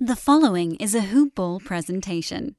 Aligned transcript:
The 0.00 0.16
following 0.16 0.74
is 0.76 0.96
a 0.96 1.02
Hoop 1.02 1.36
Ball 1.36 1.60
presentation. 1.60 2.56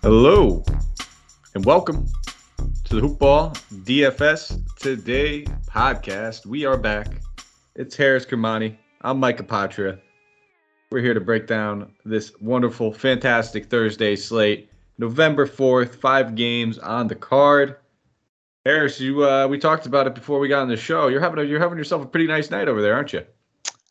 Hello, 0.00 0.64
and 1.54 1.62
welcome 1.66 2.06
to 2.84 2.94
the 2.94 3.02
Hoop 3.02 3.18
Ball 3.18 3.50
DFS 3.84 4.76
Today 4.76 5.44
podcast. 5.66 6.46
We 6.46 6.64
are 6.64 6.78
back. 6.78 7.20
It's 7.76 7.94
Haaris 7.98 8.26
Kermani. 8.26 8.78
I'm 9.02 9.20
Micah 9.20 9.44
Patra. 9.44 9.98
We're 10.92 11.00
here 11.00 11.14
to 11.14 11.20
break 11.20 11.46
down 11.46 11.90
this 12.04 12.38
wonderful, 12.38 12.92
fantastic 12.92 13.70
Thursday 13.70 14.14
slate. 14.14 14.68
November 14.98 15.46
4th, 15.46 15.94
five 15.94 16.34
games 16.34 16.78
on 16.78 17.06
the 17.06 17.14
card. 17.14 17.76
Haaris, 18.66 19.00
you 19.00 19.24
uh, 19.24 19.48
we 19.48 19.56
talked 19.58 19.86
about 19.86 20.06
it 20.06 20.14
before 20.14 20.38
we 20.38 20.48
got 20.48 20.60
on 20.60 20.68
the 20.68 20.76
show. 20.76 21.08
You're 21.08 21.22
having 21.22 21.38
a, 21.38 21.44
you're 21.44 21.60
having 21.60 21.78
yourself 21.78 22.02
a 22.02 22.06
pretty 22.06 22.26
nice 22.26 22.50
night 22.50 22.68
over 22.68 22.82
there, 22.82 22.92
aren't 22.92 23.14
you? 23.14 23.24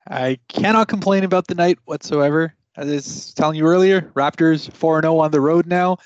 I 0.07 0.37
cannot 0.47 0.89
complain 0.89 1.23
about 1.23 1.47
the 1.47 1.55
night 1.55 1.79
whatsoever. 1.85 2.53
As 2.77 2.87
I 2.87 2.93
was 2.93 3.33
telling 3.33 3.57
you 3.57 3.65
earlier, 3.65 4.01
Raptors 4.13 4.71
4 4.71 5.01
0 5.01 5.17
on 5.17 5.31
the 5.31 5.41
road 5.41 5.65
now. 5.65 5.97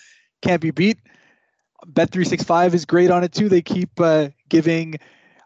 Can't 0.41 0.61
be 0.61 0.71
beat. 0.71 0.97
Bet365 1.87 2.73
is 2.73 2.85
great 2.85 3.11
on 3.11 3.21
it 3.21 3.33
too. 3.33 3.49
They 3.49 3.61
keep 3.61 3.99
uh, 3.99 4.29
giving 4.47 4.95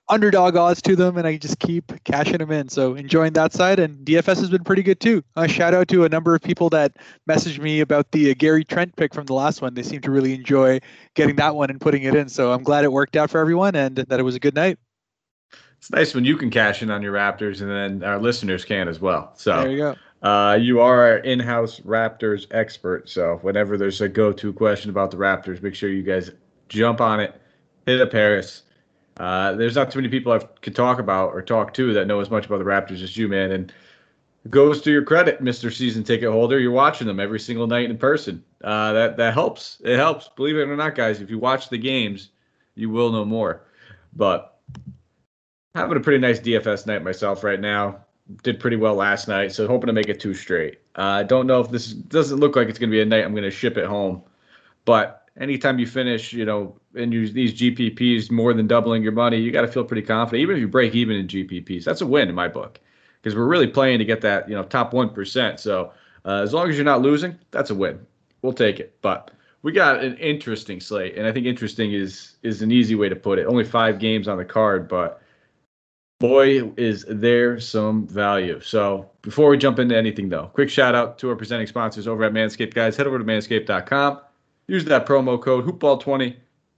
underdog 0.10 0.56
odds 0.56 0.82
to 0.82 0.96
them, 0.96 1.18
and 1.18 1.28
I 1.28 1.38
just 1.38 1.60
keep 1.60 1.92
cashing 2.04 2.40
them 2.40 2.52
in. 2.52 2.70
So 2.70 2.96
enjoying 2.96 3.34
that 3.34 3.54
side, 3.54 3.80
and 3.80 4.06
DFS 4.06 4.40
has 4.40 4.50
been 4.50 4.64
pretty 4.64 4.84
good 4.84 5.00
too. 5.00 5.24
A 5.36 5.48
shout 5.48 5.74
out 5.74 5.88
to 5.90 6.04
a 6.04 6.10
number 6.10 6.36
of 6.36 6.42
people 6.42 6.70
that 6.72 6.98
messaged 7.30 7.60
me 7.60 7.80
about 7.80 8.12
the 8.12 8.32
uh, 8.32 8.34
Gary 8.38 8.64
Trent 8.64 8.96
pick 8.96 9.14
from 9.14 9.26
the 9.26 9.34
last 9.34 9.62
one. 9.62 9.74
They 9.74 9.84
seem 9.84 10.02
to 10.02 10.12
really 10.12 10.34
enjoy 10.34 10.80
getting 11.16 11.36
that 11.38 11.56
one 11.56 11.70
and 11.70 11.80
putting 11.80 12.04
it 12.04 12.16
in. 12.16 12.30
So 12.30 12.52
I'm 12.52 12.64
glad 12.64 12.84
it 12.84 12.92
worked 12.92 13.16
out 13.16 13.30
for 13.30 13.40
everyone, 13.40 13.76
and 13.76 13.96
that 13.98 14.20
it 14.20 14.24
was 14.24 14.36
a 14.36 14.40
good 14.40 14.56
night. 14.56 14.78
It's 15.78 15.92
nice 15.92 16.14
when 16.14 16.26
you 16.26 16.36
can 16.36 16.50
cash 16.50 16.82
in 16.82 16.92
on 16.92 17.02
your 17.02 17.14
Raptors, 17.14 17.62
and 17.62 17.70
then 17.72 18.08
our 18.08 18.20
listeners 18.20 18.66
can 18.66 18.90
as 18.90 19.00
well. 19.00 19.32
So 19.36 19.62
there 19.62 19.72
you 19.72 19.78
go. 19.78 19.96
Uh, 20.22 20.58
you 20.60 20.82
are 20.82 21.02
our 21.02 21.18
in-house 21.20 21.80
Raptors 21.82 22.48
expert, 22.52 23.08
so 23.08 23.40
whenever 23.42 23.78
there's 23.78 24.02
a 24.02 24.10
go-to 24.10 24.52
question 24.52 24.90
about 24.90 25.12
the 25.12 25.18
Raptors, 25.18 25.62
make 25.62 25.76
sure 25.76 25.90
you 25.90 26.04
guys 26.04 26.32
jump 26.68 27.00
on 27.00 27.22
it, 27.22 27.40
hit 27.86 28.02
up 28.02 28.12
Haaris. 28.12 28.64
Uh, 29.20 29.54
there's 29.54 29.76
not 29.76 29.92
too 29.92 30.00
many 30.00 30.08
people 30.10 30.32
I 30.32 30.40
could 30.62 30.76
talk 30.76 31.00
about 31.00 31.34
or 31.34 31.42
talk 31.42 31.74
to 31.76 31.94
that 31.94 32.08
know 32.08 32.22
as 32.22 32.32
much 32.32 32.46
about 32.46 32.60
the 32.60 32.66
Raptors 32.66 33.04
as 33.04 33.18
you, 33.18 33.28
man. 33.28 33.52
And 33.52 33.74
goes 34.50 34.82
to 34.82 34.92
your 34.92 35.04
credit, 35.04 35.44
Mr. 35.44 35.72
Season 35.72 36.04
Ticket 36.04 36.32
Holder. 36.32 36.58
You're 36.58 36.72
watching 36.72 37.06
them 37.06 37.20
every 37.20 37.40
single 37.40 37.68
night 37.68 37.90
in 37.90 37.98
person. 37.98 38.44
Uh, 38.64 38.94
that 38.94 39.18
that 39.18 39.34
helps. 39.34 39.82
It 39.84 39.98
helps. 39.98 40.30
Believe 40.30 40.56
it 40.56 40.62
or 40.62 40.76
not, 40.78 40.96
guys. 40.96 41.22
If 41.22 41.30
you 41.30 41.38
watch 41.38 41.70
the 41.70 41.78
games, 41.78 42.30
you 42.76 42.90
will 42.90 43.12
know 43.12 43.26
more. 43.26 43.64
But 44.16 44.58
having 45.76 45.98
a 45.98 46.02
pretty 46.02 46.20
nice 46.20 46.40
DFS 46.40 46.88
night 46.88 47.04
myself 47.04 47.44
right 47.44 47.60
now 47.60 48.00
did 48.44 48.60
pretty 48.60 48.78
well 48.78 48.96
last 48.96 49.28
night, 49.28 49.52
so 49.52 49.68
hoping 49.68 49.88
to 49.88 49.94
make 49.94 50.08
it 50.08 50.20
two 50.20 50.34
straight. 50.34 50.80
I 50.96 51.22
uh, 51.22 51.24
don't 51.24 51.48
know 51.48 51.60
if 51.60 51.72
this 51.72 51.88
doesn't 51.88 52.40
look 52.40 52.56
like 52.56 52.70
it's 52.70 52.80
going 52.80 52.90
to 52.90 52.96
be 52.96 53.02
a 53.02 53.06
night 53.06 53.24
I'm 53.24 53.32
going 53.32 53.44
to 53.44 53.52
ship 53.52 53.78
it 53.78 53.86
home, 53.86 54.22
but 54.86 55.19
anytime 55.40 55.80
you 55.80 55.88
finish, 55.88 56.34
you 56.34 56.46
know, 56.46 56.76
and 56.96 57.14
use 57.14 57.34
these 57.34 57.54
GPPs 57.54 58.30
more 58.30 58.54
than 58.54 58.68
doubling 58.68 59.02
your 59.02 59.12
money, 59.12 59.38
you 59.38 59.52
got 59.52 59.62
to 59.62 59.68
feel 59.68 59.84
pretty 59.84 60.02
confident. 60.02 60.42
Even 60.42 60.56
if 60.56 60.62
you 60.62 60.68
break 60.68 60.94
even 60.94 61.16
in 61.16 61.28
GPPs, 61.28 61.84
that's 61.84 62.02
a 62.02 62.06
win 62.06 62.30
in 62.30 62.36
my 62.36 62.48
book, 62.48 62.80
because 63.22 63.36
we're 63.36 63.48
really 63.48 63.68
playing 63.68 64.00
to 64.00 64.06
get 64.06 64.22
that 64.22 64.48
you 64.50 64.56
know 64.56 64.64
top 64.64 64.94
one 64.94 65.10
percent. 65.10 65.60
So 65.60 65.92
uh, 66.26 66.42
as 66.42 66.54
long 66.54 66.70
as 66.70 66.76
you're 66.76 66.86
not 66.86 67.02
losing, 67.02 67.38
that's 67.52 67.70
a 67.70 67.76
win. 67.76 68.06
We'll 68.42 68.54
take 68.54 68.80
it. 68.80 68.98
But 69.02 69.32
we 69.62 69.72
got 69.72 70.04
an 70.04 70.16
interesting 70.18 70.80
slate, 70.80 71.18
and 71.18 71.26
I 71.26 71.32
think 71.32 71.46
interesting 71.46 71.94
is 71.94 72.36
is 72.44 72.62
an 72.62 72.72
easy 72.72 72.96
way 72.96 73.10
to 73.10 73.16
put 73.16 73.40
it. 73.40 73.46
Only 73.46 73.64
five 73.64 74.00
games 74.00 74.28
on 74.28 74.38
the 74.38 74.46
card, 74.46 74.88
but 74.88 75.22
boy, 76.20 76.72
is 76.76 77.06
there 77.08 77.60
some 77.60 78.06
value. 78.08 78.60
So 78.62 79.10
before 79.22 79.50
we 79.50 79.58
jump 79.58 79.80
into 79.80 79.96
anything, 79.96 80.30
though, 80.30 80.48
quick 80.48 80.70
shout 80.70 80.94
out 80.94 81.18
to 81.20 81.30
our 81.30 81.36
presenting 81.36 81.68
sponsors 81.68 82.08
over 82.08 82.24
at 82.24 82.34
Manscaped, 82.34 82.74
guys. 82.74 82.98
Head 82.98 83.08
over 83.08 83.18
to 83.18 83.24
manscaped.com, 83.24 84.20
use 84.70 84.86
that 84.86 85.06
promo 85.06 85.42
code 85.42 85.66
hoopball20, 85.66 86.36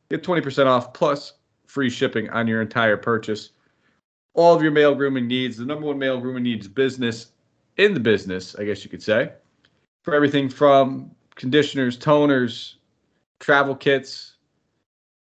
get 0.09 0.23
20% 0.23 0.65
off 0.65 0.93
plus 0.93 1.33
free 1.67 1.89
shipping 1.89 2.29
on 2.29 2.47
your 2.47 2.61
entire 2.61 2.97
purchase. 2.97 3.51
All 4.33 4.55
of 4.55 4.61
your 4.61 4.71
male 4.71 4.95
grooming 4.95 5.27
needs, 5.27 5.57
the 5.57 5.65
number 5.65 5.85
one 5.85 5.99
male 5.99 6.19
grooming 6.19 6.43
needs 6.43 6.67
business 6.67 7.27
in 7.77 7.93
the 7.93 7.99
business, 7.99 8.55
I 8.55 8.63
guess 8.63 8.83
you 8.83 8.89
could 8.89 9.03
say, 9.03 9.31
for 10.03 10.13
everything 10.13 10.49
from 10.49 11.11
conditioners, 11.35 11.97
toners, 11.97 12.75
travel 13.39 13.75
kits, 13.75 14.35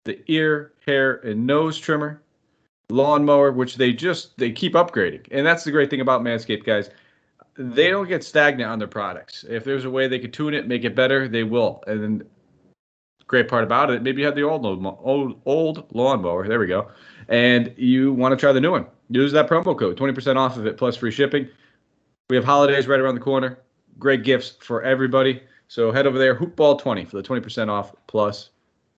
the 0.05 0.21
ear, 0.31 0.73
hair, 0.87 1.17
and 1.25 1.47
nose 1.47 1.79
trimmer 1.79 2.23
lawnmower, 2.91 3.53
which 3.53 3.77
they 3.77 3.93
just 3.93 4.37
they 4.39 4.51
keep 4.51 4.75
upgrading, 4.75 5.27
and 5.31 5.47
that's 5.47 5.65
the 5.65 5.71
great 5.71 5.91
thing 5.91 6.01
about 6.01 6.23
Manscaped, 6.23 6.65
guys. 6.65 6.91
They 7.59 7.91
don't 7.91 8.09
get 8.09 8.23
stagnant 8.23 8.71
on 8.71 8.79
their 8.79 8.89
products. 8.89 9.45
If 9.49 9.65
there's 9.65 9.87
a 9.87 9.91
way 9.91 10.09
they 10.09 10.19
could 10.19 10.33
tune 10.33 10.55
it, 10.55 10.69
make 10.69 10.85
it 10.85 10.95
better, 10.95 11.27
they 11.27 11.43
will. 11.43 11.83
And 11.87 12.25
great 13.27 13.49
part 13.49 13.65
about 13.65 13.91
it, 13.91 14.03
maybe 14.03 14.21
you 14.21 14.27
have 14.27 14.37
the 14.37 14.43
old 14.43 14.65
old 14.65 15.41
old 15.45 15.87
lawnmower. 15.95 16.49
There 16.49 16.59
we 16.59 16.67
go, 16.67 16.91
and 17.29 17.75
you 17.77 18.13
want 18.13 18.33
to 18.33 18.37
try 18.37 18.53
the 18.53 18.61
new 18.61 18.71
one. 18.71 18.87
Use 19.11 19.33
that 19.33 19.49
promo 19.49 19.79
code, 19.79 19.97
twenty 19.97 20.13
percent 20.13 20.39
off 20.39 20.57
of 20.57 20.67
it 20.67 20.77
plus 20.77 20.97
free 20.97 21.13
shipping. 21.13 21.49
We 22.29 22.37
have 22.37 22.45
holidays 22.45 22.89
right 22.89 22.99
around 22.99 23.15
the 23.15 23.21
corner. 23.21 23.59
Great 23.99 24.25
gifts 24.25 24.57
for 24.61 24.83
everybody. 24.83 25.43
So 25.69 25.93
head 25.93 26.07
over 26.07 26.19
there, 26.19 26.35
hoopball20 26.35 27.09
for 27.09 27.17
the 27.17 27.23
20% 27.23 27.69
off 27.69 27.95
plus 28.07 28.51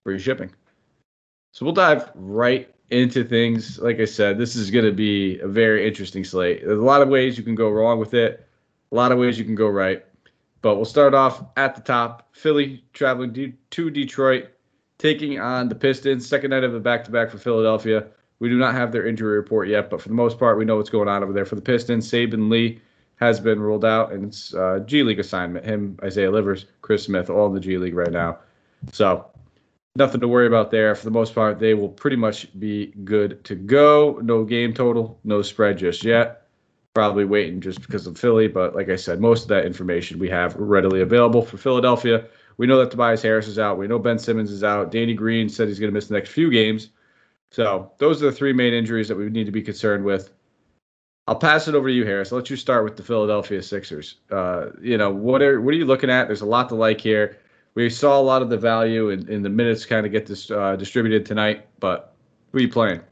free 0.05 0.19
shipping. 0.19 0.50
So 1.53 1.65
we'll 1.65 1.75
dive 1.75 2.10
right 2.15 2.72
into 2.91 3.25
things. 3.25 3.78
Like 3.78 4.00
I 4.00 4.05
said, 4.05 4.39
this 4.39 4.56
is 4.56 4.71
going 4.71 4.84
to 4.84 4.93
be 4.93 5.39
a 5.41 5.49
very 5.49 5.87
interesting 5.87 6.25
slate. 6.25 6.62
There's 6.65 6.78
a 6.78 6.83
lot 6.83 7.03
of 7.03 7.09
ways 7.09 7.37
you 7.37 7.45
can 7.45 7.55
go 7.55 7.71
wrong 7.71 7.99
with 7.99 8.15
it, 8.15 8.47
a 8.93 8.95
lot 8.95 9.12
of 9.12 9.19
ways 9.19 9.39
you 9.39 9.45
can 9.45 9.55
go 9.55 9.69
right. 9.69 10.05
But 10.60 10.76
we'll 10.76 10.84
start 10.84 11.14
off 11.14 11.44
at 11.56 11.74
the 11.74 11.80
top. 11.80 12.28
Philly 12.32 12.84
traveling 12.92 13.54
to 13.70 13.91
Detroit, 13.91 14.48
taking 14.98 15.38
on 15.38 15.69
the 15.69 15.74
Pistons. 15.74 16.28
Second 16.28 16.50
night 16.50 16.64
of 16.64 16.72
the 16.72 16.80
back 16.80 17.04
to 17.04 17.10
back 17.10 17.30
for 17.30 17.38
Philadelphia. 17.38 18.06
We 18.41 18.48
do 18.48 18.58
not 18.58 18.74
have 18.74 18.92
their 18.92 19.06
injury 19.06 19.36
report 19.36 19.68
yet, 19.68 19.91
but 19.91 20.00
for 20.00 20.08
the 20.08 20.14
most 20.14 20.38
part, 20.38 20.58
we 20.58 20.64
know 20.64 20.76
what's 20.76 20.91
going 20.91 21.08
on 21.08 21.22
over 21.22 21.32
there. 21.32 21.44
For 21.44 21.56
the 21.56 21.62
Pistons, 21.62 22.08
Saben 22.10 22.50
Lee 22.50 22.80
has 23.16 23.41
been 23.41 23.60
ruled 23.60 23.84
out, 23.84 24.12
and 24.12 24.24
it's 24.24 24.54
uh, 24.54 24.80
G 24.86 25.02
League 25.02 25.18
assignment. 25.18 25.64
Him, 25.64 25.98
Isaiah 26.02 26.30
Livers, 26.30 26.66
Chris 26.82 27.04
Smith, 27.04 27.30
all 27.30 27.47
in 27.47 27.54
the 27.54 27.60
G 27.60 27.76
League 27.78 27.94
right 27.94 28.12
now. 28.12 28.38
So 28.92 29.26
nothing 29.97 30.20
to 30.20 30.28
worry 30.28 30.47
about 30.47 30.70
there. 30.70 30.94
For 30.94 31.04
the 31.04 31.10
most 31.10 31.34
part, 31.34 31.58
they 31.58 31.74
will 31.74 31.88
pretty 31.88 32.16
much 32.16 32.48
be 32.60 32.86
good 33.04 33.42
to 33.44 33.56
go. 33.56 34.20
No 34.22 34.44
game 34.44 34.72
total, 34.72 35.18
no 35.24 35.42
spread 35.42 35.78
just 35.78 36.04
yet. 36.04 36.47
Probably 36.98 37.25
waiting 37.25 37.60
just 37.60 37.81
because 37.81 38.09
of 38.09 38.19
Philly, 38.19 38.48
but 38.48 38.75
like 38.75 38.88
I 38.88 38.97
said, 38.97 39.20
most 39.20 39.42
of 39.42 39.48
that 39.50 39.64
information 39.64 40.19
we 40.19 40.28
have 40.31 40.56
readily 40.56 41.00
available 41.00 41.42
for 41.42 41.56
Philadelphia. 41.56 42.25
We 42.56 42.66
know 42.66 42.78
that 42.78 42.91
Tobias 42.91 43.22
Harris 43.22 43.47
is 43.47 43.56
out. 43.56 43.78
We 43.78 43.86
know 43.86 44.00
Ben 44.00 44.19
Simmons 44.19 44.50
is 44.50 44.64
out. 44.64 44.91
Danny 44.91 45.14
Green 45.14 45.48
said 45.48 45.69
he's 45.69 45.78
going 45.78 45.92
to 45.92 45.94
miss 45.94 46.09
the 46.09 46.14
next 46.14 46.31
few 46.31 46.50
games. 46.50 46.88
So 47.53 47.92
those 47.98 48.20
are 48.20 48.26
the 48.26 48.32
three 48.32 48.53
main 48.53 48.75
injuries 48.75 49.06
that 49.06 49.16
we 49.16 49.31
need 49.31 49.47
to 49.47 49.53
be 49.53 49.62
concerned 49.62 50.04
with. 50.04 50.32
I'll 51.28 51.36
pass 51.36 51.69
it 51.69 51.76
over 51.76 51.86
to 51.86 51.94
you, 51.94 52.04
Haaris. 52.04 52.32
I'll 52.32 52.38
let 52.38 52.50
you 52.50 52.56
start 52.56 52.82
with 52.82 52.97
the 52.97 53.04
Philadelphia 53.04 53.62
Sixers. 53.62 54.16
Uh, 54.30 54.70
you 54.82 54.98
know, 54.98 55.10
what 55.10 55.41
are 55.41 55.60
what 55.60 55.72
are 55.75 55.76
you 55.76 55.84
looking 55.84 56.10
at? 56.10 56.26
There's 56.26 56.41
a 56.41 56.47
lot 56.47 56.69
to 56.70 56.75
like 56.75 57.00
here 57.00 57.38
we 57.78 57.88
saw 57.88 58.19
a 58.19 58.22
lot 58.22 58.42
of 58.42 58.50
the 58.50 58.56
value 58.56 59.10
in, 59.10 59.28
in 59.28 59.42
the 59.42 59.48
minutes 59.48 59.86
kind 59.86 60.04
of 60.04 60.10
get 60.10 60.26
this 60.26 60.50
uh, 60.50 60.75
distributed 60.75 61.25
tonight. 61.25 61.66
But 61.78 62.12
who 62.50 62.59
are 62.59 62.60
you 62.60 62.69
playing? 62.69 63.03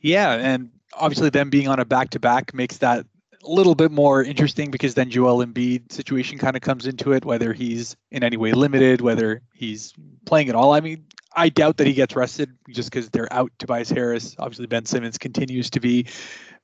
Yeah, 0.00 0.32
and 0.32 0.70
obviously 0.94 1.30
them 1.30 1.50
being 1.50 1.68
on 1.68 1.80
a 1.80 1.84
back 1.84 2.10
to 2.10 2.20
back 2.20 2.54
makes 2.54 2.78
that 2.78 3.06
a 3.42 3.50
little 3.50 3.74
bit 3.74 3.90
more 3.90 4.22
interesting 4.22 4.70
because 4.70 4.94
then 4.94 5.10
Joel 5.10 5.44
Embiid 5.44 5.90
situation 5.92 6.38
kind 6.38 6.56
of 6.56 6.62
comes 6.62 6.86
into 6.86 7.12
it, 7.12 7.24
whether 7.24 7.52
he's 7.52 7.96
in 8.10 8.22
any 8.22 8.36
way 8.36 8.52
limited, 8.52 9.00
whether 9.00 9.42
he's 9.54 9.94
playing 10.26 10.48
at 10.50 10.54
all. 10.54 10.74
I 10.74 10.80
mean, 10.80 11.06
I 11.34 11.48
doubt 11.48 11.76
that 11.78 11.86
he 11.86 11.94
gets 11.94 12.16
rested 12.16 12.50
just 12.70 12.90
because 12.90 13.08
they're 13.08 13.32
out 13.32 13.52
Tobias 13.58 13.88
Harris. 13.88 14.34
Obviously, 14.38 14.66
Ben 14.66 14.84
Simmons 14.84 15.16
continues 15.16 15.70
to 15.70 15.80
be 15.80 16.06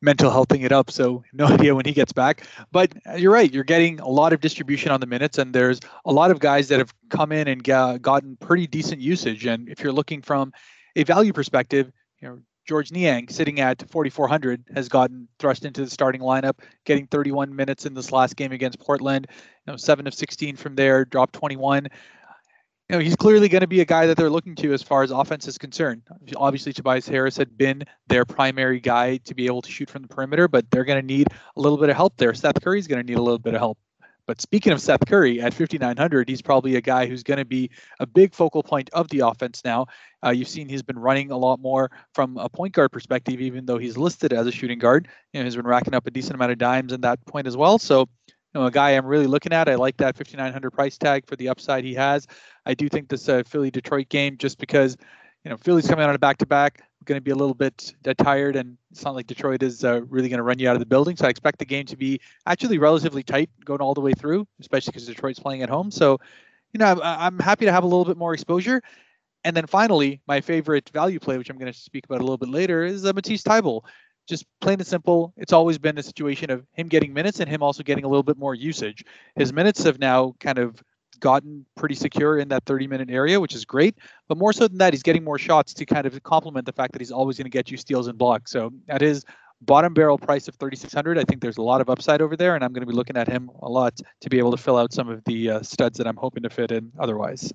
mental 0.02 0.30
healthing 0.30 0.62
it 0.62 0.72
up. 0.72 0.90
So 0.90 1.24
no 1.32 1.46
idea 1.46 1.74
when 1.74 1.86
he 1.86 1.92
gets 1.92 2.12
back. 2.12 2.46
But 2.72 2.92
uh, 3.08 3.14
you're 3.14 3.32
right. 3.32 3.52
You're 3.52 3.64
getting 3.64 4.00
a 4.00 4.08
lot 4.08 4.32
of 4.32 4.40
distribution 4.40 4.90
on 4.90 5.00
the 5.00 5.06
minutes, 5.06 5.38
and 5.38 5.54
there's 5.54 5.80
a 6.04 6.12
lot 6.12 6.30
of 6.30 6.40
guys 6.40 6.68
that 6.68 6.78
have 6.78 6.92
come 7.08 7.32
in 7.32 7.48
and 7.48 7.62
gotten 7.62 8.36
pretty 8.36 8.66
decent 8.66 9.00
usage. 9.00 9.46
And 9.46 9.68
if 9.68 9.80
you're 9.80 9.92
looking 9.92 10.20
from 10.20 10.52
a 10.94 11.04
value 11.04 11.32
perspective, 11.32 11.90
you 12.20 12.28
know. 12.28 12.38
Georges 12.66 12.92
Niang, 12.92 13.28
sitting 13.28 13.60
at 13.60 13.88
4,400, 13.90 14.64
has 14.74 14.88
gotten 14.88 15.28
thrust 15.38 15.64
into 15.64 15.84
the 15.84 15.90
starting 15.90 16.20
lineup, 16.20 16.58
getting 16.84 17.06
31 17.06 17.54
minutes 17.54 17.86
in 17.86 17.94
this 17.94 18.12
last 18.12 18.36
game 18.36 18.52
against 18.52 18.80
Portland. 18.80 19.26
You 19.30 19.72
know, 19.72 19.76
seven 19.76 20.06
of 20.06 20.14
16 20.14 20.56
from 20.56 20.74
there, 20.74 21.04
dropped 21.04 21.34
21 21.34 21.88
you 22.88 22.96
know, 22.96 23.02
he's 23.02 23.16
clearly 23.16 23.48
going 23.48 23.62
to 23.62 23.66
be 23.66 23.80
a 23.80 23.84
guy 23.84 24.06
that 24.06 24.16
they're 24.16 24.30
looking 24.30 24.54
to 24.56 24.72
as 24.72 24.82
far 24.82 25.02
as 25.02 25.10
offense 25.10 25.48
is 25.48 25.58
concerned. 25.58 26.02
Obviously, 26.36 26.72
Tobias 26.72 27.08
Harris 27.08 27.36
had 27.36 27.58
been 27.58 27.82
their 28.06 28.24
primary 28.24 28.78
guy 28.78 29.16
to 29.18 29.34
be 29.34 29.46
able 29.46 29.62
to 29.62 29.70
shoot 29.70 29.90
from 29.90 30.02
the 30.02 30.08
perimeter, 30.08 30.46
but 30.46 30.70
they're 30.70 30.84
going 30.84 31.00
to 31.00 31.06
need 31.06 31.26
a 31.56 31.60
little 31.60 31.78
bit 31.78 31.88
of 31.88 31.96
help 31.96 32.16
there. 32.16 32.32
Seth 32.32 32.62
Curry's 32.62 32.86
going 32.86 33.04
to 33.04 33.06
need 33.06 33.18
a 33.18 33.22
little 33.22 33.40
bit 33.40 33.54
of 33.54 33.60
help. 33.60 33.78
But 34.26 34.40
speaking 34.40 34.72
of 34.72 34.80
Seth 34.80 35.06
Curry 35.06 35.40
at 35.40 35.54
5,900, 35.54 36.28
he's 36.28 36.42
probably 36.42 36.76
a 36.76 36.80
guy 36.80 37.06
who's 37.06 37.22
going 37.22 37.38
to 37.38 37.44
be 37.44 37.70
a 38.00 38.06
big 38.06 38.34
focal 38.34 38.62
point 38.62 38.90
of 38.92 39.08
the 39.08 39.20
offense 39.20 39.62
now. 39.64 39.86
Uh, 40.24 40.30
you've 40.30 40.48
seen 40.48 40.68
he's 40.68 40.82
been 40.82 40.98
running 40.98 41.30
a 41.30 41.36
lot 41.36 41.60
more 41.60 41.90
from 42.12 42.36
a 42.36 42.48
point 42.48 42.74
guard 42.74 42.90
perspective, 42.90 43.40
even 43.40 43.66
though 43.66 43.78
he's 43.78 43.96
listed 43.96 44.32
as 44.32 44.46
a 44.46 44.52
shooting 44.52 44.78
guard. 44.78 45.08
You 45.32 45.40
know, 45.40 45.44
he's 45.44 45.56
been 45.56 45.66
racking 45.66 45.94
up 45.94 46.06
a 46.06 46.10
decent 46.10 46.34
amount 46.34 46.52
of 46.52 46.58
dimes 46.58 46.92
in 46.92 47.00
that 47.02 47.24
point 47.26 47.46
as 47.46 47.56
well. 47.56 47.78
So, 47.78 48.00
you 48.28 48.60
know, 48.60 48.66
a 48.66 48.70
guy 48.70 48.90
I'm 48.90 49.06
really 49.06 49.26
looking 49.28 49.52
at. 49.52 49.68
I 49.68 49.76
like 49.76 49.96
that 49.98 50.16
5,900 50.16 50.70
price 50.72 50.98
tag 50.98 51.26
for 51.26 51.36
the 51.36 51.48
upside 51.48 51.84
he 51.84 51.94
has. 51.94 52.26
I 52.64 52.74
do 52.74 52.88
think 52.88 53.08
this 53.08 53.28
uh, 53.28 53.44
Philly 53.46 53.70
Detroit 53.70 54.08
game, 54.08 54.38
just 54.38 54.58
because, 54.58 54.96
you 55.46 55.50
know, 55.50 55.56
Philly's 55.56 55.86
coming 55.86 56.02
out 56.02 56.08
on 56.08 56.16
a 56.16 56.18
back 56.18 56.38
to 56.38 56.46
back 56.46 56.82
going 57.04 57.16
to 57.16 57.22
be 57.22 57.30
a 57.30 57.36
little 57.36 57.54
bit 57.54 57.94
uh, 58.04 58.14
tired, 58.18 58.56
and 58.56 58.76
it's 58.90 59.04
not 59.04 59.14
like 59.14 59.28
Detroit 59.28 59.62
is 59.62 59.84
uh, 59.84 60.00
really 60.08 60.28
going 60.28 60.38
to 60.38 60.42
run 60.42 60.58
you 60.58 60.68
out 60.68 60.74
of 60.74 60.80
the 60.80 60.86
building. 60.86 61.16
So 61.16 61.24
I 61.24 61.30
expect 61.30 61.60
the 61.60 61.64
game 61.64 61.86
to 61.86 61.96
be 61.96 62.20
actually 62.46 62.78
relatively 62.78 63.22
tight 63.22 63.48
going 63.64 63.80
all 63.80 63.94
the 63.94 64.00
way 64.00 64.10
through, 64.12 64.48
especially 64.58 64.90
because 64.90 65.06
Detroit's 65.06 65.38
playing 65.38 65.62
at 65.62 65.68
home. 65.68 65.92
So, 65.92 66.18
you 66.72 66.78
know, 66.78 67.00
I'm 67.00 67.38
happy 67.38 67.64
to 67.64 67.70
have 67.70 67.84
a 67.84 67.86
little 67.86 68.04
bit 68.04 68.16
more 68.16 68.34
exposure. 68.34 68.82
And 69.44 69.56
then 69.56 69.68
finally, 69.68 70.20
my 70.26 70.40
favorite 70.40 70.90
value 70.92 71.20
play, 71.20 71.38
which 71.38 71.48
I'm 71.48 71.58
going 71.58 71.72
to 71.72 71.78
speak 71.78 72.06
about 72.06 72.18
a 72.18 72.24
little 72.24 72.38
bit 72.38 72.48
later, 72.48 72.84
is 72.84 73.04
uh, 73.04 73.12
Matisse 73.12 73.44
Thybulle. 73.44 73.82
Just 74.28 74.46
plain 74.60 74.80
and 74.80 74.86
simple, 74.86 75.32
it's 75.36 75.52
always 75.52 75.78
been 75.78 75.96
a 75.98 76.02
situation 76.02 76.50
of 76.50 76.66
him 76.72 76.88
getting 76.88 77.14
minutes 77.14 77.38
and 77.38 77.48
him 77.48 77.62
also 77.62 77.84
getting 77.84 78.02
a 78.02 78.08
little 78.08 78.24
bit 78.24 78.36
more 78.36 78.56
usage. 78.56 79.04
His 79.36 79.52
minutes 79.52 79.84
have 79.84 80.00
now 80.00 80.34
kind 80.40 80.58
of 80.58 80.82
gotten 81.16 81.64
pretty 81.76 81.94
secure 81.94 82.38
in 82.38 82.48
that 82.48 82.64
30 82.64 82.86
minute 82.86 83.10
area, 83.10 83.40
which 83.40 83.54
is 83.54 83.64
great. 83.64 83.96
But 84.28 84.38
more 84.38 84.52
so 84.52 84.68
than 84.68 84.78
that, 84.78 84.92
he's 84.92 85.02
getting 85.02 85.24
more 85.24 85.38
shots 85.38 85.74
to 85.74 85.86
kind 85.86 86.06
of 86.06 86.22
complement 86.22 86.66
the 86.66 86.72
fact 86.72 86.92
that 86.92 87.00
he's 87.00 87.12
always 87.12 87.36
going 87.36 87.44
to 87.44 87.50
get 87.50 87.70
you 87.70 87.76
steals 87.76 88.08
and 88.08 88.18
blocks. 88.18 88.50
So 88.50 88.72
at 88.88 89.00
his 89.00 89.24
bottom 89.62 89.94
barrel 89.94 90.18
price 90.18 90.48
of 90.48 90.54
3600 90.56 91.18
i 91.18 91.24
think 91.24 91.40
there's 91.40 91.56
a 91.56 91.62
lot 91.62 91.80
of 91.80 91.88
upside 91.88 92.20
over 92.20 92.36
there 92.36 92.54
and 92.54 92.62
i'm 92.62 92.74
going 92.74 92.82
to 92.82 92.86
be 92.86 92.92
looking 92.92 93.16
at 93.16 93.26
him 93.26 93.50
a 93.62 93.68
lot 93.70 93.98
to 94.20 94.28
be 94.28 94.36
able 94.36 94.50
to 94.50 94.56
fill 94.58 94.76
out 94.76 94.92
some 94.92 95.08
of 95.08 95.24
the 95.24 95.50
uh, 95.50 95.62
studs 95.62 95.96
that 95.96 96.06
i'm 96.06 96.16
hoping 96.16 96.42
to 96.42 96.50
fit 96.50 96.70
in 96.70 96.92
otherwise 96.98 97.54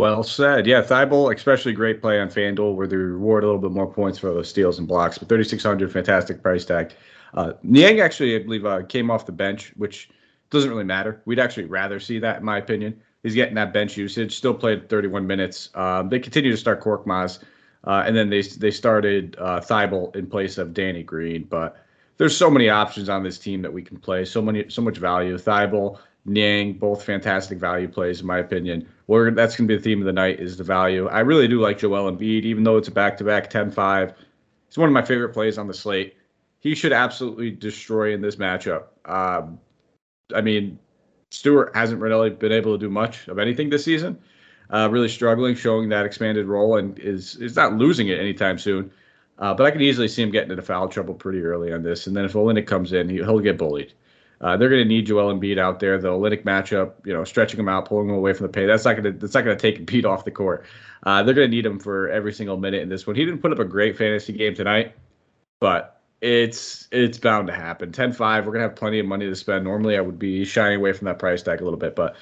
well 0.00 0.22
said. 0.22 0.66
Yeah, 0.66 0.80
Thybulle, 0.80 1.34
especially 1.34 1.74
great 1.74 2.00
play 2.00 2.18
on 2.20 2.28
FanDuel, 2.28 2.74
where 2.74 2.86
they 2.86 2.96
reward 2.96 3.44
a 3.44 3.46
little 3.46 3.60
bit 3.60 3.70
more 3.70 3.92
points 3.92 4.18
for 4.18 4.32
those 4.32 4.48
steals 4.48 4.78
and 4.78 4.88
blocks. 4.88 5.18
But 5.18 5.28
3,600, 5.28 5.92
fantastic 5.92 6.42
price 6.42 6.64
tag. 6.64 6.94
Uh, 7.34 7.52
Niang 7.62 8.00
actually, 8.00 8.34
I 8.34 8.38
believe, 8.38 8.64
uh, 8.64 8.82
came 8.84 9.10
off 9.10 9.26
the 9.26 9.32
bench, 9.32 9.74
which 9.76 10.08
doesn't 10.50 10.70
really 10.70 10.84
matter. 10.84 11.22
We'd 11.24 11.38
actually 11.38 11.64
rather 11.64 12.00
see 12.00 12.18
that, 12.20 12.38
in 12.38 12.44
my 12.44 12.58
opinion. 12.58 13.00
He's 13.22 13.34
getting 13.34 13.54
that 13.56 13.72
bench 13.72 13.96
usage. 13.96 14.36
Still 14.36 14.54
played 14.54 14.88
31 14.88 15.26
minutes. 15.26 15.68
Um, 15.74 16.08
they 16.08 16.18
continue 16.18 16.50
to 16.50 16.56
start 16.56 16.82
Korkmaz, 16.82 17.42
uh, 17.84 18.02
and 18.06 18.16
then 18.16 18.30
they 18.30 18.42
they 18.42 18.70
started 18.70 19.36
uh, 19.38 19.60
Thybulle 19.60 20.14
in 20.16 20.26
place 20.26 20.58
of 20.58 20.72
Danny 20.72 21.02
Green. 21.02 21.44
But 21.44 21.76
there's 22.16 22.36
so 22.36 22.50
many 22.50 22.68
options 22.68 23.08
on 23.08 23.22
this 23.22 23.38
team 23.38 23.62
that 23.62 23.72
we 23.72 23.82
can 23.82 23.98
play. 23.98 24.24
So 24.24 24.42
many, 24.42 24.68
so 24.68 24.82
much 24.82 24.98
value. 24.98 25.36
Thybulle, 25.36 25.98
Niang, 26.24 26.74
both 26.74 27.02
fantastic 27.02 27.58
value 27.58 27.88
plays, 27.88 28.20
in 28.20 28.26
my 28.26 28.38
opinion. 28.38 28.86
We're, 29.06 29.30
that's 29.30 29.56
going 29.56 29.68
to 29.68 29.74
be 29.74 29.76
the 29.78 29.82
theme 29.82 30.00
of 30.00 30.06
the 30.06 30.12
night 30.12 30.38
is 30.38 30.56
the 30.56 30.64
value. 30.64 31.08
I 31.08 31.20
really 31.20 31.48
do 31.48 31.60
like 31.60 31.78
Joel 31.78 32.12
Embiid, 32.12 32.44
even 32.44 32.62
though 32.62 32.76
it's 32.76 32.88
a 32.88 32.92
back-to-back 32.92 33.50
10-5. 33.50 34.14
He's 34.68 34.78
one 34.78 34.88
of 34.88 34.92
my 34.92 35.02
favorite 35.02 35.30
plays 35.30 35.58
on 35.58 35.66
the 35.66 35.74
slate. 35.74 36.14
He 36.58 36.74
should 36.74 36.92
absolutely 36.92 37.50
destroy 37.50 38.12
in 38.12 38.20
this 38.20 38.36
matchup. 38.36 38.84
Um, 39.06 39.58
I 40.34 40.40
mean, 40.40 40.78
Stewart 41.30 41.74
hasn't 41.74 42.00
really 42.00 42.30
been 42.30 42.52
able 42.52 42.72
to 42.72 42.78
do 42.78 42.90
much 42.90 43.28
of 43.28 43.38
anything 43.38 43.70
this 43.70 43.84
season. 43.84 44.18
Uh, 44.72 44.88
really 44.90 45.08
struggling, 45.08 45.56
showing 45.56 45.88
that 45.88 46.06
expanded 46.06 46.46
role, 46.46 46.76
and 46.76 46.98
is 46.98 47.36
is 47.36 47.56
not 47.56 47.74
losing 47.74 48.08
it 48.08 48.20
anytime 48.20 48.58
soon. 48.58 48.90
Uh, 49.38 49.54
but 49.54 49.66
I 49.66 49.70
can 49.70 49.80
easily 49.80 50.06
see 50.06 50.22
him 50.22 50.30
getting 50.30 50.50
into 50.50 50.62
foul 50.62 50.88
trouble 50.88 51.14
pretty 51.14 51.40
early 51.40 51.72
on 51.72 51.82
this, 51.82 52.06
and 52.06 52.14
then 52.14 52.24
if 52.24 52.34
Olynyk 52.34 52.66
comes 52.66 52.92
in, 52.92 53.08
he, 53.08 53.20
will 53.20 53.40
get 53.40 53.58
bullied. 53.58 53.92
Uh, 54.40 54.56
they're 54.56 54.68
going 54.68 54.82
to 54.82 54.88
need 54.88 55.06
Joel 55.06 55.34
Embiid 55.34 55.58
out 55.58 55.80
there. 55.80 55.98
The 55.98 56.08
Olynyk 56.08 56.44
matchup, 56.44 56.92
you 57.04 57.12
know, 57.12 57.24
stretching 57.24 57.60
him 57.60 57.68
out, 57.68 57.86
pulling 57.86 58.08
him 58.08 58.14
away 58.14 58.32
from 58.32 58.46
the 58.46 58.52
paint. 58.52 58.68
That's 58.68 58.84
not 58.84 58.92
going 58.96 59.04
to 59.04 59.12
that's 59.12 59.34
not 59.34 59.44
going 59.44 59.56
to 59.56 59.60
take 59.60 59.84
Embiid 59.84 60.04
off 60.04 60.24
the 60.24 60.30
court. 60.30 60.64
Uh, 61.02 61.22
they're 61.22 61.34
going 61.34 61.50
to 61.50 61.54
need 61.54 61.66
him 61.66 61.78
for 61.78 62.08
every 62.08 62.32
single 62.32 62.56
minute 62.56 62.82
in 62.82 62.88
this 62.88 63.06
one. 63.06 63.16
He 63.16 63.24
didn't 63.24 63.40
put 63.40 63.52
up 63.52 63.58
a 63.58 63.64
great 63.64 63.96
fantasy 63.98 64.32
game 64.32 64.54
tonight, 64.54 64.94
but 65.58 65.99
it's 66.20 66.88
it's 66.92 67.18
bound 67.18 67.46
to 67.48 67.54
happen. 67.54 67.92
10-5, 67.92 68.44
we're 68.44 68.52
gonna 68.52 68.64
have 68.64 68.76
plenty 68.76 68.98
of 68.98 69.06
money 69.06 69.26
to 69.26 69.34
spend. 69.34 69.64
Normally, 69.64 69.96
I 69.96 70.00
would 70.00 70.18
be 70.18 70.44
shying 70.44 70.76
away 70.76 70.92
from 70.92 71.06
that 71.06 71.18
price 71.18 71.42
tag 71.42 71.60
a 71.60 71.64
little 71.64 71.78
bit, 71.78 71.96
but 71.96 72.16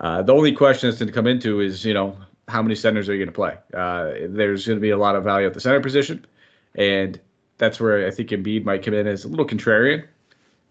uh, 0.00 0.22
the 0.22 0.34
only 0.34 0.52
question 0.52 0.88
that's 0.88 0.98
going 0.98 1.08
to 1.08 1.14
come 1.14 1.26
into 1.26 1.60
is 1.60 1.84
you 1.84 1.94
know 1.94 2.16
how 2.48 2.60
many 2.60 2.74
centers 2.74 3.08
are 3.08 3.14
you 3.14 3.24
to 3.24 3.32
play? 3.32 3.56
Uh, 3.72 4.12
there's 4.28 4.64
to 4.64 4.76
be 4.76 4.90
a 4.90 4.96
lot 4.96 5.14
of 5.14 5.24
value 5.24 5.46
at 5.46 5.54
the 5.54 5.60
center 5.60 5.80
position, 5.80 6.26
and 6.74 7.20
that's 7.58 7.78
where 7.78 8.06
I 8.06 8.10
think 8.10 8.30
Embiid 8.30 8.64
might 8.64 8.82
come 8.82 8.94
in 8.94 9.06
as 9.06 9.24
a 9.24 9.28
little 9.28 9.46
contrarian 9.46 10.06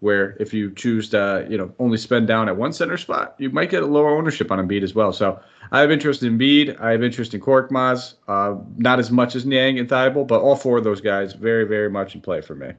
where 0.02 0.36
if 0.40 0.52
you 0.52 0.72
choose 0.72 1.08
to, 1.08 1.46
you 1.48 1.56
know, 1.56 1.72
only 1.78 1.96
spend 1.96 2.26
down 2.26 2.48
at 2.48 2.56
one 2.56 2.72
center 2.72 2.96
spot, 2.96 3.36
you 3.38 3.48
might 3.50 3.70
get 3.70 3.84
a 3.84 3.86
lower 3.86 4.10
ownership 4.10 4.50
on 4.50 4.58
Embiid 4.58 4.82
as 4.82 4.96
well. 4.96 5.12
So 5.12 5.40
I 5.70 5.78
have 5.78 5.92
interest 5.92 6.24
in 6.24 6.36
Embiid. 6.36 6.80
I 6.80 6.90
have 6.90 7.04
interest 7.04 7.34
in 7.34 7.40
Korkmaz. 7.40 8.14
Uh, 8.26 8.56
not 8.76 8.98
as 8.98 9.12
much 9.12 9.36
as 9.36 9.46
Niang 9.46 9.78
and 9.78 9.88
Thybulle, 9.88 10.26
but 10.26 10.40
all 10.40 10.56
four 10.56 10.76
of 10.76 10.82
those 10.82 11.00
guys 11.00 11.34
very, 11.34 11.64
very 11.64 11.88
much 11.88 12.16
in 12.16 12.20
play 12.20 12.40
for 12.40 12.56
me. 12.56 12.72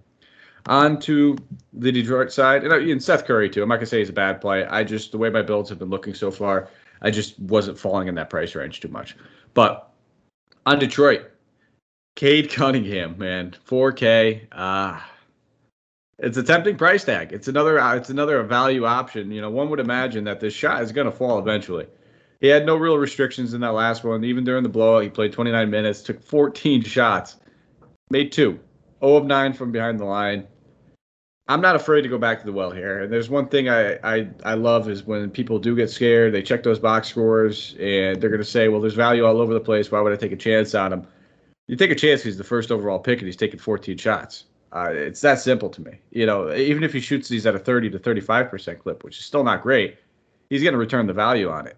On 0.66 1.00
to 1.00 1.38
the 1.72 1.94
Detroit 1.94 2.30
side, 2.30 2.66
and, 2.66 2.74
uh, 2.74 2.78
and 2.78 3.02
Seth 3.02 3.26
Curry 3.26 3.50
too. 3.50 3.64
I'm 3.64 3.70
not 3.70 3.78
gonna 3.78 3.86
say 3.86 4.00
he's 4.00 4.10
a 4.10 4.14
bad 4.14 4.42
play. 4.42 4.66
I 4.66 4.84
just 4.84 5.14
the 5.14 5.18
way 5.18 5.30
my 5.30 5.42
builds 5.42 5.70
have 5.70 5.80
been 5.80 5.90
looking 5.90 6.14
so 6.14 6.30
far, 6.30 6.68
I 7.02 7.10
just 7.10 7.40
wasn't 7.40 7.80
falling 7.80 8.10
in 8.10 8.16
that 8.16 8.30
price 8.30 8.54
range 8.54 8.82
too 8.82 8.90
much. 8.90 9.16
But 9.54 9.90
on 10.66 10.78
Detroit, 10.78 11.32
Cade 12.16 12.52
Cunningham, 12.52 13.18
man, 13.18 13.56
4K. 13.66 14.48
Uh, 14.52 15.00
it's 16.24 16.38
a 16.38 16.44
tempting 16.44 16.78
price 16.78 17.04
tag. 17.04 17.34
It's 17.34 17.50
another 17.50 17.78
uh, 17.80 17.96
it's 17.96 18.10
another 18.10 18.42
value 18.44 18.86
option. 18.86 19.30
You 19.32 19.42
know, 19.42 19.50
one 19.50 19.70
would 19.70 19.82
imagine 19.82 20.24
that 20.24 20.40
this 20.40 20.54
shot 20.54 20.82
is 20.82 20.94
going 20.94 21.06
to 21.06 21.12
fall 21.12 21.38
eventually. 21.38 21.86
He 22.40 22.48
had 22.48 22.66
no 22.66 22.76
real 22.78 22.98
restrictions 22.98 23.54
in 23.54 23.62
that 23.62 23.74
last 23.74 24.04
one. 24.04 24.24
Even 24.24 24.44
during 24.44 24.64
the 24.64 24.70
blowout, 24.70 25.04
he 25.04 25.10
played 25.10 25.34
29 25.34 25.70
minutes, 25.70 26.02
took 26.02 26.22
14 26.24 26.84
shots, 26.84 27.36
made 28.10 28.32
two, 28.32 28.60
0 29.02 29.18
of 29.18 29.26
9 29.26 29.54
from 29.54 29.72
behind 29.72 30.00
the 30.00 30.06
line. 30.06 30.48
I'm 31.48 31.60
not 31.60 31.76
afraid 31.76 32.04
to 32.04 32.10
go 32.10 32.18
back 32.18 32.40
to 32.40 32.46
the 32.46 32.54
well 32.54 32.72
here. 32.72 33.04
And 33.04 33.12
there's 33.12 33.30
one 33.30 33.50
thing 33.50 33.68
I, 33.68 33.96
I, 33.96 34.30
I 34.46 34.54
love 34.54 34.90
is 34.90 35.04
when 35.04 35.30
people 35.30 35.60
do 35.60 35.76
get 35.76 35.90
scared, 35.90 36.34
they 36.34 36.42
check 36.42 36.64
those 36.64 36.80
box 36.80 37.10
scores 37.10 37.76
and 37.80 38.22
they're 38.22 38.30
going 38.30 38.40
to 38.40 38.46
say, 38.46 38.70
well, 38.70 38.80
there's 38.80 38.94
value 38.94 39.26
all 39.26 39.42
over 39.42 39.54
the 39.54 39.60
place. 39.60 39.92
Why 39.92 40.00
would 40.00 40.14
I 40.14 40.16
take 40.16 40.32
a 40.32 40.38
chance 40.38 40.74
on 40.74 40.94
him? 40.94 41.08
You 41.68 41.76
take 41.76 41.92
a 41.92 41.96
chance 41.96 42.24
he's 42.24 42.38
the 42.38 42.46
first 42.46 42.72
overall 42.72 43.00
pick 43.00 43.20
and 43.20 43.28
he's 43.28 43.36
taking 43.36 43.60
14 43.60 43.98
shots. 43.98 44.46
Uh, 44.74 44.90
it's 44.92 45.22
that 45.22 45.40
simple 45.40 45.70
to 45.70 45.82
me. 45.82 45.92
You 46.12 46.26
know, 46.26 46.52
even 46.52 46.84
if 46.84 46.92
he 46.92 47.00
shoots 47.00 47.30
these 47.30 47.46
at 47.46 47.54
a 47.54 47.60
30 47.60 47.92
to 47.92 48.00
35 48.00 48.50
percent 48.50 48.80
clip, 48.80 49.04
which 49.04 49.20
is 49.20 49.26
still 49.26 49.44
not 49.44 49.62
great, 49.62 49.98
he's 50.50 50.64
going 50.64 50.74
to 50.74 50.80
return 50.80 51.06
the 51.06 51.14
value 51.14 51.50
on 51.50 51.68
it. 51.68 51.78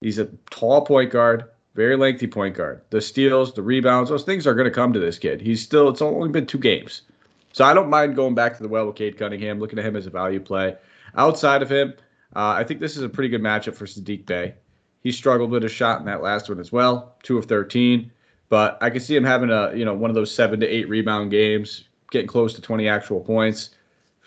He's 0.00 0.18
a 0.18 0.26
tall 0.50 0.84
point 0.84 1.12
guard, 1.12 1.44
very 1.76 1.96
lengthy 1.96 2.26
point 2.26 2.56
guard. 2.56 2.82
The 2.90 3.00
steals, 3.00 3.54
the 3.54 3.62
rebounds, 3.62 4.10
those 4.10 4.24
things 4.24 4.46
are 4.46 4.54
going 4.54 4.64
to 4.64 4.74
come 4.74 4.92
to 4.92 4.98
this 4.98 5.18
kid. 5.18 5.40
He's 5.40 5.62
still. 5.62 5.88
It's 5.88 6.02
only 6.02 6.30
been 6.30 6.46
two 6.46 6.58
games, 6.58 7.02
so 7.52 7.64
I 7.64 7.74
don't 7.74 7.88
mind 7.88 8.16
going 8.16 8.34
back 8.34 8.56
to 8.56 8.62
the 8.62 8.68
well 8.68 8.86
with 8.86 8.96
Cade 8.96 9.16
Cunningham, 9.16 9.60
looking 9.60 9.78
at 9.78 9.86
him 9.86 9.94
as 9.94 10.06
a 10.06 10.10
value 10.10 10.40
play. 10.40 10.76
Outside 11.16 11.62
of 11.62 11.70
him, 11.70 11.94
uh, 12.34 12.54
I 12.56 12.64
think 12.64 12.80
this 12.80 12.96
is 12.96 13.04
a 13.04 13.08
pretty 13.08 13.28
good 13.28 13.42
matchup 13.42 13.76
for 13.76 13.86
Saddiq 13.86 14.26
Bey. 14.26 14.54
He 15.02 15.12
struggled 15.12 15.50
with 15.50 15.64
a 15.64 15.68
shot 15.68 16.00
in 16.00 16.06
that 16.06 16.22
last 16.22 16.48
one 16.48 16.58
as 16.58 16.72
well, 16.72 17.14
two 17.22 17.38
of 17.38 17.46
13. 17.46 18.10
But 18.48 18.78
I 18.80 18.90
can 18.90 19.00
see 19.00 19.14
him 19.14 19.22
having 19.22 19.50
a 19.50 19.72
you 19.76 19.84
know 19.84 19.94
one 19.94 20.10
of 20.10 20.16
those 20.16 20.34
seven 20.34 20.58
to 20.58 20.66
eight 20.66 20.88
rebound 20.88 21.30
games 21.30 21.84
getting 22.10 22.26
close 22.26 22.54
to 22.54 22.60
20 22.60 22.88
actual 22.88 23.20
points. 23.20 23.70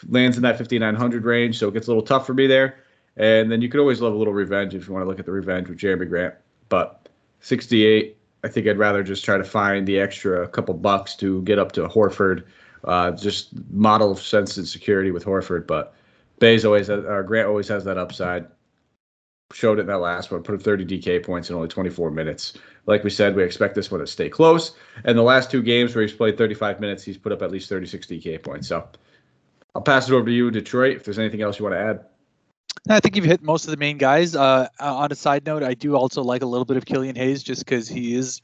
Lands 0.09 0.37
in 0.37 0.43
that 0.43 0.57
5,900 0.57 1.23
range, 1.23 1.57
so 1.57 1.67
it 1.67 1.73
gets 1.73 1.87
a 1.87 1.89
little 1.89 2.03
tough 2.03 2.25
for 2.25 2.33
me 2.33 2.47
there. 2.47 2.77
And 3.15 3.51
then 3.51 3.61
you 3.61 3.69
could 3.69 3.79
always 3.79 4.01
love 4.01 4.13
a 4.13 4.17
little 4.17 4.33
revenge 4.33 4.73
if 4.73 4.87
you 4.87 4.93
want 4.93 5.03
to 5.03 5.07
look 5.07 5.19
at 5.19 5.25
the 5.25 5.31
revenge 5.31 5.69
with 5.69 5.77
Jerami 5.77 6.09
Grant. 6.09 6.33
But 6.69 7.07
68, 7.41 8.17
I 8.43 8.47
think 8.47 8.67
I'd 8.67 8.77
rather 8.77 9.03
just 9.03 9.23
try 9.23 9.37
to 9.37 9.43
find 9.43 9.87
the 9.87 9.99
extra 9.99 10.47
couple 10.47 10.73
bucks 10.73 11.15
to 11.17 11.41
get 11.43 11.59
up 11.59 11.71
to 11.73 11.87
Horford. 11.87 12.43
Uh, 12.83 13.11
just 13.11 13.49
model 13.71 14.11
of 14.11 14.19
sense 14.19 14.57
and 14.57 14.67
security 14.67 15.11
with 15.11 15.23
Horford. 15.23 15.67
But 15.67 15.93
Bey's 16.39 16.65
always, 16.65 16.89
or 16.89 17.23
Grant 17.23 17.47
always 17.47 17.67
has 17.67 17.85
that 17.85 17.97
upside 17.97 18.45
showed 19.53 19.77
it 19.77 19.81
in 19.81 19.87
that 19.87 19.99
last 19.99 20.31
one, 20.31 20.43
put 20.43 20.55
up 20.55 20.61
30 20.61 20.85
DK 20.85 21.23
points 21.23 21.49
in 21.49 21.55
only 21.55 21.67
24 21.67 22.11
minutes. 22.11 22.53
Like 22.85 23.03
we 23.03 23.09
said, 23.09 23.35
we 23.35 23.43
expect 23.43 23.75
this 23.75 23.91
one 23.91 23.99
to 23.99 24.07
stay 24.07 24.29
close. 24.29 24.75
And 25.05 25.17
the 25.17 25.23
last 25.23 25.51
two 25.51 25.61
games 25.61 25.95
where 25.95 26.01
he's 26.01 26.13
played 26.13 26.37
35 26.37 26.79
minutes, 26.79 27.03
he's 27.03 27.17
put 27.17 27.31
up 27.31 27.41
at 27.41 27.51
least 27.51 27.69
36 27.69 28.07
DK 28.07 28.41
points. 28.41 28.67
So 28.67 28.87
I'll 29.75 29.81
pass 29.81 30.09
it 30.09 30.13
over 30.13 30.25
to 30.25 30.31
you, 30.31 30.51
Detroit, 30.51 30.97
if 30.97 31.03
there's 31.03 31.19
anything 31.19 31.41
else 31.41 31.59
you 31.59 31.65
want 31.65 31.75
to 31.75 31.79
add. 31.79 32.05
I 32.89 32.99
think 32.99 33.15
you've 33.15 33.25
hit 33.25 33.41
most 33.41 33.65
of 33.65 33.71
the 33.71 33.77
main 33.77 33.97
guys. 33.97 34.35
Uh, 34.35 34.67
on 34.79 35.11
a 35.11 35.15
side 35.15 35.45
note, 35.45 35.63
I 35.63 35.73
do 35.73 35.95
also 35.95 36.21
like 36.21 36.41
a 36.41 36.45
little 36.45 36.65
bit 36.65 36.75
of 36.75 36.85
Killian 36.85 37.15
Hayes 37.15 37.41
just 37.41 37.63
because 37.63 37.87
he 37.87 38.15
is 38.15 38.41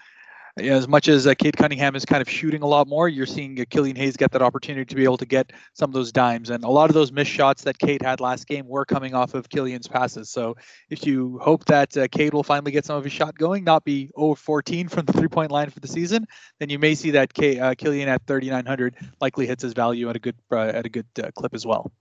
as 0.60 0.88
much 0.88 1.08
as 1.08 1.26
uh, 1.26 1.34
Cade 1.34 1.58
Cunningham 1.58 1.96
is 1.96 2.06
kind 2.06 2.22
of 2.22 2.30
shooting 2.30 2.62
a 2.62 2.68
lot 2.68 2.88
more, 2.88 3.08
you're 3.08 3.26
seeing 3.26 3.60
uh, 3.60 3.66
Killian 3.70 3.96
Hayes 3.96 4.18
get 4.18 4.32
that 4.32 4.42
opportunity 4.42 4.86
to 4.86 4.96
be 4.96 5.04
able 5.04 5.18
to 5.18 5.26
get 5.26 5.52
some 5.74 5.90
of 5.90 5.94
those 5.94 6.12
dimes. 6.12 6.50
And 6.50 6.64
a 6.64 6.70
lot 6.70 6.90
of 6.90 6.94
those 6.94 7.12
missed 7.12 7.32
shots 7.32 7.64
that 7.64 7.78
Cade 7.80 8.02
had 8.02 8.20
last 8.20 8.48
game 8.48 8.68
were 8.68 8.86
coming 8.86 9.14
off 9.14 9.34
of 9.34 9.50
Killian's 9.50 9.88
passes. 9.88 10.30
So 10.30 10.56
if 10.90 11.06
you 11.06 11.40
hope 11.40 11.66
that 11.66 11.96
uh, 11.98 12.08
Cade 12.12 12.34
will 12.34 12.44
finally 12.44 12.72
get 12.72 12.86
some 12.86 12.98
of 12.98 13.04
his 13.04 13.14
shot 13.14 13.38
going, 13.38 13.64
not 13.64 13.84
be 13.84 14.10
0 14.18 14.36
14 14.36 14.88
from 14.88 15.06
the 15.06 15.14
three 15.14 15.28
point 15.28 15.52
line 15.52 15.70
for 15.70 15.80
the 15.80 15.88
season, 15.88 16.26
then 16.60 16.70
you 16.70 16.80
may 16.80 16.96
see 16.96 17.12
that 17.12 17.34
K, 17.34 17.60
uh, 17.60 17.76
Killian 17.76 18.10
at 18.10 18.26
3,900 18.28 18.96
likely 19.22 19.48
hits 19.48 19.64
his 19.64 19.74
value 19.74 20.10
at 20.10 20.16
a 20.16 20.20
good 20.20 20.36
uh, 20.52 20.60
at 20.60 20.86
a 20.86 20.90
good 20.90 21.08
uh, 21.24 21.32
clip 21.36 21.54
as 21.54 21.66
well. 21.66 21.92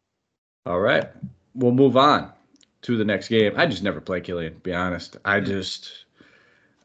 All 0.67 0.81
right. 0.81 1.09
we'll 1.55 1.73
move 1.73 1.97
on 1.97 2.33
to 2.83 2.97
the 2.97 3.05
next 3.05 3.29
game. 3.29 3.55
I 3.57 3.67
just 3.67 3.83
never 3.83 4.01
play 4.01 4.21
Killian, 4.21 4.55
to 4.55 4.61
be 4.61 4.75
honest. 4.75 5.17
I 5.25 5.41
just 5.41 6.05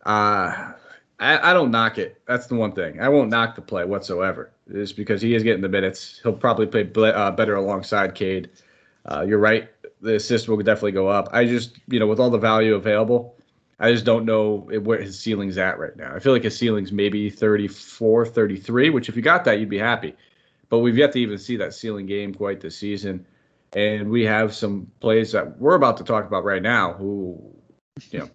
uh 0.06 0.74
I, 1.20 1.51
I 1.51 1.53
don't 1.53 1.72
knock 1.72 1.98
it. 1.98 2.22
That's 2.27 2.48
the 2.48 2.55
one 2.55 2.74
thing. 2.74 3.00
I 3.00 3.10
won't 3.10 3.29
knock 3.29 3.55
the 3.55 3.62
play 3.62 3.86
whatsoever. 3.86 4.51
It's 4.67 4.91
because 4.91 5.22
he 5.22 5.36
is 5.36 5.43
getting 5.43 5.62
the 5.62 5.70
minutes. 5.70 6.20
He'll 6.24 6.34
probably 6.34 6.65
play 6.65 7.12
uh, 7.12 7.32
better 7.32 7.55
alongside 7.55 8.15
Cade. 8.15 8.50
Uh, 9.05 9.25
you're 9.27 9.39
right. 9.39 9.70
The 10.01 10.15
assist 10.15 10.48
will 10.48 10.58
definitely 10.58 10.91
go 10.93 11.08
up. 11.08 11.29
I 11.32 11.46
just, 11.46 11.79
you 11.88 12.00
know, 12.00 12.08
with 12.08 12.20
all 12.20 12.29
the 12.29 12.38
value 12.38 12.75
available, 12.75 13.38
I 13.79 13.91
just 13.91 14.05
don't 14.05 14.25
know 14.25 14.67
where 14.84 15.01
his 15.01 15.20
ceiling's 15.20 15.58
at 15.58 15.79
right 15.79 15.96
now. 15.96 16.13
I 16.15 16.20
feel 16.20 16.34
like 16.34 16.43
his 16.43 16.58
ceiling's 16.58 16.91
maybe 16.91 17.29
34, 17.29 18.25
33, 18.25 18.89
which 18.89 19.10
if 19.10 19.15
you 19.15 19.22
got 19.22 19.46
that, 19.46 19.60
you'd 19.60 19.70
be 19.70 19.77
happy. 19.77 20.15
But 20.70 20.79
we've 20.79 20.98
yet 20.98 21.12
to 21.13 21.20
even 21.20 21.38
see 21.38 21.58
that 21.58 21.74
ceiling 21.74 22.05
game 22.05 22.34
quite 22.34 22.62
this 22.62 22.77
season. 22.77 23.25
And 23.74 24.10
we 24.10 24.24
have 24.25 24.53
some 24.53 24.91
plays 25.00 25.32
that 25.32 25.58
we're 25.60 25.75
about 25.75 25.98
to 25.98 26.03
talk 26.03 26.25
about 26.25 26.43
right 26.43 26.62
now 26.62 26.93
who, 26.93 27.41
you 28.12 28.20
know, 28.20 28.29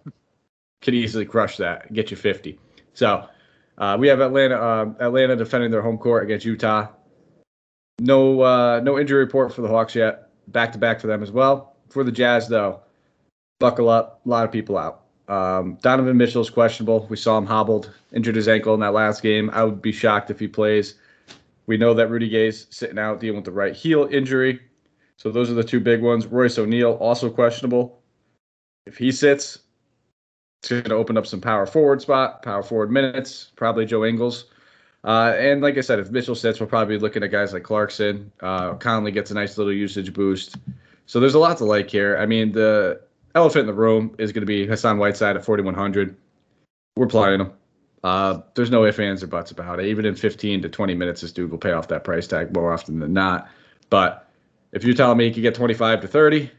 could 0.81 0.93
easily 0.93 1.25
crush 1.25 1.57
that, 1.57 1.91
get 1.93 2.11
you 2.11 2.17
50. 2.17 2.59
So 2.99 3.29
uh, 3.77 3.95
we 3.97 4.09
have 4.09 4.19
Atlanta, 4.19 4.55
uh, 4.55 4.93
Atlanta 4.99 5.37
defending 5.37 5.71
their 5.71 5.81
home 5.81 5.97
court 5.97 6.25
against 6.25 6.45
Utah. 6.45 6.89
No, 8.01 8.41
uh, 8.41 8.81
no 8.83 8.99
injury 8.99 9.19
report 9.19 9.53
for 9.53 9.61
the 9.61 9.69
Hawks 9.69 9.95
yet. 9.95 10.27
Back 10.49 10.73
to 10.73 10.77
back 10.77 10.99
for 10.99 11.07
them 11.07 11.23
as 11.23 11.31
well. 11.31 11.77
For 11.87 12.03
the 12.03 12.11
Jazz, 12.11 12.49
though, 12.49 12.81
buckle 13.59 13.87
up. 13.87 14.19
A 14.25 14.29
lot 14.29 14.43
of 14.43 14.51
people 14.51 14.77
out. 14.77 15.05
Um, 15.29 15.77
Donovan 15.81 16.17
Mitchell 16.17 16.41
is 16.41 16.49
questionable. 16.49 17.07
We 17.09 17.15
saw 17.15 17.37
him 17.37 17.45
hobbled, 17.45 17.93
injured 18.11 18.35
his 18.35 18.49
ankle 18.49 18.73
in 18.73 18.81
that 18.81 18.93
last 18.93 19.21
game. 19.21 19.49
I 19.53 19.63
would 19.63 19.81
be 19.81 19.93
shocked 19.93 20.29
if 20.29 20.37
he 20.37 20.49
plays. 20.49 20.95
We 21.67 21.77
know 21.77 21.93
that 21.93 22.09
Rudy 22.09 22.27
Gay's 22.27 22.67
sitting 22.69 22.99
out 22.99 23.21
dealing 23.21 23.37
with 23.37 23.45
the 23.45 23.51
right 23.51 23.73
heel 23.73 24.09
injury. 24.11 24.59
So 25.15 25.31
those 25.31 25.49
are 25.49 25.53
the 25.53 25.63
two 25.63 25.79
big 25.79 26.01
ones. 26.01 26.27
Royce 26.27 26.57
O'Neale 26.57 26.93
also 26.93 27.29
questionable. 27.29 28.01
If 28.85 28.97
he 28.97 29.13
sits, 29.13 29.59
it's 30.61 30.69
going 30.69 30.83
to 30.83 30.95
open 30.95 31.17
up 31.17 31.25
some 31.25 31.41
power 31.41 31.65
forward 31.65 32.01
spot, 32.01 32.43
power 32.43 32.63
forward 32.63 32.91
minutes, 32.91 33.51
probably 33.55 33.85
Joe 33.85 34.05
Ingles. 34.05 34.45
Uh, 35.03 35.33
and 35.37 35.61
like 35.61 35.77
I 35.77 35.81
said, 35.81 35.99
if 35.99 36.11
Mitchell 36.11 36.35
sits, 36.35 36.59
we'll 36.59 36.67
probably 36.67 36.97
be 36.97 37.01
looking 37.01 37.23
at 37.23 37.31
guys 37.31 37.53
like 37.53 37.63
Clarkson. 37.63 38.31
Uh, 38.41 38.73
Conley 38.73 39.11
gets 39.11 39.31
a 39.31 39.33
nice 39.33 39.57
little 39.57 39.71
usage 39.71 40.13
boost. 40.13 40.57
So 41.05 41.19
there's 41.19 41.33
a 41.33 41.39
lot 41.39 41.57
to 41.59 41.65
like 41.65 41.89
here. 41.89 42.17
I 42.17 42.25
mean, 42.25 42.51
the 42.51 43.01
elephant 43.33 43.61
in 43.61 43.67
the 43.67 43.73
room 43.73 44.13
is 44.17 44.31
going 44.31 44.41
to 44.41 44.47
be 44.47 44.67
Hassan 44.67 44.97
Whiteside 44.97 45.37
at 45.37 45.45
4,100. 45.45 46.15
We're 46.97 47.07
playing 47.07 47.41
him. 47.41 47.53
Uh, 48.03 48.41
there's 48.55 48.71
no 48.71 48.85
ifs, 48.85 48.99
ands, 48.99 49.23
or 49.23 49.27
buts 49.27 49.51
about 49.51 49.79
it. 49.79 49.85
Even 49.85 50.05
in 50.05 50.15
15 50.15 50.61
to 50.61 50.69
20 50.69 50.95
minutes, 50.95 51.21
this 51.21 51.31
dude 51.31 51.51
will 51.51 51.57
pay 51.57 51.71
off 51.71 51.87
that 51.89 52.03
price 52.03 52.27
tag 52.27 52.53
more 52.53 52.73
often 52.73 52.99
than 52.99 53.13
not. 53.13 53.49
But 53.89 54.29
if 54.71 54.83
you're 54.83 54.95
telling 54.95 55.17
me 55.17 55.25
he 55.25 55.33
could 55.33 55.43
get 55.43 55.55
25 55.55 56.01
to 56.01 56.07
30, 56.07 56.51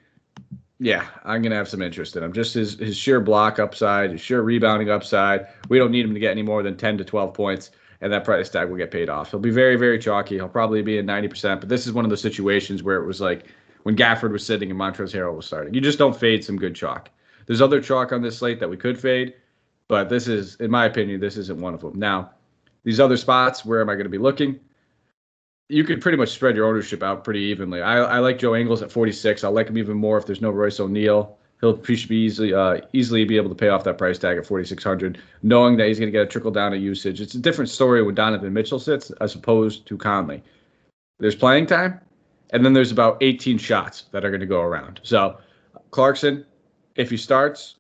yeah, 0.81 1.07
I'm 1.25 1.43
gonna 1.43 1.57
have 1.57 1.69
some 1.69 1.83
interest 1.83 2.17
in 2.17 2.23
him. 2.23 2.33
Just 2.33 2.55
his 2.55 2.79
his 2.79 2.97
sheer 2.97 3.21
block 3.21 3.59
upside, 3.59 4.13
his 4.13 4.21
sheer 4.21 4.41
rebounding 4.41 4.91
upside. 4.91 5.47
We 5.69 5.79
don't 5.79 5.91
need 5.91 6.07
him 6.07 6.15
to 6.15 6.21
get 6.21 6.31
any 6.31 6.43
more 6.43 6.63
than 6.63 6.77
10 6.77 6.97
to 6.99 7.05
12 7.05 7.35
points, 7.35 7.71
and 8.01 8.11
that 8.11 8.25
price 8.25 8.49
tag 8.49 8.71
will 8.71 8.79
get 8.79 8.91
paid 8.91 9.11
off. 9.11 9.31
He'll 9.31 9.41
be 9.41 9.51
very 9.51 9.77
very 9.77 9.99
chalky. 9.99 10.37
He'll 10.37 10.49
probably 10.49 10.81
be 10.81 10.97
in 10.97 11.07
90%. 11.07 11.61
But 11.61 11.69
this 11.69 11.87
is 11.87 11.93
one 11.93 12.07
of 12.07 12.11
those 12.11 12.23
situations 12.23 12.83
where 12.83 12.97
it 12.97 13.07
was 13.07 13.21
like 13.21 13.45
when 13.83 13.95
Gafford 13.95 14.33
was 14.33 14.45
sitting 14.45 14.71
and 14.71 14.81
Montrezl 14.81 15.15
Harrell 15.15 15.37
was 15.37 15.47
starting. 15.47 15.75
You 15.75 15.83
just 15.83 15.99
don't 15.99 16.19
fade 16.19 16.43
some 16.43 16.57
good 16.57 16.75
chalk. 16.75 17.11
There's 17.45 17.61
other 17.61 17.83
chalk 17.83 18.13
on 18.13 18.23
this 18.23 18.39
slate 18.39 18.59
that 18.61 18.71
we 18.71 18.79
could 18.79 18.99
fade, 18.99 19.35
but 19.87 20.09
this 20.09 20.29
is, 20.29 20.57
in 20.57 20.71
my 20.71 20.87
opinion, 20.87 21.21
this 21.21 21.37
isn't 21.37 21.61
one 21.61 21.75
of 21.75 21.81
them. 21.81 21.99
Now, 21.99 22.31
these 22.85 23.01
other 23.01 23.17
spots, 23.19 23.65
where 23.65 23.83
am 23.83 23.91
I 23.91 23.95
going 23.95 24.05
to 24.05 24.11
be 24.11 24.19
looking? 24.19 24.61
You 25.71 25.85
could 25.85 26.01
pretty 26.01 26.19
much 26.19 26.31
spread 26.31 26.57
your 26.57 26.67
ownership 26.67 27.03
out 27.03 27.23
pretty 27.23 27.41
evenly. 27.41 27.81
I, 27.81 27.99
I 27.99 28.19
like 28.19 28.39
Joe 28.39 28.57
Ingles 28.57 28.83
at 28.83 28.91
46. 28.91 29.45
I 29.45 29.49
like 29.49 29.69
him 29.69 29.79
even 29.79 29.97
more 29.97 30.19
if 30.19 30.27
there's 30.27 30.41
no 30.41 30.51
Royce 30.51 30.81
O'Neale. 30.81 31.39
He'll 31.61 31.77
he 31.85 31.95
should 31.95 32.09
be 32.09 32.17
easily 32.17 32.53
uh, 32.53 32.81
easily 32.93 33.25
be 33.25 33.37
able 33.37 33.51
to 33.51 33.55
pay 33.55 33.69
off 33.69 33.85
that 33.85 33.99
price 33.99 34.19
tag 34.19 34.39
at 34.39 34.47
4600, 34.47 35.19
knowing 35.43 35.77
that 35.77 35.87
he's 35.87 35.99
going 35.99 36.09
to 36.09 36.13
get 36.13 36.23
a 36.23 36.27
trickle 36.27 36.51
down 36.51 36.73
of 36.73 36.81
usage. 36.81 37.21
It's 37.21 37.35
a 37.35 37.39
different 37.39 37.71
story 37.71 38.03
when 38.03 38.15
Donovan 38.15 38.53
Mitchell 38.53 38.79
sits 38.79 39.11
as 39.21 39.35
opposed 39.35 39.87
to 39.87 39.97
Conley. 39.97 40.43
There's 41.19 41.35
playing 41.35 41.67
time, 41.67 42.01
and 42.51 42.65
then 42.65 42.73
there's 42.73 42.91
about 42.91 43.19
18 43.21 43.59
shots 43.59 44.05
that 44.11 44.25
are 44.25 44.31
going 44.31 44.41
to 44.41 44.47
go 44.47 44.63
around. 44.63 45.01
So 45.03 45.39
Clarkson, 45.91 46.47
if 46.97 47.11
he 47.11 47.19
starts, 47.19 47.77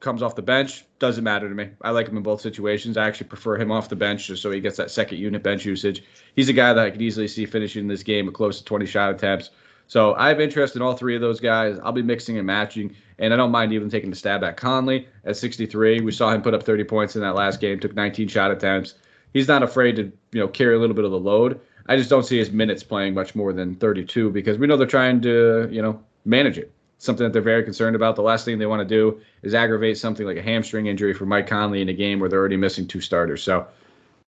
comes 0.00 0.22
off 0.22 0.34
the 0.34 0.42
bench, 0.42 0.84
doesn't 0.98 1.24
matter 1.24 1.48
to 1.48 1.54
me. 1.54 1.70
I 1.82 1.90
like 1.90 2.08
him 2.08 2.16
in 2.16 2.22
both 2.22 2.40
situations. 2.40 2.96
I 2.96 3.06
actually 3.06 3.28
prefer 3.28 3.56
him 3.56 3.70
off 3.70 3.88
the 3.88 3.96
bench 3.96 4.26
just 4.26 4.42
so 4.42 4.50
he 4.50 4.60
gets 4.60 4.76
that 4.76 4.90
second 4.90 5.18
unit 5.18 5.42
bench 5.42 5.64
usage. 5.64 6.02
He's 6.36 6.48
a 6.48 6.52
guy 6.52 6.72
that 6.72 6.84
I 6.84 6.90
could 6.90 7.02
easily 7.02 7.28
see 7.28 7.46
finishing 7.46 7.88
this 7.88 8.02
game 8.02 8.28
at 8.28 8.34
close 8.34 8.58
to 8.58 8.64
20 8.64 8.86
shot 8.86 9.10
attempts. 9.10 9.50
So 9.88 10.14
I 10.14 10.28
have 10.28 10.40
interest 10.40 10.76
in 10.76 10.82
all 10.82 10.94
three 10.94 11.14
of 11.14 11.20
those 11.20 11.40
guys. 11.40 11.78
I'll 11.82 11.92
be 11.92 12.02
mixing 12.02 12.38
and 12.38 12.46
matching, 12.46 12.96
and 13.18 13.34
I 13.34 13.36
don't 13.36 13.50
mind 13.50 13.72
even 13.72 13.90
taking 13.90 14.10
the 14.10 14.16
stab 14.16 14.42
at 14.42 14.56
Conley 14.56 15.06
at 15.24 15.36
63. 15.36 16.00
We 16.00 16.12
saw 16.12 16.30
him 16.32 16.42
put 16.42 16.54
up 16.54 16.62
30 16.62 16.84
points 16.84 17.14
in 17.14 17.22
that 17.22 17.34
last 17.34 17.60
game, 17.60 17.78
took 17.78 17.94
19 17.94 18.28
shot 18.28 18.50
attempts. 18.50 18.94
He's 19.34 19.48
not 19.48 19.62
afraid 19.62 19.96
to 19.96 20.04
you 20.32 20.40
know 20.40 20.48
carry 20.48 20.74
a 20.74 20.78
little 20.78 20.96
bit 20.96 21.04
of 21.04 21.10
the 21.10 21.18
load. 21.18 21.60
I 21.86 21.96
just 21.96 22.08
don't 22.10 22.24
see 22.24 22.38
his 22.38 22.52
minutes 22.52 22.82
playing 22.82 23.14
much 23.14 23.34
more 23.34 23.52
than 23.52 23.74
32 23.74 24.30
because 24.30 24.56
we 24.56 24.66
know 24.66 24.76
they're 24.76 24.86
trying 24.86 25.20
to 25.22 25.68
you 25.70 25.82
know 25.82 26.00
manage 26.24 26.58
it 26.58 26.72
something 27.02 27.24
that 27.24 27.32
they're 27.32 27.42
very 27.42 27.64
concerned 27.64 27.96
about. 27.96 28.14
The 28.14 28.22
last 28.22 28.44
thing 28.44 28.58
they 28.58 28.66
want 28.66 28.78
to 28.78 28.84
do 28.86 29.20
is 29.42 29.54
aggravate 29.54 29.98
something 29.98 30.24
like 30.24 30.36
a 30.36 30.42
hamstring 30.42 30.86
injury 30.86 31.12
for 31.12 31.26
Mike 31.26 31.48
Conley 31.48 31.82
in 31.82 31.88
a 31.88 31.92
game 31.92 32.20
where 32.20 32.28
they're 32.28 32.38
already 32.38 32.56
missing 32.56 32.86
two 32.86 33.00
starters. 33.00 33.42
So 33.42 33.66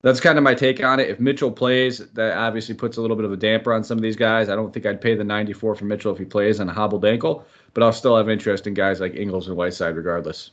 that's 0.03 0.19
kind 0.19 0.39
of 0.39 0.43
my 0.43 0.55
take 0.55 0.83
on 0.83 0.99
it. 0.99 1.09
If 1.09 1.21
Mitchell 1.21 1.53
plays, 1.53 1.99
that 1.99 2.37
obviously 2.37 2.75
puts 2.75 2.97
a 2.97 3.01
little 3.01 3.15
bit 3.17 3.27
of 3.27 3.33
a 3.33 3.37
damper 3.37 3.73
on 3.73 3.85
some 3.85 3.97
of 3.97 4.03
these 4.03 4.17
guys. 4.17 4.49
I 4.49 4.57
don't 4.57 4.75
think 4.75 4.87
I'd 4.87 5.01
pay 5.01 5.15
the 5.15 5.23
94 5.23 5.77
for 5.77 5.85
Mitchell 5.85 6.13
if 6.13 6.19
he 6.19 6.25
plays 6.25 6.59
on 6.59 6.69
a 6.69 6.73
hobbled 6.73 7.05
ankle, 7.05 7.47
but 7.75 7.85
I'll 7.85 7.93
still 7.93 8.17
have 8.17 8.29
interest 8.29 8.67
in 8.67 8.75
guys 8.75 9.01
like 9.01 9.15
Ingles 9.15 9.47
and 9.47 9.57
Whiteside 9.57 9.95
regardless. 9.95 10.51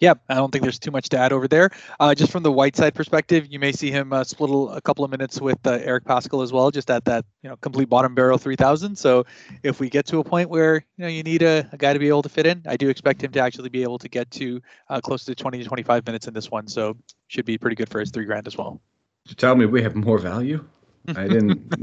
Yeah, 0.00 0.14
I 0.30 0.34
don't 0.34 0.50
think 0.50 0.62
there's 0.62 0.78
too 0.78 0.90
much 0.90 1.10
to 1.10 1.18
add 1.18 1.30
over 1.30 1.46
there. 1.46 1.70
Uh, 2.00 2.14
just 2.14 2.32
from 2.32 2.42
the 2.42 2.50
Whiteside 2.50 2.94
perspective, 2.94 3.46
you 3.50 3.58
may 3.58 3.70
see 3.70 3.90
him 3.90 4.14
uh, 4.14 4.24
split 4.24 4.50
a 4.50 4.80
couple 4.80 5.04
of 5.04 5.10
minutes 5.10 5.40
with 5.42 5.58
uh, 5.66 5.78
Eric 5.82 6.04
Paschall 6.04 6.42
as 6.42 6.52
well, 6.52 6.70
just 6.70 6.90
at 6.90 7.04
that 7.04 7.26
you 7.42 7.50
know 7.50 7.56
complete 7.56 7.90
bottom 7.90 8.14
barrel 8.14 8.38
3000. 8.38 8.96
So 8.96 9.26
if 9.62 9.78
we 9.78 9.90
get 9.90 10.06
to 10.06 10.18
a 10.18 10.24
point 10.24 10.48
where 10.48 10.76
you 10.96 11.02
know 11.02 11.08
you 11.08 11.22
need 11.22 11.42
a, 11.42 11.68
a, 11.72 11.76
guy 11.76 11.92
to 11.92 11.98
be 11.98 12.08
able 12.08 12.22
to 12.22 12.30
fit 12.30 12.46
in, 12.46 12.62
I 12.66 12.78
do 12.78 12.88
expect 12.88 13.22
him 13.22 13.30
to 13.32 13.40
actually 13.40 13.68
be 13.68 13.82
able 13.82 13.98
to 13.98 14.08
get 14.08 14.30
to 14.32 14.60
uh, 14.88 15.00
close 15.02 15.24
to 15.26 15.34
20 15.34 15.58
to 15.58 15.64
25 15.64 16.06
minutes 16.06 16.26
in 16.26 16.32
this 16.32 16.50
one. 16.50 16.66
So 16.66 16.96
should 17.28 17.44
be 17.44 17.58
pretty 17.58 17.76
good 17.76 17.90
for 17.90 18.00
his 18.00 18.10
three 18.10 18.24
grand 18.24 18.46
as 18.46 18.56
well. 18.56 18.80
You 19.28 19.34
tell 19.34 19.54
me 19.54 19.66
we 19.66 19.82
have 19.82 19.94
more 19.94 20.18
value. 20.18 20.64
I 21.08 21.28
didn't. 21.28 21.74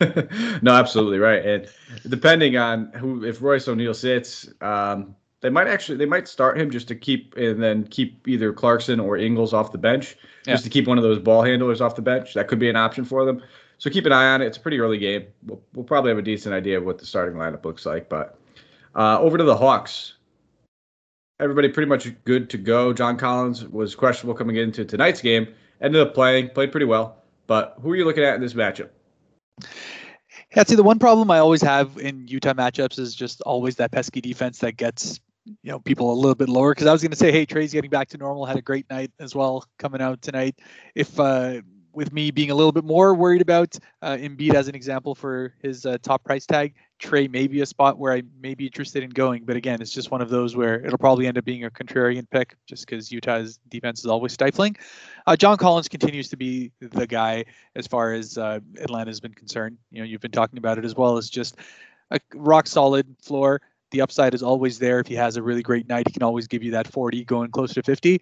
no, 0.62 0.72
absolutely 0.72 1.18
right. 1.18 1.44
And 1.44 1.68
depending 2.08 2.56
on 2.56 2.92
who, 2.92 3.24
if 3.24 3.42
Royce 3.42 3.68
O'Neale 3.68 3.94
sits, 3.94 4.48
um, 4.62 5.14
they 5.40 5.50
might 5.50 5.68
actually 5.68 5.98
they 5.98 6.06
might 6.06 6.26
start 6.26 6.58
him 6.58 6.70
just 6.70 6.88
to 6.88 6.96
keep 6.96 7.36
and 7.36 7.62
then 7.62 7.84
keep 7.84 8.26
either 8.26 8.52
Clarkson 8.52 8.98
or 8.98 9.16
Ingles 9.16 9.52
off 9.52 9.72
the 9.72 9.78
bench, 9.78 10.16
yeah. 10.46 10.54
just 10.54 10.64
to 10.64 10.70
keep 10.70 10.86
one 10.86 10.98
of 10.98 11.04
those 11.04 11.18
ball 11.18 11.42
handlers 11.42 11.80
off 11.80 11.94
the 11.94 12.02
bench. 12.02 12.34
That 12.34 12.48
could 12.48 12.58
be 12.58 12.68
an 12.68 12.76
option 12.76 13.04
for 13.04 13.24
them. 13.24 13.42
So 13.78 13.90
keep 13.90 14.06
an 14.06 14.12
eye 14.12 14.30
on 14.30 14.42
it. 14.42 14.46
It's 14.46 14.56
a 14.56 14.60
pretty 14.60 14.80
early 14.80 14.98
game. 14.98 15.26
We'll, 15.46 15.62
we'll 15.72 15.84
probably 15.84 16.10
have 16.10 16.18
a 16.18 16.22
decent 16.22 16.54
idea 16.54 16.78
of 16.78 16.84
what 16.84 16.98
the 16.98 17.06
starting 17.06 17.38
lineup 17.38 17.64
looks 17.64 17.86
like. 17.86 18.08
But 18.08 18.36
uh, 18.96 19.20
over 19.20 19.38
to 19.38 19.44
the 19.44 19.56
Hawks. 19.56 20.14
Everybody 21.40 21.68
pretty 21.68 21.88
much 21.88 22.12
good 22.24 22.50
to 22.50 22.58
go. 22.58 22.92
John 22.92 23.16
Collins 23.16 23.64
was 23.64 23.94
questionable 23.94 24.34
coming 24.34 24.56
into 24.56 24.84
tonight's 24.84 25.20
game. 25.20 25.46
Ended 25.80 26.00
up 26.00 26.12
playing, 26.12 26.48
played 26.48 26.72
pretty 26.72 26.86
well. 26.86 27.22
But 27.46 27.76
who 27.80 27.92
are 27.92 27.96
you 27.96 28.04
looking 28.04 28.24
at 28.24 28.34
in 28.34 28.40
this 28.40 28.54
matchup? 28.54 28.88
Yeah, 30.56 30.64
see, 30.64 30.74
the 30.74 30.82
one 30.82 30.98
problem 30.98 31.30
I 31.30 31.38
always 31.38 31.62
have 31.62 31.96
in 31.98 32.26
Utah 32.26 32.54
matchups 32.54 32.98
is 32.98 33.14
just 33.14 33.40
always 33.42 33.76
that 33.76 33.92
pesky 33.92 34.20
defense 34.20 34.58
that 34.58 34.76
gets 34.76 35.20
you 35.62 35.70
know 35.70 35.78
people 35.80 36.12
a 36.12 36.14
little 36.14 36.34
bit 36.34 36.48
lower 36.48 36.72
because 36.72 36.86
I 36.86 36.92
was 36.92 37.02
going 37.02 37.10
to 37.10 37.16
say, 37.16 37.32
hey, 37.32 37.46
Trae's 37.46 37.72
getting 37.72 37.90
back 37.90 38.08
to 38.10 38.18
normal, 38.18 38.46
had 38.46 38.56
a 38.56 38.62
great 38.62 38.88
night 38.90 39.10
as 39.18 39.34
well 39.34 39.64
coming 39.78 40.00
out 40.00 40.22
tonight. 40.22 40.58
If 40.94 41.18
uh, 41.18 41.60
with 41.92 42.12
me 42.12 42.30
being 42.30 42.50
a 42.50 42.54
little 42.54 42.70
bit 42.70 42.84
more 42.84 43.14
worried 43.14 43.42
about 43.42 43.76
uh, 44.02 44.16
Embiid 44.16 44.54
as 44.54 44.68
an 44.68 44.74
example 44.74 45.16
for 45.16 45.54
his 45.62 45.84
uh, 45.84 45.98
top 46.00 46.22
price 46.22 46.46
tag, 46.46 46.74
Trey 46.98 47.26
may 47.26 47.46
be 47.46 47.60
a 47.60 47.66
spot 47.66 47.98
where 47.98 48.12
I 48.12 48.22
may 48.40 48.54
be 48.54 48.66
interested 48.66 49.02
in 49.02 49.10
going. 49.10 49.44
But 49.44 49.56
again, 49.56 49.82
it's 49.82 49.92
just 49.92 50.10
one 50.10 50.20
of 50.20 50.30
those 50.30 50.54
where 50.54 50.84
it'll 50.84 50.98
probably 50.98 51.26
end 51.26 51.38
up 51.38 51.44
being 51.44 51.64
a 51.64 51.70
contrarian 51.70 52.28
pick 52.30 52.56
just 52.66 52.86
because 52.86 53.10
Utah's 53.10 53.58
defense 53.68 54.00
is 54.00 54.06
always 54.06 54.32
stifling. 54.32 54.76
Uh, 55.26 55.34
John 55.34 55.56
Collins 55.56 55.88
continues 55.88 56.28
to 56.28 56.36
be 56.36 56.70
the 56.80 57.06
guy 57.06 57.44
as 57.74 57.86
far 57.86 58.12
as 58.12 58.38
uh, 58.38 58.60
Atlanta's 58.80 59.20
been 59.20 59.34
concerned. 59.34 59.78
You 59.90 60.00
know, 60.00 60.04
you've 60.04 60.20
been 60.20 60.30
talking 60.30 60.58
about 60.58 60.78
it 60.78 60.84
as 60.84 60.94
well 60.94 61.16
as 61.16 61.28
just 61.28 61.56
a 62.12 62.20
rock 62.34 62.66
solid 62.66 63.14
floor 63.20 63.60
the 63.90 64.00
upside 64.00 64.34
is 64.34 64.42
always 64.42 64.78
there. 64.78 65.00
If 65.00 65.06
he 65.06 65.14
has 65.14 65.36
a 65.36 65.42
really 65.42 65.62
great 65.62 65.88
night, 65.88 66.08
he 66.08 66.12
can 66.12 66.22
always 66.22 66.46
give 66.46 66.62
you 66.62 66.72
that 66.72 66.86
40, 66.86 67.24
going 67.24 67.50
closer 67.50 67.74
to 67.74 67.82
50. 67.82 68.20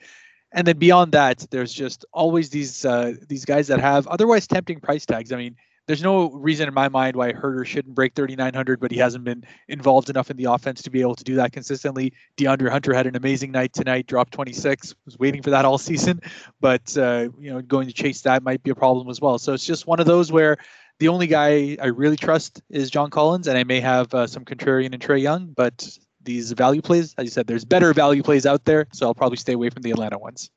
And 0.53 0.67
then 0.67 0.79
beyond 0.79 1.13
that, 1.13 1.47
there's 1.51 1.73
just 1.73 2.05
always 2.13 2.51
these 2.51 2.85
uh, 2.85 3.15
these 3.29 3.45
guys 3.45 3.67
that 3.69 3.81
have 3.81 4.07
otherwise 4.07 4.47
tempting 4.47 4.81
price 4.81 5.05
tags. 5.05 5.33
I 5.33 5.37
mean, 5.37 5.57
there's 5.87 6.03
no 6.03 6.31
reason 6.31 6.67
in 6.67 6.75
my 6.75 6.89
mind 6.89 7.15
why 7.15 7.33
Huerter 7.33 7.65
shouldn't 7.65 7.95
break 7.95 8.15
3,900, 8.15 8.81
but 8.81 8.91
he 8.91 8.99
hasn't 8.99 9.25
been 9.25 9.45
involved 9.69 10.11
enough 10.11 10.31
in 10.31 10.37
the 10.37 10.45
offense 10.45 10.83
to 10.83 10.91
be 10.91 11.01
able 11.01 11.15
to 11.15 11.25
do 11.25 11.37
that 11.37 11.53
consistently. 11.53 12.13
DeAndre 12.37 12.71
Hunter 12.71 12.93
had 12.93 13.07
an 13.07 13.17
amazing 13.17 13.53
night 13.53 13.73
tonight, 13.73 14.07
dropped 14.07 14.33
26. 14.33 14.95
Was 15.05 15.19
waiting 15.19 15.43
for 15.43 15.51
that 15.51 15.65
all 15.65 15.79
season, 15.79 16.21
but 16.61 16.97
uh, 16.97 17.29
you 17.39 17.53
know, 17.53 17.61
going 17.63 17.87
to 17.87 17.93
chase 17.93 18.21
that 18.23 18.43
might 18.43 18.63
be 18.63 18.71
a 18.71 18.75
problem 18.75 19.09
as 19.09 19.21
well. 19.21 19.39
So 19.39 19.53
it's 19.53 19.67
just 19.67 19.87
one 19.87 20.01
of 20.01 20.07
those 20.07 20.33
where 20.33 20.59
The 20.99 21.09
only 21.09 21.27
guy 21.27 21.77
I 21.81 21.87
really 21.87 22.17
trust 22.17 22.63
is 22.71 22.91
John 22.91 23.11
Collins, 23.11 23.47
and 23.49 23.59
I 23.59 23.65
may 23.65 23.81
have 23.81 24.13
uh, 24.15 24.27
some 24.27 24.45
contrarian 24.45 24.95
in 24.95 25.01
Trae 25.01 25.21
Young, 25.21 25.53
but 25.55 25.99
these 26.23 26.53
value 26.53 26.83
plays, 26.83 27.15
as 27.19 27.25
you 27.25 27.31
said, 27.31 27.47
there's 27.47 27.65
better 27.65 27.93
value 27.93 28.23
plays 28.23 28.47
out 28.47 28.65
there, 28.65 28.87
so 28.93 29.07
I'll 29.07 29.15
probably 29.15 29.37
stay 29.37 29.53
away 29.53 29.71
from 29.71 29.83
the 29.83 29.91
Atlanta 29.91 30.19
ones. 30.19 30.51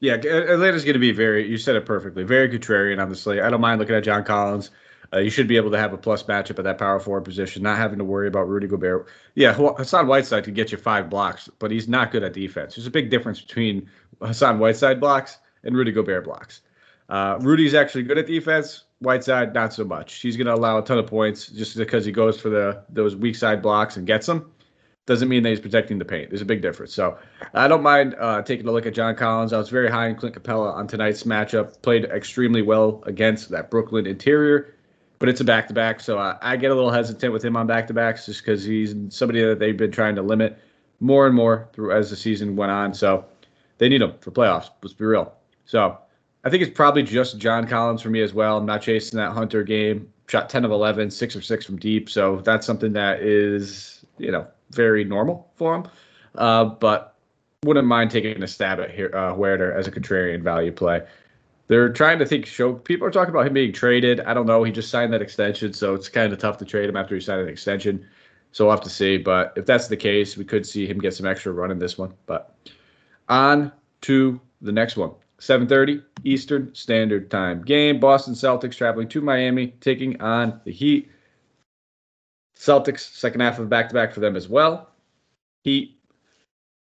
Yeah, 0.00 0.14
Atlanta's 0.14 0.84
going 0.84 0.94
to 0.94 1.00
be 1.00 1.12
very. 1.12 1.48
You 1.48 1.56
said 1.56 1.76
it 1.76 1.86
perfectly. 1.86 2.24
Very 2.24 2.48
contrarian 2.48 3.00
on 3.00 3.08
the 3.08 3.16
slate. 3.16 3.40
I 3.40 3.50
don't 3.50 3.60
mind 3.60 3.80
looking 3.80 3.94
at 3.94 4.04
John 4.04 4.24
Collins. 4.24 4.70
Uh, 5.12 5.18
you 5.18 5.30
should 5.30 5.46
be 5.46 5.56
able 5.56 5.70
to 5.70 5.78
have 5.78 5.92
a 5.92 5.96
plus 5.96 6.24
matchup 6.24 6.58
at 6.58 6.64
that 6.64 6.78
power 6.78 6.98
forward 6.98 7.24
position, 7.24 7.62
not 7.62 7.78
having 7.78 7.98
to 7.98 8.04
worry 8.04 8.26
about 8.26 8.48
Rudy 8.48 8.66
Gobert. 8.66 9.06
Yeah, 9.34 9.54
Hassan 9.54 10.06
Whiteside 10.06 10.44
could 10.44 10.54
get 10.54 10.72
you 10.72 10.78
five 10.78 11.08
blocks, 11.08 11.48
but 11.58 11.70
he's 11.70 11.88
not 11.88 12.10
good 12.10 12.24
at 12.24 12.32
defense. 12.32 12.74
There's 12.74 12.86
a 12.86 12.90
big 12.90 13.10
difference 13.10 13.40
between 13.40 13.88
Hassan 14.20 14.58
Whiteside 14.58 15.00
blocks 15.00 15.38
and 15.62 15.76
Rudy 15.76 15.92
Gobert 15.92 16.24
blocks. 16.24 16.62
Uh, 17.08 17.38
Rudy's 17.40 17.74
actually 17.74 18.02
good 18.02 18.18
at 18.18 18.26
defense. 18.26 18.84
Whiteside, 19.04 19.54
not 19.54 19.72
so 19.72 19.84
much. 19.84 20.14
He's 20.14 20.36
going 20.36 20.46
to 20.46 20.54
allow 20.54 20.78
a 20.78 20.84
ton 20.84 20.98
of 20.98 21.06
points 21.06 21.46
just 21.46 21.76
because 21.76 22.04
he 22.04 22.12
goes 22.12 22.40
for 22.40 22.48
the 22.48 22.82
those 22.88 23.14
weak 23.14 23.36
side 23.36 23.62
blocks 23.62 23.96
and 23.96 24.06
gets 24.06 24.26
them. 24.26 24.50
Doesn't 25.06 25.28
mean 25.28 25.42
that 25.42 25.50
he's 25.50 25.60
protecting 25.60 25.98
the 25.98 26.04
paint. 26.04 26.30
There's 26.30 26.40
a 26.40 26.46
big 26.46 26.62
difference. 26.62 26.94
So 26.94 27.18
I 27.52 27.68
don't 27.68 27.82
mind 27.82 28.16
uh, 28.18 28.40
taking 28.40 28.66
a 28.66 28.72
look 28.72 28.86
at 28.86 28.94
John 28.94 29.14
Collins. 29.14 29.52
I 29.52 29.58
was 29.58 29.68
very 29.68 29.90
high 29.90 30.08
in 30.08 30.16
Clint 30.16 30.34
Capela 30.34 30.72
on 30.74 30.86
tonight's 30.86 31.24
matchup. 31.24 31.82
Played 31.82 32.06
extremely 32.06 32.62
well 32.62 33.02
against 33.04 33.50
that 33.50 33.70
Brooklyn 33.70 34.06
interior, 34.06 34.74
but 35.18 35.28
it's 35.28 35.42
a 35.42 35.44
back 35.44 35.68
to 35.68 35.74
back. 35.74 36.00
So 36.00 36.18
I, 36.18 36.38
I, 36.40 36.56
get 36.56 36.70
a 36.70 36.74
little 36.74 36.90
hesitant 36.90 37.34
with 37.34 37.44
him 37.44 37.54
on 37.54 37.66
back 37.66 37.86
to 37.88 37.94
backs 37.94 38.24
just 38.24 38.40
because 38.40 38.64
he's 38.64 38.94
somebody 39.10 39.44
that 39.44 39.58
they've 39.58 39.76
been 39.76 39.92
trying 39.92 40.14
to 40.14 40.22
limit 40.22 40.58
more 41.00 41.26
and 41.26 41.36
more 41.36 41.68
through 41.74 41.92
as 41.92 42.08
the 42.08 42.16
season 42.16 42.56
went 42.56 42.72
on. 42.72 42.94
So 42.94 43.26
they 43.76 43.90
need 43.90 44.00
him 44.00 44.14
for 44.20 44.30
playoffs. 44.30 44.70
Let's 44.82 44.94
be 44.94 45.04
real. 45.04 45.34
So 45.66 45.98
I 46.44 46.50
think 46.50 46.62
it's 46.62 46.74
probably 46.76 47.02
just 47.02 47.38
John 47.38 47.66
Collins 47.66 48.02
for 48.02 48.10
me 48.10 48.20
as 48.20 48.34
well. 48.34 48.58
I'm 48.58 48.66
not 48.66 48.82
chasing 48.82 49.16
that 49.16 49.32
Hunter 49.32 49.62
game. 49.62 50.12
Shot 50.28 50.50
10 50.50 50.64
of 50.64 50.70
11, 50.70 51.10
6 51.10 51.34
of 51.34 51.44
6 51.44 51.66
from 51.66 51.76
deep. 51.78 52.08
So 52.10 52.40
that's 52.40 52.66
something 52.66 52.92
that 52.92 53.20
is, 53.20 54.04
you 54.18 54.30
know, 54.30 54.46
very 54.70 55.04
normal 55.04 55.50
for 55.56 55.74
him. 55.74 55.88
Uh, 56.34 56.64
but 56.66 57.16
wouldn't 57.64 57.86
mind 57.86 58.10
taking 58.10 58.42
a 58.42 58.46
stab 58.46 58.78
at 58.80 58.90
here, 58.90 59.10
uh, 59.14 59.34
Huerter 59.34 59.74
as 59.74 59.86
a 59.86 59.90
contrarian 59.90 60.42
value 60.42 60.72
play. 60.72 61.02
They're 61.68 61.92
trying 61.92 62.18
to 62.18 62.26
think, 62.26 62.44
show 62.44 62.74
people 62.74 63.06
are 63.06 63.10
talking 63.10 63.34
about 63.34 63.46
him 63.46 63.54
being 63.54 63.72
traded. 63.72 64.20
I 64.20 64.34
don't 64.34 64.46
know. 64.46 64.64
He 64.64 64.72
just 64.72 64.90
signed 64.90 65.14
that 65.14 65.22
extension, 65.22 65.72
so 65.72 65.94
it's 65.94 66.10
kind 66.10 66.30
of 66.30 66.38
tough 66.38 66.58
to 66.58 66.66
trade 66.66 66.90
him 66.90 66.96
after 66.96 67.14
he 67.14 67.22
signed 67.22 67.40
an 67.40 67.48
extension. 67.48 68.06
So 68.52 68.66
we'll 68.66 68.72
have 68.72 68.82
to 68.82 68.90
see. 68.90 69.16
But 69.16 69.54
if 69.56 69.64
that's 69.64 69.88
the 69.88 69.96
case, 69.96 70.36
we 70.36 70.44
could 70.44 70.66
see 70.66 70.86
him 70.86 70.98
get 70.98 71.14
some 71.14 71.26
extra 71.26 71.52
run 71.52 71.70
in 71.70 71.78
this 71.78 71.96
one. 71.96 72.12
But 72.26 72.54
on 73.30 73.72
to 74.02 74.38
the 74.60 74.72
next 74.72 74.96
one. 74.96 75.12
7:30 75.38 76.02
Eastern 76.24 76.74
Standard 76.74 77.30
Time 77.30 77.62
game. 77.62 78.00
Boston 78.00 78.34
Celtics 78.34 78.76
traveling 78.76 79.08
to 79.08 79.20
Miami, 79.20 79.68
taking 79.80 80.20
on 80.20 80.60
the 80.64 80.72
Heat. 80.72 81.10
Celtics 82.56 83.12
second 83.14 83.40
half 83.40 83.58
of 83.58 83.68
back 83.68 83.88
to 83.88 83.94
back 83.94 84.12
for 84.12 84.20
them 84.20 84.36
as 84.36 84.48
well. 84.48 84.90
Heat 85.64 85.98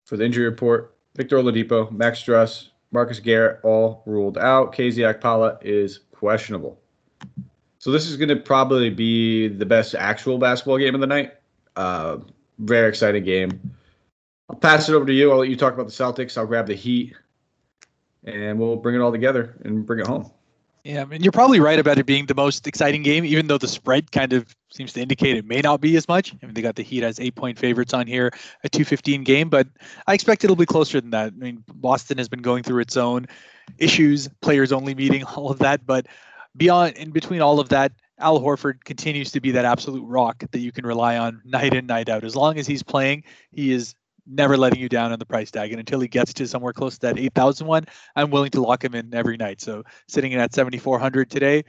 for 0.05 0.16
the 0.16 0.25
injury 0.25 0.45
report. 0.45 0.95
Victor 1.16 1.38
Oladipo, 1.38 1.90
Max 1.90 2.23
Strus, 2.23 2.69
Marcus 2.93 3.21
Garrett 3.21 3.61
all 3.64 4.02
ruled 4.07 4.38
out. 4.38 4.75
KZ 4.75 5.19
Okpala 5.19 5.59
is 5.62 6.00
questionable. 6.12 6.78
So 7.78 7.90
this 7.90 8.07
is 8.07 8.16
going 8.16 8.28
to 8.28 8.37
probably 8.37 8.90
be 8.90 9.49
the 9.49 9.66
best 9.66 9.95
actual 9.95 10.38
basketball 10.38 10.78
game 10.78 10.95
of 10.95 11.00
the 11.00 11.07
night. 11.07 11.35
Uh, 11.75 12.19
very 12.59 12.88
exciting 12.88 13.25
game. 13.25 13.75
I'll 14.49 14.57
pass 14.57 14.88
it 14.88 14.95
over 14.95 15.07
to 15.07 15.12
you. 15.12 15.31
I'll 15.31 15.38
let 15.38 15.49
you 15.49 15.57
talk 15.57 15.75
about 15.75 15.87
the 15.87 15.93
Celtics. 15.93 16.37
I'll 16.37 16.47
grab 16.47 16.66
the 16.66 16.75
Heat 16.75 17.14
and 18.26 18.59
we'll 18.59 18.76
bring 18.76 18.95
it 18.95 19.00
all 19.00 19.12
together 19.12 19.56
and 19.64 19.87
bring 19.87 20.00
it 20.00 20.06
home. 20.06 20.30
Yeah, 20.85 21.02
I 21.02 21.04
mean, 21.04 21.23
you're 21.23 21.33
probably 21.33 21.59
right 21.59 21.80
about 21.80 21.99
it 21.99 22.06
being 22.06 22.26
the 22.26 22.35
most 22.35 22.68
exciting 22.68 23.02
game, 23.02 23.25
even 23.25 23.49
though 23.49 23.59
the 23.59 23.66
spread 23.66 24.12
kind 24.12 24.33
of 24.33 24.54
seems 24.71 24.92
to 24.92 25.00
indicate 25.00 25.37
it 25.37 25.45
may 25.45 25.61
not 25.61 25.80
be 25.80 25.97
as 25.97 26.06
much. 26.06 26.33
I 26.40 26.47
mean, 26.47 26.54
they 26.54 26.62
got 26.62 26.76
the 26.76 26.85
Heat 26.85 27.02
as 27.02 27.18
eight 27.18 27.35
point 27.35 27.59
favorites 27.59 27.92
on 27.92 28.06
here, 28.06 28.30
a 28.62 28.68
215 28.68 29.25
game, 29.25 29.49
but 29.49 29.66
I 30.06 30.14
expect 30.14 30.44
it'll 30.44 30.55
be 30.55 30.64
closer 30.64 31.01
than 31.01 31.11
that. 31.11 31.33
I 31.33 31.37
mean, 31.37 31.64
Boston 31.74 32.18
has 32.18 32.29
been 32.29 32.42
going 32.42 32.62
through 32.62 32.83
its 32.83 32.96
own 32.96 33.27
issues, 33.79 34.29
players 34.42 34.70
only 34.70 34.94
meeting, 34.94 35.24
all 35.37 35.51
of 35.51 35.59
that. 35.59 35.85
But 35.85 36.07
beyond, 36.57 36.96
in 36.96 37.11
between 37.11 37.40
all 37.40 37.59
of 37.59 37.68
that, 37.70 37.90
Al 38.20 38.40
Horford 38.40 38.85
continues 38.85 39.33
to 39.33 39.40
be 39.40 39.51
that 39.51 39.64
absolute 39.64 40.05
rock 40.05 40.44
that 40.53 40.61
you 40.61 40.70
can 40.70 40.87
rely 40.87 41.18
on 41.18 41.42
night 41.44 41.74
in, 41.74 41.87
night 41.87 42.09
out. 42.09 42.22
As 42.22 42.37
long 42.37 42.59
as 42.59 42.66
he's 42.68 42.85
playing, 42.85 43.24
he 43.51 43.72
is 43.72 43.96
never 44.27 44.57
letting 44.57 44.81
you 44.81 44.89
down 44.89 45.12
on 45.12 45.19
the 45.19 45.27
price 45.27 45.51
tag. 45.51 45.71
And 45.71 45.81
until 45.81 46.01
he 46.01 46.09
gets 46.09 46.35
to 46.35 46.47
somewhere 46.47 46.73
close 46.73 46.95
to 46.99 47.01
that 47.03 47.19
8,000 47.19 47.67
one, 47.67 47.87
I'm 48.15 48.31
willing 48.31 48.51
to 48.51 48.61
lock 48.61 48.85
him 48.85 48.95
in 48.95 49.15
every 49.15 49.37
night. 49.37 49.61
So 49.61 49.85
sitting 50.09 50.33
in 50.33 50.41
at 50.41 50.55
7,400 50.55 51.31
today, 51.31 51.65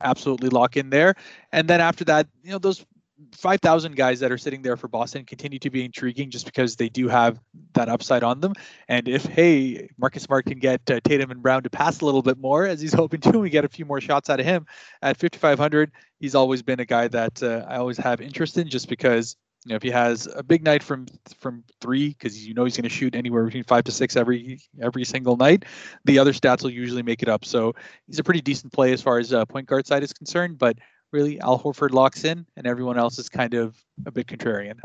absolutely 0.00 0.50
lock 0.50 0.76
in 0.76 0.90
there. 0.90 1.14
And 1.52 1.68
then 1.68 1.80
after 1.80 2.04
that, 2.04 2.28
you 2.42 2.52
know, 2.52 2.58
those 2.58 2.84
5,000 3.32 3.96
guys 3.96 4.20
that 4.20 4.32
are 4.32 4.38
sitting 4.38 4.62
there 4.62 4.76
for 4.76 4.88
Boston 4.88 5.24
continue 5.24 5.58
to 5.60 5.70
be 5.70 5.84
intriguing 5.84 6.30
just 6.30 6.44
because 6.44 6.76
they 6.76 6.88
do 6.88 7.08
have 7.08 7.40
that 7.74 7.88
upside 7.88 8.22
on 8.24 8.40
them. 8.40 8.54
And 8.88 9.08
if, 9.08 9.24
hey, 9.24 9.88
Marcus 9.98 10.24
Smart 10.24 10.46
can 10.46 10.58
get 10.58 10.80
uh, 10.90 11.00
Tatum 11.04 11.30
and 11.30 11.42
Brown 11.42 11.62
to 11.62 11.70
pass 11.70 12.00
a 12.00 12.04
little 12.04 12.22
bit 12.22 12.38
more, 12.38 12.66
as 12.66 12.80
he's 12.80 12.92
hoping 12.94 13.20
to, 13.20 13.38
we 13.38 13.50
get 13.50 13.64
a 13.64 13.68
few 13.68 13.84
more 13.84 14.00
shots 14.00 14.30
out 14.30 14.40
of 14.40 14.46
him 14.46 14.66
at 15.00 15.16
5,500. 15.16 15.92
He's 16.18 16.34
always 16.34 16.62
been 16.62 16.80
a 16.80 16.84
guy 16.84 17.08
that 17.08 17.42
uh, 17.42 17.64
I 17.68 17.76
always 17.76 17.98
have 17.98 18.20
interest 18.20 18.58
in 18.58 18.68
just 18.68 18.88
because 18.88 19.36
you 19.64 19.70
know, 19.70 19.76
if 19.76 19.82
he 19.82 19.90
has 19.90 20.28
a 20.34 20.42
big 20.42 20.62
night 20.62 20.82
from 20.82 21.06
from 21.38 21.64
three, 21.80 22.08
because 22.08 22.46
you 22.46 22.52
know 22.52 22.64
he's 22.64 22.76
going 22.76 22.84
to 22.84 22.90
shoot 22.90 23.14
anywhere 23.14 23.44
between 23.44 23.64
five 23.64 23.84
to 23.84 23.92
six 23.92 24.14
every 24.14 24.60
every 24.82 25.04
single 25.04 25.36
night, 25.36 25.64
the 26.04 26.18
other 26.18 26.32
stats 26.32 26.62
will 26.62 26.70
usually 26.70 27.02
make 27.02 27.22
it 27.22 27.28
up. 27.28 27.44
So 27.44 27.74
he's 28.06 28.18
a 28.18 28.24
pretty 28.24 28.42
decent 28.42 28.72
play 28.72 28.92
as 28.92 29.00
far 29.00 29.18
as 29.18 29.32
uh, 29.32 29.46
point 29.46 29.66
guard 29.66 29.86
side 29.86 30.02
is 30.02 30.12
concerned. 30.12 30.58
But 30.58 30.78
really, 31.12 31.40
Al 31.40 31.58
Horford 31.58 31.92
locks 31.92 32.24
in, 32.24 32.46
and 32.56 32.66
everyone 32.66 32.98
else 32.98 33.18
is 33.18 33.30
kind 33.30 33.54
of 33.54 33.76
a 34.04 34.10
bit 34.10 34.26
contrarian. 34.26 34.78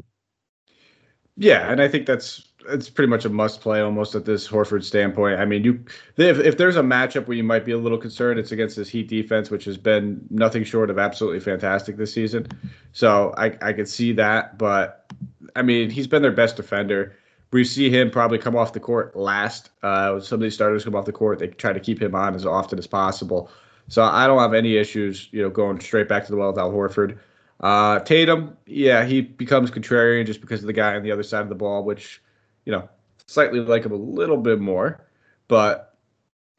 Yeah, 1.36 1.70
and 1.70 1.82
I 1.82 1.88
think 1.90 2.06
that's 2.06 2.49
it's 2.70 2.90
pretty 2.90 3.10
much 3.10 3.26
a 3.26 3.30
must 3.30 3.62
play 3.62 3.82
almost 3.82 4.16
at 4.16 4.26
this 4.26 4.48
Horford 4.48 4.84
standpoint. 4.84 5.40
I 5.40 5.46
mean, 5.46 5.64
you 5.64 5.84
if, 6.18 6.40
if 6.40 6.58
there's 6.58 6.76
a 6.76 6.82
matchup 6.82 7.28
where 7.28 7.38
you 7.38 7.44
might 7.44 7.66
be 7.66 7.72
a 7.72 7.78
little 7.78 7.98
concerned, 7.98 8.40
it's 8.40 8.52
against 8.52 8.76
this 8.76 8.90
Heat 8.90 9.08
defense, 9.08 9.50
which 9.50 9.66
has 9.66 9.78
been 9.78 10.26
nothing 10.30 10.64
short 10.64 10.90
of 10.90 11.00
absolutely 11.00 11.40
fantastic 11.40 11.98
this 11.98 12.14
season. 12.14 12.48
So 12.94 13.34
I 13.38 13.58
I 13.62 13.74
could 13.74 13.88
see 13.88 14.14
that, 14.14 14.58
but 14.58 15.12
I 15.56 15.62
mean, 15.62 15.90
he's 15.90 16.08
been 16.08 16.22
their 16.22 16.32
best 16.32 16.56
defender. 16.56 17.16
We 17.52 17.64
see 17.64 17.90
him 17.90 18.12
probably 18.12 18.38
come 18.38 18.56
off 18.56 18.74
the 18.74 18.80
court 18.80 19.16
last. 19.16 19.72
Uh, 19.82 20.20
some 20.20 20.36
of 20.38 20.42
these 20.42 20.54
starters 20.54 20.84
come 20.84 20.96
off 20.96 21.06
the 21.06 21.12
court, 21.12 21.40
they 21.40 21.48
try 21.48 21.74
to 21.74 21.80
keep 21.80 22.02
him 22.02 22.14
on 22.14 22.36
as 22.36 22.46
often 22.46 22.78
as 22.78 22.86
possible. 22.86 23.50
So 23.88 24.04
I 24.04 24.28
don't 24.28 24.38
have 24.38 24.54
any 24.54 24.78
issues, 24.78 25.30
you 25.32 25.42
know, 25.42 25.50
going 25.50 25.80
straight 25.80 26.08
back 26.08 26.26
to 26.26 26.32
the 26.32 26.38
well 26.38 26.50
with 26.50 26.60
Al 26.60 26.72
Horford. 26.72 27.18
Uh, 27.60 28.00
Tatum, 28.00 28.56
yeah, 28.68 29.04
he 29.04 29.22
becomes 29.22 29.72
contrarian 29.72 30.26
just 30.26 30.42
because 30.42 30.62
of 30.62 30.68
the 30.68 30.74
guy 30.74 30.96
on 30.96 31.04
the 31.04 31.12
other 31.12 31.24
side 31.24 31.42
of 31.42 31.50
the 31.50 31.56
ball, 31.56 31.84
which 31.84 32.22
you 32.70 32.76
know, 32.76 32.88
slightly 33.26 33.62
like 33.62 33.84
him 33.84 33.92
a 33.92 33.96
little 33.96 34.38
bit 34.38 34.60
more, 34.60 35.04
but 35.48 35.98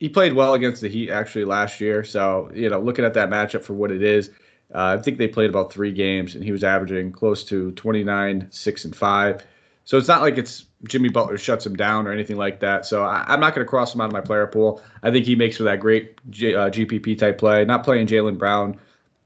he 0.00 0.08
played 0.08 0.32
well 0.32 0.54
against 0.54 0.82
the 0.82 0.88
Heat 0.88 1.08
actually 1.08 1.44
last 1.44 1.80
year. 1.80 2.02
So, 2.02 2.50
you 2.52 2.68
know, 2.68 2.80
looking 2.80 3.04
at 3.04 3.14
that 3.14 3.30
matchup 3.30 3.62
for 3.62 3.74
what 3.74 3.92
it 3.92 4.02
is, 4.02 4.30
uh, 4.74 4.96
I 4.98 5.00
think 5.00 5.18
they 5.18 5.28
played 5.28 5.50
about 5.50 5.72
three 5.72 5.92
games 5.92 6.34
and 6.34 6.42
he 6.42 6.50
was 6.50 6.64
averaging 6.64 7.12
close 7.12 7.44
to 7.44 7.70
29, 7.72 8.48
6, 8.50 8.84
and 8.84 8.96
5. 8.96 9.46
So 9.84 9.98
it's 9.98 10.08
not 10.08 10.20
like 10.20 10.36
it's 10.36 10.66
Jimmy 10.88 11.10
Butler 11.10 11.38
shuts 11.38 11.64
him 11.64 11.76
down 11.76 12.08
or 12.08 12.12
anything 12.12 12.36
like 12.36 12.58
that. 12.58 12.86
So 12.86 13.04
I, 13.04 13.32
am 13.32 13.38
not 13.38 13.54
going 13.54 13.64
to 13.64 13.70
cross 13.70 13.94
him 13.94 14.00
out 14.00 14.06
of 14.06 14.12
my 14.12 14.20
player 14.20 14.48
pool. 14.48 14.82
I 15.04 15.12
think 15.12 15.26
he 15.26 15.36
makes 15.36 15.58
for 15.58 15.62
that 15.62 15.78
great 15.78 16.18
G, 16.30 16.56
uh, 16.56 16.70
GPP 16.70 17.18
type 17.18 17.38
play. 17.38 17.64
Not 17.64 17.84
playing 17.84 18.08
Jaylen 18.08 18.36
Brown 18.36 18.80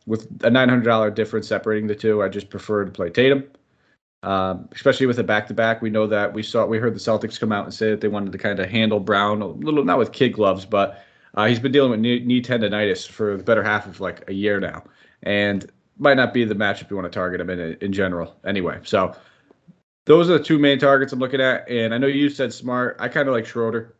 with 0.06 0.24
a 0.44 0.50
$900 0.50 1.14
difference 1.14 1.48
separating 1.48 1.86
the 1.86 1.94
two. 1.94 2.22
I 2.22 2.28
just 2.28 2.50
prefer 2.50 2.84
to 2.84 2.90
play 2.90 3.08
Tatum. 3.08 3.44
Um, 4.24 4.70
especially 4.72 5.04
with 5.04 5.18
a 5.18 5.22
back 5.22 5.46
to 5.48 5.54
back. 5.54 5.82
We 5.82 5.90
know 5.90 6.06
that 6.06 6.32
we 6.32 6.42
saw 6.42 6.64
we 6.64 6.78
heard 6.78 6.94
the 6.94 6.98
Celtics 6.98 7.38
come 7.38 7.52
out 7.52 7.66
and 7.66 7.74
say 7.74 7.90
that 7.90 8.00
they 8.00 8.08
wanted 8.08 8.32
to 8.32 8.38
kind 8.38 8.58
of 8.58 8.70
handle 8.70 8.98
Brown 8.98 9.42
a 9.42 9.46
little, 9.48 9.84
not 9.84 9.98
with 9.98 10.12
kid 10.12 10.30
gloves, 10.30 10.64
but 10.64 11.04
uh, 11.34 11.44
he's 11.46 11.58
been 11.58 11.72
dealing 11.72 11.90
with 11.90 12.00
knee, 12.00 12.20
knee, 12.20 12.40
tendonitis 12.40 13.06
for 13.06 13.36
the 13.36 13.42
better 13.42 13.62
half 13.62 13.86
of 13.86 14.00
like 14.00 14.26
a 14.26 14.32
year 14.32 14.58
now, 14.60 14.82
and 15.24 15.70
might 15.98 16.16
not 16.16 16.32
be 16.32 16.42
the 16.42 16.54
matchup 16.54 16.88
you 16.88 16.96
want 16.96 17.04
to 17.04 17.14
target 17.14 17.38
him 17.38 17.50
in 17.50 17.76
in 17.82 17.92
general. 17.92 18.34
Anyway, 18.46 18.80
so 18.82 19.14
those 20.06 20.30
are 20.30 20.38
the 20.38 20.44
two 20.44 20.58
main 20.58 20.78
targets 20.78 21.12
I'm 21.12 21.18
looking 21.18 21.42
at, 21.42 21.68
and 21.68 21.92
I 21.92 21.98
know 21.98 22.06
you 22.06 22.30
said 22.30 22.50
Smart. 22.50 22.96
I 22.98 23.08
kind 23.08 23.28
of 23.28 23.34
like 23.34 23.44
Schroeder. 23.44 23.94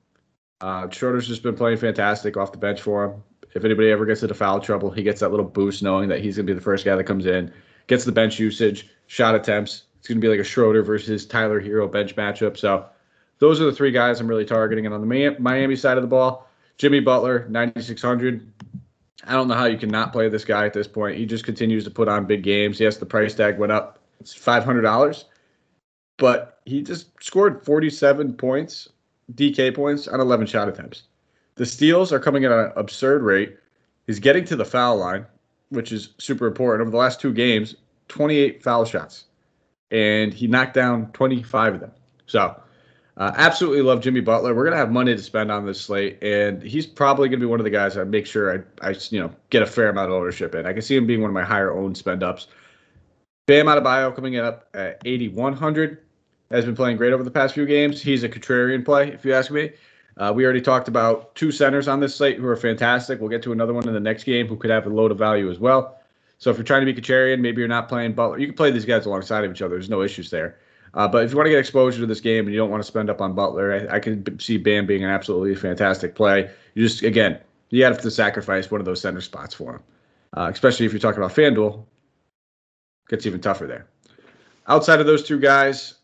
Uh, 0.62 0.88
Schroeder's 0.88 1.28
just 1.28 1.42
been 1.42 1.54
playing 1.54 1.76
fantastic 1.76 2.38
off 2.38 2.50
the 2.50 2.56
bench 2.56 2.80
for 2.80 3.04
him. 3.04 3.22
If 3.54 3.62
anybody 3.62 3.90
ever 3.90 4.06
gets 4.06 4.22
into 4.22 4.34
foul 4.34 4.58
trouble, 4.60 4.90
he 4.90 5.02
gets 5.02 5.20
that 5.20 5.28
little 5.28 5.44
boost 5.44 5.82
knowing 5.82 6.08
that 6.08 6.20
he's 6.20 6.36
going 6.36 6.46
to 6.46 6.52
be 6.54 6.56
the 6.56 6.64
first 6.64 6.86
guy 6.86 6.96
that 6.96 7.04
comes 7.04 7.26
in, 7.26 7.52
gets 7.88 8.06
the 8.06 8.12
bench 8.12 8.38
usage, 8.38 8.88
shot 9.06 9.34
attempts, 9.34 9.84
it's 10.04 10.08
going 10.10 10.20
to 10.20 10.22
be 10.22 10.28
like 10.28 10.38
a 10.38 10.44
Schroeder 10.44 10.82
versus 10.82 11.24
Tyler 11.24 11.62
Herro 11.62 11.90
bench 11.90 12.14
matchup. 12.14 12.58
So 12.58 12.84
those 13.38 13.58
are 13.58 13.64
the 13.64 13.72
three 13.72 13.90
guys 13.90 14.20
I'm 14.20 14.28
really 14.28 14.44
targeting. 14.44 14.84
And 14.84 14.94
on 14.94 15.00
the 15.00 15.36
Miami 15.38 15.76
side 15.76 15.96
of 15.96 16.02
the 16.02 16.08
ball, 16.08 16.46
Jimmy 16.76 17.00
Butler, 17.00 17.46
9,600. 17.48 18.52
I 19.26 19.32
don't 19.32 19.48
know 19.48 19.54
how 19.54 19.64
you 19.64 19.78
cannot 19.78 20.12
play 20.12 20.28
this 20.28 20.44
guy 20.44 20.66
at 20.66 20.74
this 20.74 20.86
point. 20.86 21.16
He 21.16 21.24
just 21.24 21.46
continues 21.46 21.84
to 21.84 21.90
put 21.90 22.06
on 22.06 22.26
big 22.26 22.42
games. 22.42 22.78
Yes, 22.78 22.98
the 22.98 23.06
price 23.06 23.32
tag 23.34 23.58
went 23.58 23.72
up. 23.72 23.98
It's 24.20 24.34
$500, 24.34 25.24
but 26.18 26.60
he 26.66 26.82
just 26.82 27.08
scored 27.22 27.64
47 27.64 28.34
points, 28.34 28.90
DK 29.32 29.74
points 29.74 30.06
on 30.06 30.20
11 30.20 30.48
shot 30.48 30.68
attempts. 30.68 31.04
The 31.54 31.64
steals 31.64 32.12
are 32.12 32.20
coming 32.20 32.44
at 32.44 32.52
an 32.52 32.72
absurd 32.76 33.22
rate. 33.22 33.56
He's 34.06 34.18
getting 34.18 34.44
to 34.44 34.56
the 34.56 34.66
foul 34.66 34.98
line, 34.98 35.24
which 35.70 35.92
is 35.92 36.10
super 36.18 36.46
important. 36.46 36.82
Over 36.82 36.90
the 36.90 36.98
last 36.98 37.22
two 37.22 37.32
games, 37.32 37.74
28 38.08 38.62
foul 38.62 38.84
shots, 38.84 39.24
and 39.90 40.32
he 40.32 40.46
knocked 40.46 40.74
down 40.74 41.10
25 41.12 41.74
of 41.74 41.80
them. 41.80 41.92
So, 42.26 42.60
uh, 43.16 43.32
absolutely 43.36 43.82
love 43.82 44.00
Jimmy 44.00 44.20
Butler. 44.20 44.54
We're 44.54 44.64
gonna 44.64 44.76
have 44.76 44.90
money 44.90 45.14
to 45.14 45.22
spend 45.22 45.52
on 45.52 45.64
this 45.64 45.80
slate, 45.80 46.22
and 46.22 46.62
he's 46.62 46.86
probably 46.86 47.28
gonna 47.28 47.40
be 47.40 47.46
one 47.46 47.60
of 47.60 47.64
the 47.64 47.70
guys 47.70 47.96
I 47.96 48.04
make 48.04 48.26
sure 48.26 48.64
I, 48.82 48.88
I 48.88 48.96
you 49.10 49.20
know 49.20 49.30
get 49.50 49.62
a 49.62 49.66
fair 49.66 49.88
amount 49.88 50.10
of 50.10 50.16
ownership 50.16 50.54
in. 50.54 50.66
I 50.66 50.72
can 50.72 50.82
see 50.82 50.96
him 50.96 51.06
being 51.06 51.20
one 51.20 51.30
of 51.30 51.34
my 51.34 51.44
higher 51.44 51.72
owned 51.72 51.96
spend 51.96 52.24
ups. 52.24 52.48
Bam 53.46 53.66
Adebayo 53.66 54.14
coming 54.14 54.36
up 54.36 54.68
at 54.74 55.02
8,100 55.04 55.98
has 56.50 56.64
been 56.64 56.74
playing 56.74 56.96
great 56.96 57.12
over 57.12 57.22
the 57.22 57.30
past 57.30 57.54
few 57.54 57.66
games. 57.66 58.00
He's 58.00 58.24
a 58.24 58.28
contrarian 58.28 58.84
play, 58.84 59.08
if 59.12 59.24
you 59.24 59.34
ask 59.34 59.50
me. 59.50 59.70
Uh, 60.16 60.32
we 60.34 60.44
already 60.44 60.60
talked 60.60 60.88
about 60.88 61.34
two 61.34 61.50
centers 61.50 61.88
on 61.88 62.00
this 62.00 62.14
slate 62.14 62.38
who 62.38 62.46
are 62.46 62.56
fantastic. 62.56 63.20
We'll 63.20 63.28
get 63.28 63.42
to 63.42 63.52
another 63.52 63.74
one 63.74 63.86
in 63.86 63.92
the 63.92 64.00
next 64.00 64.24
game 64.24 64.46
who 64.46 64.56
could 64.56 64.70
have 64.70 64.86
a 64.86 64.88
load 64.88 65.10
of 65.10 65.18
value 65.18 65.50
as 65.50 65.58
well. 65.58 65.98
So 66.44 66.50
if 66.50 66.58
you're 66.58 66.64
trying 66.64 66.84
to 66.84 66.92
be 66.92 67.00
contrarian, 67.00 67.40
maybe 67.40 67.60
you're 67.60 67.68
not 67.68 67.88
playing 67.88 68.12
Butler. 68.12 68.38
You 68.38 68.48
can 68.48 68.54
play 68.54 68.70
these 68.70 68.84
guys 68.84 69.06
alongside 69.06 69.44
of 69.44 69.50
each 69.50 69.62
other. 69.62 69.76
There's 69.76 69.88
no 69.88 70.02
issues 70.02 70.28
there. 70.28 70.58
Uh, 70.92 71.08
but 71.08 71.24
if 71.24 71.30
you 71.30 71.38
want 71.38 71.46
to 71.46 71.50
get 71.50 71.58
exposure 71.58 72.00
to 72.00 72.06
this 72.06 72.20
game 72.20 72.44
and 72.44 72.52
you 72.52 72.58
don't 72.58 72.68
want 72.68 72.82
to 72.82 72.86
spend 72.86 73.08
up 73.08 73.22
on 73.22 73.32
Butler, 73.32 73.88
I, 73.90 73.96
I 73.96 73.98
can 73.98 74.38
see 74.38 74.58
Bam 74.58 74.84
being 74.84 75.04
an 75.04 75.08
absolutely 75.08 75.54
fantastic 75.54 76.14
play. 76.14 76.50
You 76.74 76.86
just 76.86 77.02
again, 77.02 77.40
you 77.70 77.82
have 77.84 77.98
to 78.02 78.10
sacrifice 78.10 78.70
one 78.70 78.78
of 78.78 78.84
those 78.84 79.00
center 79.00 79.22
spots 79.22 79.54
for 79.54 79.76
him, 79.76 79.82
uh, 80.36 80.50
especially 80.52 80.84
if 80.84 80.92
you're 80.92 81.00
talking 81.00 81.22
about 81.22 81.34
FanDuel. 81.34 81.82
Gets 83.08 83.24
even 83.24 83.40
tougher 83.40 83.66
there. 83.66 83.86
Outside 84.66 85.00
of 85.00 85.06
those 85.06 85.26
two 85.26 85.40
guys, 85.40 85.94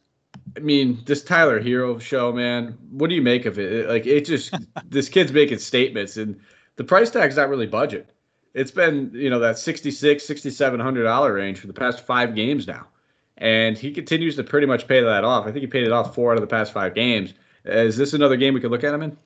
I 0.57 0.61
mean, 0.61 1.03
this 1.05 1.23
Tyler 1.23 1.61
Herro 1.61 2.01
show, 2.01 2.33
man. 2.33 2.79
What 2.93 3.11
do 3.11 3.15
you 3.15 3.23
make 3.23 3.45
of 3.45 3.59
it? 3.59 3.91
Like, 3.91 4.07
it 4.07 4.25
just 4.25 4.55
this 4.87 5.11
kid's 5.11 5.33
making 5.33 5.59
statements, 5.59 6.17
and 6.17 6.41
the 6.77 6.85
price 6.85 7.11
tag's 7.11 7.37
not 7.37 7.51
really 7.51 7.67
budget. 7.67 8.09
It's 8.55 8.71
been 8.71 9.11
you 9.15 9.31
know 9.31 9.39
that 9.41 9.59
66 9.59 10.25
6700 10.25 11.03
dollar 11.03 11.33
range 11.35 11.59
for 11.59 11.67
the 11.67 11.73
past 11.73 12.05
five 12.05 12.35
games 12.35 12.67
now, 12.67 12.87
and 13.39 13.79
he 13.79 13.93
continues 13.93 14.37
to 14.37 14.45
pretty 14.45 14.67
much 14.67 14.89
pay 14.89 15.01
that 15.03 15.25
off. 15.25 15.47
I 15.47 15.53
think 15.53 15.63
he 15.63 15.67
paid 15.67 15.85
it 15.85 15.93
off 15.93 16.15
four 16.15 16.33
out 16.33 16.37
of 16.37 16.43
the 16.43 16.49
past 16.49 16.73
five 16.73 16.95
games. 16.95 17.35
Is 17.65 17.97
this 17.97 18.13
another 18.13 18.37
game 18.37 18.55
we 18.55 18.61
could 18.61 18.71
look 18.71 18.85
at 18.85 18.95
him 18.95 19.03
in? 19.03 19.17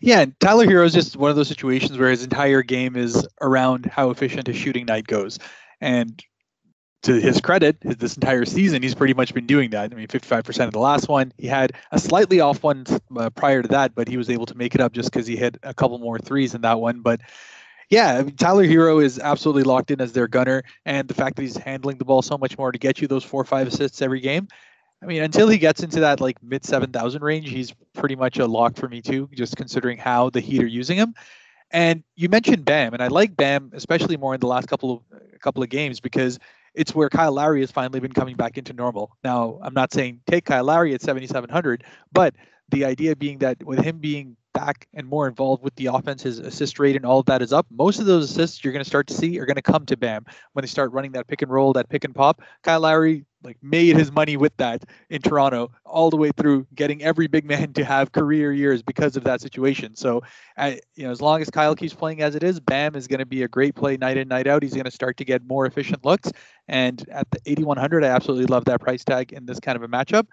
Yeah, 0.00 0.26
Tyler 0.40 0.66
Herro 0.66 0.84
is 0.84 0.92
just 0.92 1.16
one 1.16 1.30
of 1.30 1.36
those 1.36 1.48
situations 1.48 1.96
where 1.96 2.10
his 2.10 2.22
entire 2.22 2.62
game 2.62 2.96
is 2.96 3.26
around 3.40 3.86
how 3.86 4.10
efficient 4.10 4.46
his 4.46 4.56
shooting 4.56 4.84
night 4.84 5.06
goes, 5.06 5.38
and 5.80 6.22
to 7.04 7.20
his 7.20 7.40
credit, 7.40 7.76
this 7.82 8.14
entire 8.14 8.44
season, 8.44 8.82
he's 8.82 8.94
pretty 8.94 9.14
much 9.14 9.34
been 9.34 9.46
doing 9.46 9.70
that. 9.70 9.92
I 9.92 9.94
mean, 9.94 10.06
55% 10.06 10.66
of 10.66 10.72
the 10.72 10.78
last 10.78 11.08
one. 11.08 11.32
He 11.36 11.46
had 11.46 11.72
a 11.92 11.98
slightly 11.98 12.40
off 12.40 12.62
one 12.62 12.86
uh, 13.16 13.28
prior 13.30 13.60
to 13.60 13.68
that, 13.68 13.94
but 13.94 14.08
he 14.08 14.16
was 14.16 14.30
able 14.30 14.46
to 14.46 14.54
make 14.54 14.74
it 14.74 14.80
up 14.80 14.92
just 14.92 15.12
because 15.12 15.26
he 15.26 15.36
hit 15.36 15.58
a 15.62 15.74
couple 15.74 15.98
more 15.98 16.18
threes 16.18 16.54
in 16.54 16.62
that 16.62 16.80
one. 16.80 17.00
But 17.00 17.20
yeah, 17.90 18.14
I 18.14 18.22
mean, 18.22 18.36
Tyler 18.36 18.64
Herro 18.64 19.02
is 19.02 19.18
absolutely 19.18 19.62
locked 19.62 19.90
in 19.90 20.00
as 20.00 20.12
their 20.12 20.28
gunner, 20.28 20.62
and 20.84 21.06
the 21.08 21.14
fact 21.14 21.36
that 21.36 21.42
he's 21.42 21.56
handling 21.56 21.98
the 21.98 22.04
ball 22.04 22.22
so 22.22 22.38
much 22.38 22.56
more 22.56 22.72
to 22.72 22.78
get 22.78 23.00
you 23.00 23.08
those 23.08 23.24
four 23.24 23.40
or 23.40 23.44
five 23.44 23.66
assists 23.66 24.02
every 24.02 24.20
game. 24.20 24.48
I 25.02 25.06
mean, 25.06 25.22
until 25.22 25.48
he 25.48 25.58
gets 25.58 25.82
into 25.82 26.00
that 26.00 26.20
like 26.20 26.42
mid 26.42 26.64
7,000 26.64 27.22
range, 27.22 27.50
he's 27.50 27.74
pretty 27.92 28.16
much 28.16 28.38
a 28.38 28.46
lock 28.46 28.76
for 28.76 28.88
me 28.88 29.02
too, 29.02 29.28
just 29.34 29.56
considering 29.56 29.98
how 29.98 30.30
the 30.30 30.40
Heat 30.40 30.62
are 30.62 30.66
using 30.66 30.96
him. 30.96 31.14
And 31.70 32.02
you 32.16 32.28
mentioned 32.28 32.64
Bam, 32.64 32.94
and 32.94 33.02
I 33.02 33.08
like 33.08 33.36
Bam 33.36 33.70
especially 33.74 34.16
more 34.16 34.32
in 34.34 34.40
the 34.40 34.46
last 34.46 34.68
couple 34.68 34.92
of 34.92 35.40
couple 35.40 35.62
of 35.62 35.68
games 35.68 36.00
because 36.00 36.38
it's 36.74 36.94
where 36.94 37.10
Kyle 37.10 37.32
Lowry 37.32 37.60
has 37.60 37.70
finally 37.70 38.00
been 38.00 38.12
coming 38.12 38.36
back 38.36 38.56
into 38.56 38.72
normal. 38.72 39.16
Now, 39.22 39.58
I'm 39.62 39.74
not 39.74 39.92
saying 39.92 40.20
take 40.26 40.46
Kyle 40.46 40.64
Lowry 40.64 40.94
at 40.94 41.02
7,700, 41.02 41.84
but 42.12 42.34
the 42.70 42.84
idea 42.84 43.14
being 43.14 43.38
that 43.38 43.62
with 43.62 43.80
him 43.80 43.98
being 43.98 44.36
back 44.54 44.88
and 44.94 45.06
more 45.06 45.28
involved 45.28 45.62
with 45.62 45.74
the 45.74 45.86
offense, 45.86 46.22
his 46.22 46.38
assist 46.38 46.78
rate 46.78 46.96
and 46.96 47.04
all 47.04 47.18
of 47.18 47.26
that 47.26 47.42
is 47.42 47.52
up. 47.52 47.66
Most 47.70 48.00
of 48.00 48.06
those 48.06 48.30
assists 48.30 48.64
you're 48.64 48.72
going 48.72 48.82
to 48.82 48.88
start 48.88 49.06
to 49.08 49.14
see 49.14 49.38
are 49.38 49.44
going 49.44 49.56
to 49.56 49.62
come 49.62 49.84
to 49.86 49.96
Bam 49.96 50.24
when 50.54 50.62
they 50.62 50.68
start 50.68 50.92
running 50.92 51.12
that 51.12 51.26
pick 51.26 51.42
and 51.42 51.50
roll, 51.50 51.74
that 51.74 51.90
pick 51.90 52.04
and 52.04 52.14
pop. 52.14 52.40
Kyle 52.62 52.80
Lowry 52.80 53.26
like 53.42 53.58
made 53.62 53.94
his 53.94 54.10
money 54.10 54.38
with 54.38 54.56
that 54.56 54.84
in 55.10 55.20
Toronto 55.20 55.70
all 55.84 56.08
the 56.08 56.16
way 56.16 56.30
through 56.34 56.66
getting 56.74 57.02
every 57.02 57.26
big 57.26 57.44
man 57.44 57.74
to 57.74 57.84
have 57.84 58.10
career 58.10 58.54
years 58.54 58.80
because 58.80 59.16
of 59.16 59.24
that 59.24 59.42
situation. 59.42 59.94
So, 59.96 60.22
you 60.94 61.04
know, 61.04 61.10
as 61.10 61.20
long 61.20 61.42
as 61.42 61.50
Kyle 61.50 61.74
keeps 61.74 61.92
playing 61.92 62.22
as 62.22 62.34
it 62.34 62.42
is, 62.42 62.58
Bam 62.58 62.96
is 62.96 63.06
going 63.06 63.18
to 63.18 63.26
be 63.26 63.42
a 63.42 63.48
great 63.48 63.74
play 63.74 63.98
night 63.98 64.16
in 64.16 64.28
night 64.28 64.46
out. 64.46 64.62
He's 64.62 64.72
going 64.72 64.86
to 64.86 64.90
start 64.90 65.18
to 65.18 65.26
get 65.26 65.46
more 65.46 65.66
efficient 65.66 66.06
looks. 66.06 66.32
And 66.68 67.06
at 67.10 67.30
the 67.32 67.40
8100, 67.44 68.02
I 68.02 68.08
absolutely 68.08 68.46
love 68.46 68.64
that 68.64 68.80
price 68.80 69.04
tag 69.04 69.34
in 69.34 69.44
this 69.44 69.60
kind 69.60 69.76
of 69.76 69.82
a 69.82 69.88
matchup. 69.88 70.26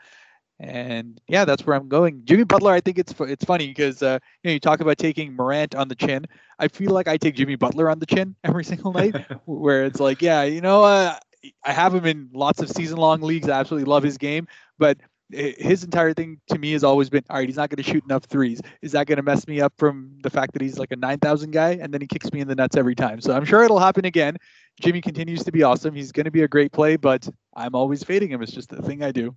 And 0.61 1.19
yeah, 1.27 1.43
that's 1.43 1.65
where 1.65 1.75
I'm 1.75 1.89
going. 1.89 2.21
Jimmy 2.23 2.43
Butler, 2.43 2.71
I 2.71 2.81
think 2.81 2.99
it's 2.99 3.15
it's 3.21 3.43
funny 3.43 3.67
because 3.67 4.03
uh, 4.03 4.19
you 4.43 4.49
know 4.49 4.53
you 4.53 4.59
talk 4.59 4.79
about 4.79 4.99
taking 4.99 5.35
Morant 5.35 5.73
on 5.73 5.87
the 5.87 5.95
chin. 5.95 6.27
I 6.59 6.67
feel 6.67 6.91
like 6.91 7.07
I 7.07 7.17
take 7.17 7.33
Jimmy 7.33 7.55
Butler 7.55 7.89
on 7.89 7.97
the 7.97 8.05
chin 8.05 8.35
every 8.43 8.63
single 8.63 8.93
night, 8.93 9.15
where 9.45 9.85
it's 9.85 9.99
like, 9.99 10.21
yeah, 10.21 10.43
you 10.43 10.61
know, 10.61 10.83
uh, 10.83 11.17
I 11.63 11.71
have 11.71 11.95
him 11.95 12.05
in 12.05 12.29
lots 12.31 12.61
of 12.61 12.69
season 12.69 12.97
long 12.97 13.21
leagues. 13.21 13.49
I 13.49 13.59
absolutely 13.59 13.89
love 13.89 14.03
his 14.03 14.19
game, 14.19 14.47
but 14.77 14.99
his 15.31 15.83
entire 15.83 16.13
thing 16.13 16.39
to 16.49 16.59
me 16.59 16.73
has 16.73 16.83
always 16.83 17.09
been 17.09 17.23
all 17.29 17.37
right 17.37 17.47
he's 17.47 17.55
not 17.55 17.69
going 17.69 17.81
to 17.81 17.89
shoot 17.89 18.03
enough 18.03 18.25
threes. 18.25 18.61
Is 18.83 18.91
that 18.91 19.07
going 19.07 19.15
to 19.15 19.23
mess 19.23 19.47
me 19.47 19.61
up 19.61 19.73
from 19.77 20.19
the 20.21 20.29
fact 20.29 20.53
that 20.53 20.61
he's 20.61 20.77
like 20.77 20.91
a 20.91 20.95
9000 20.95 21.49
guy? 21.49 21.79
And 21.81 21.91
then 21.91 22.01
he 22.01 22.07
kicks 22.07 22.31
me 22.31 22.41
in 22.41 22.47
the 22.47 22.55
nuts 22.55 22.75
every 22.75 22.95
time. 22.95 23.19
So 23.21 23.33
i'm 23.33 23.45
sure 23.45 23.63
it'll 23.63 23.79
happen 23.79 24.05
again. 24.05 24.37
Jimmy 24.79 25.01
continues 25.01 25.43
to 25.45 25.51
be 25.51 25.63
awesome. 25.63 25.95
He's 25.95 26.11
going 26.11 26.25
to 26.25 26.31
be 26.31 26.43
a 26.43 26.47
great 26.47 26.71
play 26.71 26.97
but 26.97 27.27
i'm 27.55 27.73
always 27.73 28.03
fading 28.03 28.29
him. 28.29 28.43
It's 28.43 28.51
just 28.51 28.69
the 28.69 28.81
thing 28.81 29.01
i 29.01 29.11
do 29.11 29.33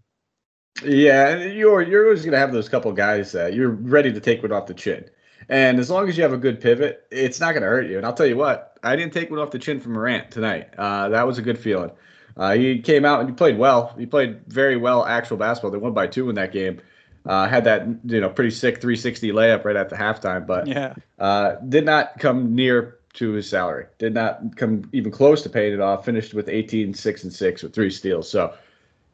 yeah 0.82 1.44
you're 1.44 1.82
you're 1.82 2.04
always 2.04 2.22
going 2.22 2.32
to 2.32 2.38
have 2.38 2.52
those 2.52 2.68
couple 2.68 2.90
guys 2.92 3.32
that 3.32 3.54
you're 3.54 3.70
ready 3.70 4.12
to 4.12 4.20
take 4.20 4.42
one 4.42 4.50
off 4.50 4.66
the 4.66 4.74
chin 4.74 5.04
and 5.48 5.78
as 5.78 5.90
long 5.90 6.08
as 6.08 6.16
you 6.16 6.22
have 6.22 6.32
a 6.32 6.38
good 6.38 6.60
pivot 6.60 7.06
it's 7.10 7.38
not 7.38 7.52
going 7.52 7.62
to 7.62 7.68
hurt 7.68 7.86
you 7.86 7.96
and 7.96 8.04
i'll 8.04 8.12
tell 8.12 8.26
you 8.26 8.36
what 8.36 8.74
I 8.84 8.96
didn't 8.96 9.14
take 9.14 9.30
one 9.30 9.40
off 9.40 9.50
the 9.50 9.58
chin 9.58 9.80
from 9.80 9.92
Morant 9.92 10.30
tonight. 10.30 10.68
Uh, 10.76 11.08
that 11.08 11.26
was 11.26 11.38
a 11.38 11.42
good 11.42 11.58
feeling. 11.58 11.90
Uh, 12.36 12.54
he 12.54 12.80
came 12.80 13.04
out 13.04 13.20
and 13.20 13.28
he 13.28 13.34
played 13.34 13.56
well. 13.56 13.94
He 13.98 14.06
played 14.06 14.44
very 14.46 14.76
well 14.76 15.04
actual 15.04 15.36
basketball. 15.36 15.70
They 15.70 15.78
won 15.78 15.94
by 15.94 16.06
two 16.06 16.28
in 16.28 16.34
that 16.34 16.52
game. 16.52 16.80
Uh, 17.24 17.48
had 17.48 17.64
that 17.64 17.86
you 18.04 18.20
know 18.20 18.28
pretty 18.28 18.50
sick 18.50 18.82
360 18.82 19.30
layup 19.30 19.64
right 19.64 19.76
at 19.76 19.88
the 19.88 19.96
halftime, 19.96 20.46
but 20.46 20.66
yeah, 20.66 20.94
uh, 21.18 21.54
did 21.68 21.86
not 21.86 22.18
come 22.18 22.54
near 22.54 22.98
to 23.14 23.32
his 23.32 23.48
salary. 23.48 23.86
Did 23.96 24.12
not 24.12 24.56
come 24.56 24.90
even 24.92 25.10
close 25.10 25.42
to 25.44 25.48
paying 25.48 25.72
it 25.72 25.80
off. 25.80 26.04
Finished 26.04 26.34
with 26.34 26.50
18, 26.50 26.92
six 26.92 27.24
and 27.24 27.32
six 27.32 27.62
with 27.62 27.72
three 27.72 27.90
steals. 27.90 28.28
So 28.28 28.52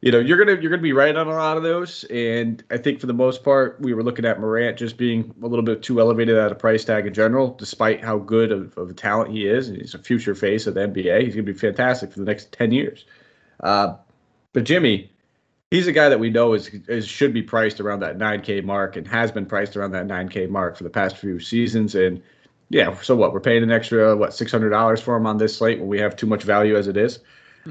you 0.01 0.11
know 0.11 0.19
you're 0.19 0.39
gonna 0.39 0.61
you're 0.61 0.71
gonna 0.71 0.83
be 0.83 0.93
right 0.93 1.15
on 1.15 1.27
a 1.27 1.31
lot 1.31 1.57
of 1.57 1.63
those. 1.63 2.05
And 2.05 2.63
i 2.71 2.77
think 2.77 3.01
for 3.01 3.07
the 3.07 3.15
most 3.15 3.45
part 3.45 3.81
we 3.81 3.95
were 3.95 4.03
looking 4.03 4.25
at 4.25 4.41
morant 4.41 4.79
just 4.79 4.97
being 4.97 5.35
a 5.43 5.47
little 5.47 5.65
bit 5.65 5.83
too 5.83 6.01
elevated 6.01 6.37
at 6.37 6.53
a 6.53 6.55
price 6.55 6.85
tag 6.85 7.07
in 7.07 7.15
general 7.15 7.55
despite 7.55 8.03
how 8.03 8.19
good 8.19 8.53
of, 8.53 8.77
of 8.79 8.91
a 8.91 8.95
talent 8.95 9.31
he 9.31 9.47
is. 9.47 9.69
And 9.69 9.77
he's 9.77 9.95
a 9.95 9.99
future 9.99 10.35
face 10.35 10.67
of 10.67 10.75
the 10.75 10.81
nba 10.81 11.23
he's 11.23 11.35
gonna 11.35 11.45
be 11.45 11.53
fantastic 11.53 12.13
for 12.13 12.19
the 12.19 12.25
next 12.25 12.53
10 12.53 12.73
years. 12.73 13.05
Uh, 13.61 13.97
but 14.53 14.65
jimmy 14.65 15.11
he's 15.71 15.87
a 15.87 15.93
guy 15.93 16.09
that 16.09 16.19
we 16.19 16.31
know 16.31 16.53
is, 16.55 16.69
is 16.89 17.07
should 17.07 17.33
be 17.33 17.43
priced 17.43 17.81
around 17.81 18.01
that 18.01 18.19
9k 18.19 18.65
mark 18.65 18.97
and 18.97 19.07
has 19.07 19.31
been 19.31 19.47
priced 19.47 19.77
around 19.77 19.93
that 19.93 20.07
9k 20.07 20.49
mark 20.49 20.77
for 20.77 20.85
the 20.85 20.91
past 20.91 21.17
few 21.17 21.39
seasons. 21.39 21.95
And 21.95 22.23
yeah 22.71 22.99
so 23.03 23.15
what? 23.15 23.33
We're 23.33 23.41
paying 23.41 23.63
an 23.63 23.71
extra 23.71 24.17
what 24.17 24.31
$600 24.31 25.01
for 25.01 25.17
him 25.17 25.27
on 25.27 25.39
this 25.39 25.57
slate 25.57 25.79
when 25.79 25.89
we 25.89 25.99
have 26.01 26.17
too 26.17 26.27
much 26.27 26.43
value 26.43 26.77
as 26.77 26.89
it 26.89 26.97
is? 26.97 27.21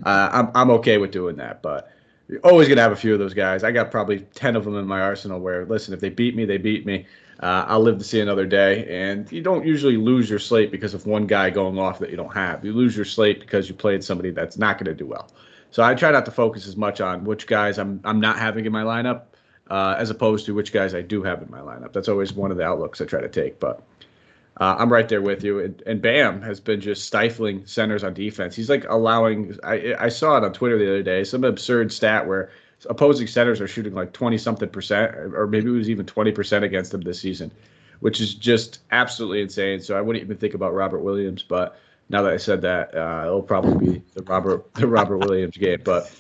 Uh, 0.06 0.30
I'm, 0.32 0.52
I'm 0.54 0.70
okay 0.72 1.00
with 1.00 1.12
doing 1.12 1.36
that 1.38 1.62
but 1.62 1.92
you're 2.30 2.40
always 2.42 2.68
gonna 2.68 2.82
have 2.82 2.92
a 2.92 2.96
few 2.96 3.14
of 3.14 3.20
those 3.20 3.34
guys. 3.34 3.64
I 3.64 3.72
got 3.72 3.92
probably 3.92 4.20
ten 4.36 4.56
of 4.56 4.64
them 4.64 4.78
in 4.78 4.86
my 4.86 5.02
arsenal. 5.02 5.40
Where 5.40 5.66
listen, 5.66 5.94
if 5.94 6.00
they 6.00 6.10
beat 6.10 6.36
me, 6.36 6.46
they 6.46 6.58
beat 6.58 6.86
me. 6.86 7.08
Uh, 7.42 7.66
I'll 7.68 7.80
live 7.80 7.98
to 7.98 8.04
see 8.04 8.20
another 8.20 8.46
day. 8.46 8.86
And 8.90 9.32
you 9.32 9.42
don't 9.42 9.66
usually 9.66 9.98
lose 9.98 10.30
your 10.30 10.40
slate 10.40 10.72
because 10.72 10.94
of 10.94 11.06
one 11.06 11.26
guy 11.26 11.50
going 11.50 11.80
off 11.80 12.00
that 12.00 12.10
you 12.10 12.18
don't 12.18 12.34
have. 12.34 12.66
You 12.66 12.74
lose 12.74 12.96
your 12.96 13.06
slate 13.06 13.40
because 13.40 13.70
you 13.70 13.76
played 13.76 14.04
somebody 14.04 14.32
that's 14.32 14.58
not 14.58 14.78
going 14.78 14.88
to 14.88 14.94
do 14.94 15.06
well. 15.06 15.30
So 15.72 15.82
I 15.82 15.96
try 15.96 16.12
not 16.12 16.26
to 16.26 16.32
focus 16.32 16.68
as 16.68 16.76
much 16.76 17.00
on 17.00 17.24
which 17.24 17.48
guys 17.48 17.78
I'm 17.78 18.02
I'm 18.04 18.20
not 18.20 18.38
having 18.38 18.66
in 18.66 18.72
my 18.72 18.84
lineup, 18.84 19.24
uh, 19.70 19.96
as 19.98 20.10
opposed 20.10 20.46
to 20.48 20.54
which 20.54 20.74
guys 20.74 20.94
I 20.94 21.02
do 21.02 21.24
have 21.24 21.42
in 21.42 21.50
my 21.50 21.60
lineup. 21.62 21.94
That's 21.94 22.10
always 22.10 22.34
one 22.34 22.52
of 22.52 22.58
the 22.58 22.64
outlooks 22.64 23.00
I 23.02 23.06
try 23.06 23.22
to 23.22 23.30
take. 23.30 23.60
But 23.60 23.82
uh, 24.60 24.76
I'm 24.78 24.92
right 24.92 25.08
there 25.08 25.22
with 25.22 25.44
you. 25.44 25.60
And, 25.60 25.82
and, 25.86 26.02
Bam 26.02 26.42
has 26.42 26.60
been 26.60 26.82
just 26.82 27.06
stifling 27.06 27.66
centers 27.66 28.04
on 28.04 28.14
defense. 28.14 28.56
He's 28.56 28.70
like 28.70 28.86
allowing. 28.90 29.58
I 29.64 29.96
I 29.98 30.10
saw 30.10 30.38
it 30.38 30.44
on 30.44 30.52
Twitter 30.52 30.78
the 30.78 30.88
other 30.88 31.04
day. 31.04 31.24
Some 31.24 31.44
absurd 31.44 31.94
stat 31.94 32.28
where 32.28 32.52
opposing 32.90 33.28
centers 33.28 33.62
are 33.62 33.68
shooting 33.68 33.94
like 33.94 34.14
20 34.14 34.38
something 34.38 34.70
percent, 34.70 35.16
or 35.16 35.48
maybe 35.48 35.70
it 35.70 35.74
was 35.74 35.90
even 35.90 36.06
20 36.06 36.32
percent 36.34 36.66
against 36.66 36.92
them 36.92 37.02
this 37.02 37.22
season, 37.22 37.52
which 38.02 38.20
is 38.20 38.36
just 38.36 38.80
absolutely 38.92 39.42
insane. 39.42 39.80
So 39.80 39.98
I 39.98 40.02
wouldn't 40.02 40.24
even 40.24 40.38
think 40.38 40.54
about 40.54 40.74
Robert 40.74 41.00
Williams, 41.00 41.42
but 41.42 41.80
now 42.10 42.22
that 42.24 42.34
I 42.34 42.38
said 42.38 42.62
that, 42.64 42.94
uh, 42.96 43.24
it'll 43.28 43.42
probably 43.42 43.94
be 43.94 44.04
the 44.14 44.24
Robert 44.24 44.74
the 44.74 44.88
Robert 44.88 45.20
Williams 45.20 45.56
game. 45.56 45.82
But 45.86 46.14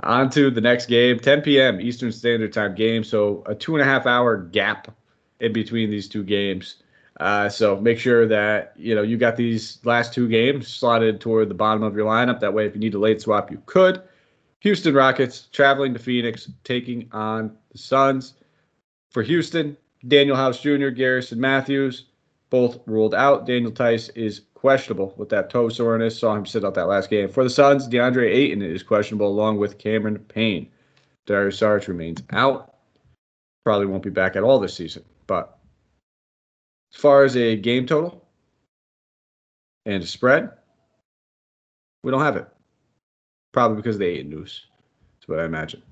on 0.00 0.30
to 0.30 0.50
the 0.50 0.60
next 0.60 0.86
game, 0.86 1.20
10 1.20 1.42
p.m. 1.42 1.80
Eastern 1.80 2.10
Standard 2.10 2.52
Time 2.52 2.74
game. 2.74 3.04
So 3.04 3.44
a 3.46 3.54
two 3.54 3.76
and 3.76 3.82
a 3.82 3.84
half 3.84 4.04
hour 4.06 4.36
gap 4.36 4.90
in 5.38 5.52
between 5.52 5.90
these 5.90 6.08
two 6.08 6.24
games. 6.24 6.76
Uh, 7.18 7.48
so 7.48 7.80
make 7.80 7.98
sure 7.98 8.26
that 8.26 8.72
you 8.76 8.94
know 8.94 9.02
you 9.02 9.16
got 9.16 9.36
these 9.36 9.78
last 9.84 10.14
two 10.14 10.28
games 10.28 10.68
slotted 10.68 11.20
toward 11.20 11.48
the 11.48 11.54
bottom 11.54 11.82
of 11.82 11.96
your 11.96 12.06
lineup. 12.06 12.40
That 12.40 12.54
way, 12.54 12.66
if 12.66 12.74
you 12.74 12.80
need 12.80 12.94
a 12.94 12.98
late 12.98 13.20
swap, 13.20 13.50
you 13.50 13.60
could. 13.66 14.02
Houston 14.60 14.94
Rockets 14.94 15.48
traveling 15.52 15.92
to 15.94 15.98
Phoenix, 15.98 16.50
taking 16.64 17.08
on 17.12 17.56
the 17.72 17.78
Suns. 17.78 18.34
For 19.10 19.22
Houston, 19.22 19.76
Danuel 20.04 20.36
House 20.36 20.60
Jr., 20.60 20.88
Garrison 20.88 21.40
Matthews, 21.40 22.06
both 22.50 22.78
ruled 22.86 23.14
out. 23.14 23.46
Daniel 23.46 23.72
Theis 23.72 24.10
is 24.10 24.42
questionable 24.54 25.14
with 25.16 25.28
that 25.30 25.50
toe 25.50 25.68
soreness. 25.68 26.18
Saw 26.18 26.34
him 26.34 26.46
sit 26.46 26.64
out 26.64 26.74
that 26.74 26.88
last 26.88 27.10
game. 27.10 27.28
For 27.28 27.44
the 27.44 27.50
Suns, 27.50 27.88
DeAndre 27.88 28.28
Ayton 28.28 28.62
is 28.62 28.82
questionable 28.82 29.28
along 29.28 29.58
with 29.58 29.78
Cameron 29.78 30.18
Payne. 30.18 30.68
Dario 31.26 31.50
Saric 31.50 31.88
remains 31.88 32.22
out. 32.30 32.74
Probably 33.64 33.86
won't 33.86 34.02
be 34.02 34.10
back 34.10 34.34
at 34.34 34.42
all 34.42 34.58
this 34.58 34.74
season. 34.74 35.04
But 35.26 35.57
as 36.94 37.00
far 37.00 37.24
as 37.24 37.36
a 37.36 37.56
game 37.56 37.86
total 37.86 38.26
and 39.86 40.02
a 40.02 40.06
spread, 40.06 40.50
we 42.02 42.10
don't 42.10 42.22
have 42.22 42.36
it. 42.36 42.48
Probably 43.52 43.76
because 43.76 43.98
they 43.98 44.12
the 44.12 44.18
Ayton 44.20 44.30
news. 44.30 44.66
That's 45.14 45.28
what 45.28 45.40
I 45.40 45.44
imagine. 45.44 45.82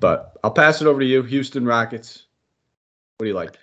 But 0.00 0.36
I'll 0.42 0.50
pass 0.50 0.80
it 0.80 0.86
over 0.86 1.00
to 1.00 1.06
you, 1.06 1.22
Houston 1.22 1.64
Rockets. 1.64 2.26
What 3.18 3.24
do 3.24 3.28
you 3.28 3.34
like? 3.34 3.56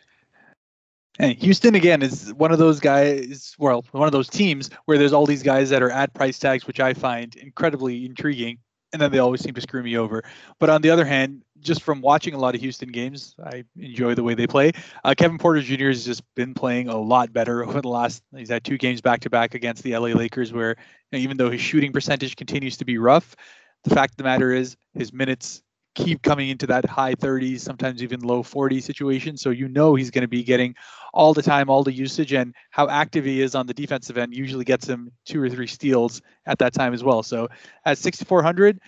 And 1.18 1.38
Houston 1.38 1.76
again 1.76 2.02
is 2.02 2.34
one 2.34 2.52
of 2.52 2.60
those 2.60 2.80
guys, 2.80 3.56
well, 3.58 3.86
one 3.92 4.06
of 4.06 4.12
those 4.12 4.28
teams 4.28 4.70
where 4.84 4.98
there's 4.98 5.14
all 5.14 5.26
these 5.26 5.44
guys 5.44 5.70
that 5.70 5.82
are 5.82 5.92
at 5.92 6.14
price 6.14 6.38
tags, 6.38 6.68
which 6.68 6.82
I 6.82 6.94
find 6.94 7.36
incredibly 7.38 8.06
intriguing, 8.06 8.58
and 8.96 9.02
then 9.02 9.12
they 9.12 9.20
always 9.20 9.42
seem 9.42 9.54
to 9.54 9.60
screw 9.60 9.84
me 9.84 9.98
over. 9.98 10.24
But 10.58 10.70
on 10.70 10.82
the 10.82 10.90
other 10.90 11.04
hand, 11.04 11.44
just 11.60 11.84
from 11.84 12.00
watching 12.00 12.34
a 12.34 12.38
lot 12.38 12.56
of 12.56 12.62
Houston 12.62 12.90
games, 12.90 13.36
I 13.44 13.66
enjoy 13.78 14.16
the 14.16 14.24
way 14.24 14.36
they 14.36 14.48
play. 14.48 14.72
Uh, 15.04 15.14
Kevin 15.18 15.38
Porter 15.38 15.62
Jr. 15.62 15.88
has 15.88 16.06
just 16.06 16.24
been 16.36 16.54
playing 16.54 16.88
a 16.88 16.98
lot 16.98 17.34
better 17.34 17.66
over 17.66 17.82
the 17.82 17.90
last. 17.90 18.24
He's 18.34 18.50
had 18.50 18.64
two 18.64 18.78
games 18.78 19.02
back 19.02 19.20
to 19.22 19.30
back 19.30 19.54
against 19.54 19.84
the 19.84 19.98
LA 19.98 20.10
Lakers, 20.10 20.54
where 20.54 20.78
you 21.12 21.18
know, 21.18 21.20
even 21.20 21.36
though 21.36 21.50
his 21.52 21.60
shooting 21.60 21.92
percentage 21.92 22.38
continues 22.38 22.78
to 22.78 22.86
be 22.86 22.98
rough, 22.98 23.36
the 23.84 23.94
fact 23.94 24.14
of 24.14 24.18
the 24.18 24.24
matter 24.24 24.54
is 24.54 24.78
his 24.94 25.12
minutes 25.12 25.62
keep 25.96 26.22
coming 26.22 26.50
into 26.50 26.68
that 26.68 26.86
high 26.86 27.16
30s, 27.16 27.62
sometimes 27.62 28.04
even 28.04 28.20
low 28.20 28.44
40 28.44 28.82
situation. 28.82 29.38
So 29.38 29.50
you 29.50 29.68
know 29.68 29.96
he's 29.96 30.12
going 30.12 30.22
to 30.22 30.28
be 30.28 30.44
getting 30.44 30.76
all 31.14 31.34
the 31.34 31.42
time, 31.42 31.70
all 31.70 31.84
the 31.84 31.94
usage, 31.94 32.34
and 32.34 32.54
how 32.70 32.88
active 32.90 33.26
he 33.26 33.42
is 33.42 33.56
on 33.56 33.66
the 33.66 33.74
defensive 33.74 34.18
end 34.18 34.36
usually 34.36 34.66
gets 34.66 34.88
him 34.88 35.12
two 35.26 35.42
or 35.42 35.50
three 35.50 35.68
steals 35.68 36.22
at 36.46 36.60
that 36.60 36.74
time 36.74 36.94
as 36.94 37.04
well. 37.04 37.24
So 37.24 37.48
at 37.86 37.98
6,400 37.98 38.80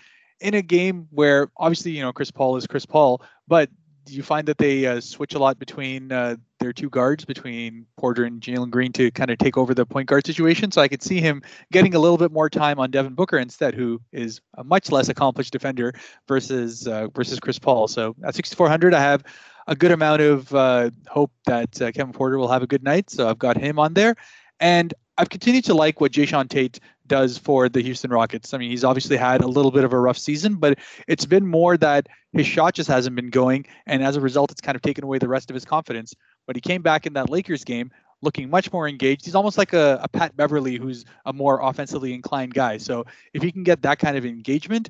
in 0.42 0.54
a 0.54 0.62
game 0.62 1.08
where 1.12 1.50
obviously 1.58 1.92
you 1.92 2.02
know 2.02 2.14
Chris 2.14 2.30
Paul 2.30 2.58
is 2.58 2.68
Chris 2.68 2.86
Paul, 2.86 3.22
but 3.48 3.70
you 4.10 4.24
find 4.24 4.48
that 4.48 4.58
they 4.58 4.86
uh, 4.86 5.00
switch 5.00 5.34
a 5.34 5.40
lot 5.40 5.60
between 5.60 6.12
uh, 6.12 6.36
their 6.60 6.74
two 6.74 6.90
guards, 6.90 7.26
between 7.26 7.86
Porter 7.98 8.24
and 8.24 8.42
Jalen 8.42 8.70
Green, 8.70 8.92
to 8.94 9.12
kind 9.12 9.30
of 9.30 9.38
take 9.38 9.58
over 9.58 9.74
the 9.74 9.86
point 9.86 10.08
guard 10.08 10.26
situation. 10.26 10.72
So 10.72 10.82
I 10.82 10.88
could 10.88 11.04
see 11.04 11.20
him 11.20 11.42
getting 11.72 11.96
a 11.96 12.00
little 12.00 12.18
bit 12.18 12.32
more 12.32 12.50
time 12.50 12.80
on 12.80 12.92
Devin 12.92 13.14
Booker 13.14 13.38
instead, 13.38 13.74
who 13.74 14.02
is 14.12 14.42
a 14.56 14.64
much 14.64 14.92
less 14.92 15.10
accomplished 15.10 15.54
defender 15.54 15.94
versus 16.28 16.88
uh, 16.88 17.08
versus 17.08 17.40
Chris 17.40 17.60
Paul. 17.60 17.88
So 17.88 18.16
at 18.24 18.36
6,400, 18.36 18.94
I 18.94 19.00
have 19.00 19.24
a 19.68 19.76
good 19.76 19.92
amount 19.92 20.22
of 20.22 20.54
uh, 20.54 20.90
hope 21.08 21.32
that 21.46 21.82
uh, 21.82 21.92
Kevin 21.92 22.14
Porter 22.14 22.38
will 22.38 22.48
have 22.48 22.64
a 22.64 22.68
good 22.68 22.84
night. 22.84 23.10
So 23.10 23.30
I've 23.30 23.40
got 23.40 23.58
him 23.58 23.80
on 23.80 23.94
there, 23.94 24.16
and 24.60 24.94
I've 25.18 25.30
continued 25.30 25.66
to 25.66 25.74
like 25.74 26.00
what 26.00 26.12
Jae'Sean 26.12 26.48
Tate 26.48 26.80
does 27.08 27.38
for 27.38 27.70
the 27.70 27.82
Houston 27.82 28.12
Rockets. 28.12 28.54
I 28.54 28.58
mean, 28.58 28.70
he's 28.70 28.84
obviously 28.84 29.18
had 29.18 29.42
a 29.42 29.48
little 29.48 29.72
bit 29.72 29.84
of 29.84 29.94
a 29.94 30.00
rough 30.00 30.18
season, 30.18 30.56
but 30.56 30.80
it's 31.08 31.26
been 31.26 31.46
more 31.46 31.78
that 31.78 32.08
his 32.34 32.46
shot 32.46 32.74
just 32.74 32.90
hasn't 32.90 33.16
been 33.16 33.30
going, 33.30 33.66
and 33.86 34.04
as 34.04 34.16
a 34.16 34.22
result, 34.22 34.52
it's 34.52 34.62
kind 34.62 34.76
of 34.76 34.82
taken 34.82 35.04
away 35.04 35.18
the 35.18 35.28
rest 35.28 35.50
of 35.50 35.54
his 35.54 35.66
confidence. 35.66 36.14
But 36.46 36.56
he 36.56 36.62
came 36.62 36.82
back 36.82 37.06
in 37.06 37.14
that 37.14 37.30
Lakers 37.30 37.64
game 37.64 37.92
looking 38.22 38.50
much 38.50 38.72
more 38.72 38.88
engaged. 38.88 39.26
He's 39.26 39.36
almost 39.36 39.58
like 39.58 39.74
a, 39.74 40.00
a 40.04 40.08
Pat 40.08 40.36
Beverley, 40.36 40.78
who's 40.78 41.06
a 41.26 41.34
more 41.34 41.62
offensively 41.62 42.14
inclined 42.14 42.54
guy. 42.54 42.78
So 42.78 43.06
if 43.34 43.44
he 43.44 43.52
can 43.52 43.64
get 43.64 43.82
that 43.84 44.00
kind 44.00 44.18
of 44.18 44.26
engagement, 44.26 44.90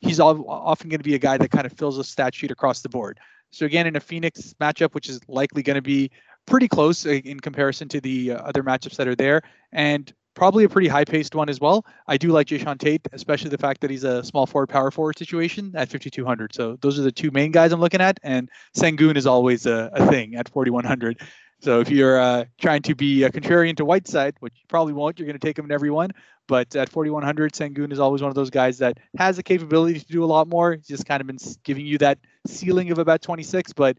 he's 0.00 0.20
often 0.20 0.88
going 0.88 0.98
to 0.98 1.04
be 1.04 1.14
a 1.14 1.18
guy 1.18 1.38
that 1.38 1.50
kind 1.50 1.66
of 1.66 1.72
fills 1.72 1.98
a 1.98 2.04
stat 2.04 2.34
sheet 2.34 2.50
across 2.50 2.80
the 2.80 2.88
board. 2.88 3.18
So 3.50 3.66
again, 3.66 3.86
in 3.86 3.96
a 3.96 4.00
Phoenix 4.00 4.54
matchup, 4.60 4.94
which 4.94 5.08
is 5.08 5.20
likely 5.28 5.62
going 5.62 5.76
to 5.76 5.82
be 5.82 6.10
pretty 6.46 6.68
close 6.68 7.06
uh, 7.06 7.10
in 7.10 7.40
comparison 7.40 7.88
to 7.88 8.00
the 8.00 8.32
uh, 8.32 8.36
other 8.38 8.62
matchups 8.62 8.96
that 8.96 9.08
are 9.08 9.14
there, 9.14 9.42
and 9.72 10.12
probably 10.36 10.64
a 10.64 10.68
pretty 10.68 10.86
high-paced 10.86 11.34
one 11.34 11.48
as 11.48 11.58
well. 11.58 11.84
I 12.06 12.16
do 12.16 12.28
like 12.28 12.46
Jae'Sean 12.46 12.78
Tate, 12.78 13.00
especially 13.12 13.50
the 13.50 13.58
fact 13.58 13.80
that 13.80 13.90
he's 13.90 14.04
a 14.04 14.22
small 14.22 14.46
forward, 14.46 14.68
power 14.68 14.92
forward 14.92 15.18
situation 15.18 15.72
at 15.74 15.88
5,200. 15.88 16.54
So 16.54 16.76
those 16.82 16.98
are 17.00 17.02
the 17.02 17.10
two 17.10 17.32
main 17.32 17.50
guys 17.50 17.72
I'm 17.72 17.80
looking 17.80 18.02
at, 18.02 18.20
and 18.22 18.48
Sengun 18.76 19.16
is 19.16 19.26
always 19.26 19.66
a, 19.66 19.90
a 19.92 20.06
thing 20.06 20.36
at 20.36 20.48
4,100. 20.50 21.20
So 21.60 21.80
if 21.80 21.88
you're 21.88 22.20
uh, 22.20 22.44
trying 22.60 22.82
to 22.82 22.94
be 22.94 23.24
a 23.24 23.30
contrarian 23.30 23.76
to 23.78 23.84
Whiteside, 23.84 24.36
which 24.40 24.52
you 24.56 24.66
probably 24.68 24.92
won't, 24.92 25.18
you're 25.18 25.26
going 25.26 25.38
to 25.38 25.44
take 25.44 25.58
him 25.58 25.64
in 25.64 25.72
every 25.72 25.90
one. 25.90 26.10
But 26.46 26.76
at 26.76 26.90
4,100, 26.90 27.54
Sengun 27.54 27.90
is 27.90 27.98
always 27.98 28.20
one 28.20 28.28
of 28.28 28.34
those 28.34 28.50
guys 28.50 28.78
that 28.78 28.98
has 29.18 29.36
the 29.36 29.42
capability 29.42 29.98
to 29.98 30.06
do 30.06 30.22
a 30.22 30.26
lot 30.26 30.46
more. 30.46 30.74
He's 30.74 30.86
just 30.86 31.06
kind 31.06 31.20
of 31.20 31.26
been 31.26 31.38
giving 31.64 31.86
you 31.86 31.98
that 31.98 32.18
ceiling 32.46 32.92
of 32.92 32.98
about 32.98 33.22
26, 33.22 33.72
but 33.72 33.96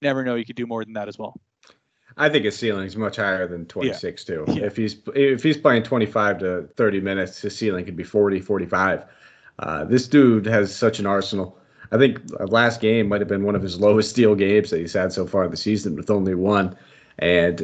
never 0.00 0.24
know 0.24 0.36
you 0.36 0.46
could 0.46 0.56
do 0.56 0.66
more 0.66 0.84
than 0.84 0.94
that 0.94 1.08
as 1.08 1.18
well. 1.18 1.38
I 2.16 2.28
think 2.28 2.44
his 2.44 2.56
ceiling 2.56 2.86
is 2.86 2.96
much 2.96 3.16
higher 3.16 3.46
than 3.46 3.66
26 3.66 4.28
yeah. 4.28 4.34
too. 4.34 4.44
Yeah. 4.48 4.64
If 4.64 4.76
he's 4.76 4.96
if 5.14 5.42
he's 5.42 5.58
playing 5.58 5.82
25 5.82 6.38
to 6.38 6.68
30 6.76 7.00
minutes, 7.00 7.40
his 7.40 7.56
ceiling 7.56 7.84
could 7.84 7.96
be 7.96 8.04
40, 8.04 8.40
45. 8.40 9.04
Uh, 9.58 9.84
this 9.84 10.08
dude 10.08 10.46
has 10.46 10.74
such 10.74 10.98
an 10.98 11.06
arsenal. 11.06 11.58
I 11.92 11.98
think 11.98 12.20
last 12.48 12.80
game 12.80 13.08
might 13.08 13.20
have 13.20 13.28
been 13.28 13.44
one 13.44 13.54
of 13.54 13.62
his 13.62 13.78
lowest 13.80 14.10
steal 14.10 14.34
games 14.34 14.70
that 14.70 14.78
he's 14.78 14.94
had 14.94 15.12
so 15.12 15.26
far 15.26 15.44
in 15.44 15.50
the 15.50 15.56
season, 15.56 15.96
with 15.96 16.10
only 16.10 16.34
one. 16.34 16.76
And 17.18 17.58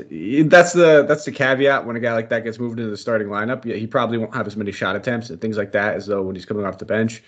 that's 0.51 0.73
the 0.73 1.05
that's 1.07 1.25
the 1.25 1.33
caveat 1.33 1.85
when 1.87 1.97
a 1.97 2.01
guy 2.01 2.15
like 2.15 2.31
that 2.31 2.45
gets 2.45 2.59
moved 2.59 2.79
into 2.79 2.91
the 2.91 2.97
starting 2.97 3.29
lineup. 3.29 3.65
He 3.65 3.87
probably 3.87 4.17
won't 4.17 4.35
have 4.35 4.47
as 4.47 4.57
many 4.57 4.73
shot 4.73 4.97
attempts 4.97 5.29
and 5.29 5.41
things 5.41 5.59
like 5.59 5.73
that 5.73 5.95
as 5.95 6.07
though 6.07 6.23
when 6.23 6.35
he's 6.35 6.47
coming 6.47 6.65
off 6.65 6.79
the 6.79 6.87
bench. 6.87 7.23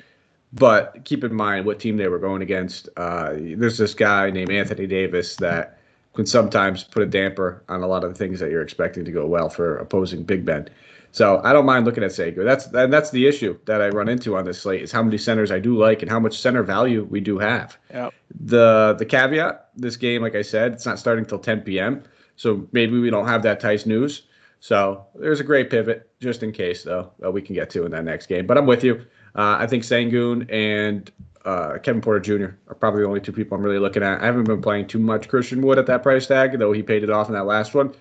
But 0.53 1.05
keep 1.05 1.25
in 1.25 1.35
mind 1.35 1.67
what 1.67 1.81
team 1.81 1.97
they 1.97 2.09
were 2.09 2.19
going 2.19 2.41
against. 2.41 2.89
Uh, 2.97 3.35
there's 3.35 3.77
this 3.77 3.93
guy 3.93 4.31
named 4.31 4.51
Anthony 4.51 4.87
Davis 4.87 5.37
that 5.37 5.81
can 6.15 6.27
sometimes 6.27 6.85
put 6.85 7.03
a 7.03 7.07
damper 7.07 7.63
on 7.69 7.83
a 7.83 7.87
lot 7.87 8.05
of 8.05 8.11
the 8.11 8.17
things 8.17 8.41
that 8.41 8.51
you're 8.51 8.63
expecting 8.63 9.05
to 9.05 9.11
go 9.11 9.27
well 9.27 9.49
for 9.49 9.77
opposing 9.79 10.23
big 10.23 10.45
men. 10.45 10.69
So 11.13 11.41
I 11.45 11.53
don't 11.53 11.67
mind 11.67 11.87
looking 11.87 12.03
at 12.03 12.11
Sengun. 12.11 12.45
That's 12.45 12.67
and 12.67 12.93
that's 12.93 13.11
the 13.11 13.27
issue 13.29 13.57
that 13.67 13.81
I 13.81 13.89
run 13.91 14.09
into 14.09 14.37
on 14.37 14.45
this 14.45 14.61
slate 14.61 14.83
is 14.83 14.91
how 14.91 15.01
many 15.01 15.17
centers 15.17 15.53
I 15.53 15.61
do 15.61 15.79
like 15.79 16.03
and 16.03 16.11
how 16.11 16.19
much 16.19 16.41
center 16.41 16.65
value 16.65 17.05
we 17.05 17.21
do 17.21 17.39
have. 17.39 17.79
Yep. 17.93 18.15
The 18.41 18.97
the 18.99 19.05
caveat, 19.05 19.69
this 19.77 19.97
game, 19.97 20.23
like 20.23 20.35
I 20.35 20.43
said, 20.43 20.73
it's 20.73 20.87
not 20.87 20.99
starting 20.99 21.25
till 21.25 21.39
10 21.39 21.61
p.m. 21.61 22.03
So 22.35 22.67
maybe 22.73 22.99
we 22.99 23.11
don't 23.11 23.29
have 23.29 23.45
that 23.45 23.61
Theis 23.61 23.87
news. 23.87 24.23
So 24.59 25.07
there's 25.15 25.39
a 25.39 25.45
great 25.45 25.71
pivot 25.71 26.11
just 26.21 26.43
in 26.43 26.51
case 26.51 26.83
though 26.83 27.13
that 27.21 27.31
we 27.31 27.43
can 27.43 27.55
get 27.55 27.71
to 27.71 27.85
in 27.85 27.93
that 27.93 28.05
next 28.05 28.27
game. 28.27 28.47
But 28.47 28.59
I'm 28.59 28.67
with 28.67 28.83
you. 28.83 28.95
Uh, 29.37 29.57
I 29.61 29.69
think 29.69 29.85
Sengun 29.85 30.53
and 30.53 31.13
uh, 31.45 31.79
Kevin 31.79 32.01
Porter 32.01 32.21
Jr. 32.21 32.55
are 32.69 32.75
probably 32.75 33.03
the 33.03 33.09
only 33.09 33.21
two 33.21 33.33
people 33.33 33.57
I'm 33.57 33.63
really 33.63 33.79
looking 33.79 34.03
at. 34.03 34.23
I 34.23 34.27
haven't 34.27 34.45
been 34.45 34.63
playing 34.63 34.87
too 34.87 34.99
much 34.99 35.29
Christian 35.29 35.61
Wood 35.63 35.79
at 35.79 35.87
that 35.87 36.03
price 36.03 36.27
tag, 36.27 36.59
though 36.59 36.73
he 36.73 36.83
paid 36.83 37.03
it 37.03 37.11
off 37.11 37.29
in 37.29 37.35
that 37.35 37.47
last 37.47 37.75
one. 37.75 37.95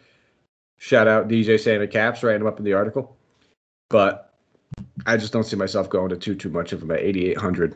Shout 0.78 1.08
out 1.08 1.28
DJ 1.28 1.60
Santa 1.60 1.88
Caps, 1.88 2.24
writing 2.24 2.42
him 2.42 2.48
up 2.48 2.60
in 2.60 2.66
the 2.66 2.74
article. 2.74 3.18
But 3.90 4.34
I 5.06 5.18
just 5.18 5.34
don't 5.34 5.44
see 5.44 5.56
myself 5.56 5.90
going 5.90 6.10
to 6.10 6.18
too 6.18 6.36
too 6.36 6.50
much 6.50 6.74
of 6.74 6.82
him 6.82 6.92
at 6.92 7.00
8,800, 7.00 7.76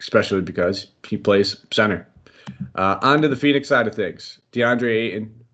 especially 0.00 0.40
because 0.42 0.88
he 1.06 1.16
plays 1.16 1.64
center. 1.72 2.06
Uh, 2.74 2.98
on 3.02 3.22
to 3.22 3.28
the 3.28 3.36
Phoenix 3.36 3.68
side 3.68 3.86
of 3.86 3.94
things. 3.94 4.40
DeAndre 4.52 5.06
Ayton, 5.06 5.44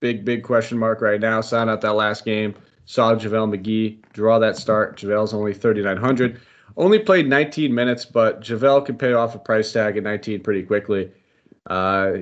big 0.00 0.24
big 0.24 0.42
question 0.42 0.78
mark 0.78 1.00
right 1.00 1.20
now. 1.20 1.40
Signed 1.40 1.70
out 1.70 1.80
that 1.82 1.94
last 1.94 2.24
game. 2.24 2.54
Saw 2.86 3.14
JaVale 3.14 3.56
McGee 3.56 4.00
draw 4.12 4.38
that 4.38 4.56
start. 4.56 4.96
JaVale's 4.96 5.34
only 5.34 5.52
3,900. 5.52 6.40
Only 6.76 6.98
played 6.98 7.28
19 7.28 7.74
minutes, 7.74 8.04
but 8.04 8.40
JaVale 8.40 8.84
can 8.84 8.98
pay 8.98 9.14
off 9.14 9.34
a 9.34 9.38
price 9.38 9.72
tag 9.72 9.96
at 9.96 10.02
19 10.02 10.42
pretty 10.42 10.62
quickly. 10.62 11.10
Uh, 11.66 12.12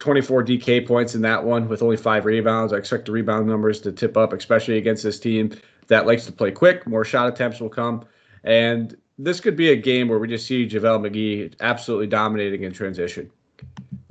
24 0.00 0.44
DK 0.44 0.86
points 0.86 1.14
in 1.14 1.22
that 1.22 1.42
one 1.42 1.68
with 1.68 1.82
only 1.82 1.96
five 1.96 2.24
rebounds. 2.24 2.72
I 2.72 2.76
expect 2.76 3.06
the 3.06 3.12
rebound 3.12 3.46
numbers 3.46 3.80
to 3.82 3.92
tip 3.92 4.16
up, 4.16 4.32
especially 4.32 4.76
against 4.76 5.02
this 5.02 5.18
team 5.20 5.56
that 5.86 6.06
likes 6.06 6.26
to 6.26 6.32
play 6.32 6.50
quick. 6.50 6.86
More 6.86 7.04
shot 7.04 7.28
attempts 7.28 7.60
will 7.60 7.68
come. 7.68 8.04
And 8.42 8.96
this 9.18 9.40
could 9.40 9.56
be 9.56 9.70
a 9.70 9.76
game 9.76 10.08
where 10.08 10.18
we 10.18 10.28
just 10.28 10.46
see 10.46 10.66
JaVale 10.66 11.08
McGee 11.08 11.54
absolutely 11.60 12.08
dominating 12.08 12.64
in 12.64 12.72
transition. 12.72 13.30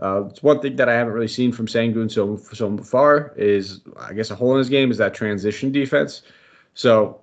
Uh, 0.02 0.26
it's 0.26 0.42
one 0.42 0.60
thing 0.62 0.76
that 0.78 0.90
I 0.90 0.94
haven't 0.94 1.14
really 1.14 1.28
seen 1.28 1.52
from 1.52 1.68
Sengun 1.68 2.12
so 2.12 2.38
so 2.54 2.78
far 2.78 3.34
is 3.38 3.82
I 3.98 4.14
guess 4.14 4.32
a 4.32 4.36
hole 4.36 4.54
in 4.54 4.58
his 4.58 4.70
game 4.70 4.92
is 4.92 4.98
that 4.98 5.14
transition 5.14 5.72
defense. 5.72 6.24
So 6.74 7.22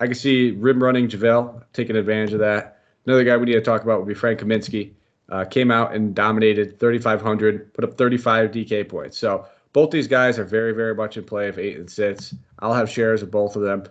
I 0.00 0.06
can 0.06 0.14
see 0.14 0.52
rim 0.52 0.82
running 0.82 1.08
JaVale 1.08 1.62
taking 1.74 1.94
advantage 1.94 2.32
of 2.32 2.40
that. 2.40 2.78
Another 3.06 3.22
guy 3.22 3.36
we 3.36 3.46
need 3.46 3.52
to 3.52 3.60
talk 3.60 3.82
about 3.82 3.98
would 3.98 4.08
be 4.08 4.14
Frank 4.14 4.40
Kaminsky. 4.40 4.92
Uh, 5.28 5.44
came 5.44 5.70
out 5.70 5.94
and 5.94 6.14
dominated 6.14 6.80
3,500, 6.80 7.72
put 7.72 7.84
up 7.84 7.96
35 7.96 8.50
DK 8.50 8.88
points. 8.88 9.16
So 9.16 9.46
both 9.72 9.92
these 9.92 10.08
guys 10.08 10.40
are 10.40 10.44
very, 10.44 10.72
very 10.72 10.94
much 10.94 11.16
in 11.16 11.22
play 11.22 11.48
of 11.48 11.58
eight 11.58 11.76
and 11.76 11.88
six. 11.88 12.34
I'll 12.58 12.74
have 12.74 12.90
shares 12.90 13.22
of 13.22 13.30
both 13.30 13.54
of 13.54 13.62
them. 13.62 13.84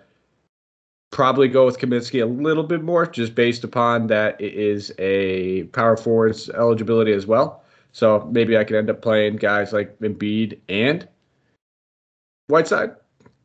Probably 1.11 1.47
go 1.47 1.65
with 1.65 1.79
Kaminsky 1.79 2.21
a 2.21 2.25
little 2.25 2.63
bit 2.63 2.83
more, 2.83 3.05
just 3.05 3.35
based 3.35 3.63
upon 3.63 4.07
that 4.07 4.39
it 4.41 4.53
is 4.53 4.91
a 4.99 5.63
power 5.65 5.95
forwards 5.95 6.49
eligibility 6.49 7.13
as 7.13 7.25
well. 7.25 7.63
So 7.93 8.27
maybe 8.31 8.57
I 8.57 8.65
could 8.65 8.75
end 8.75 8.89
up 8.89 9.01
playing 9.01 9.37
guys 9.37 9.71
like 9.71 9.97
Embiid 9.99 10.59
and 10.67 11.07
Whiteside, 12.47 12.95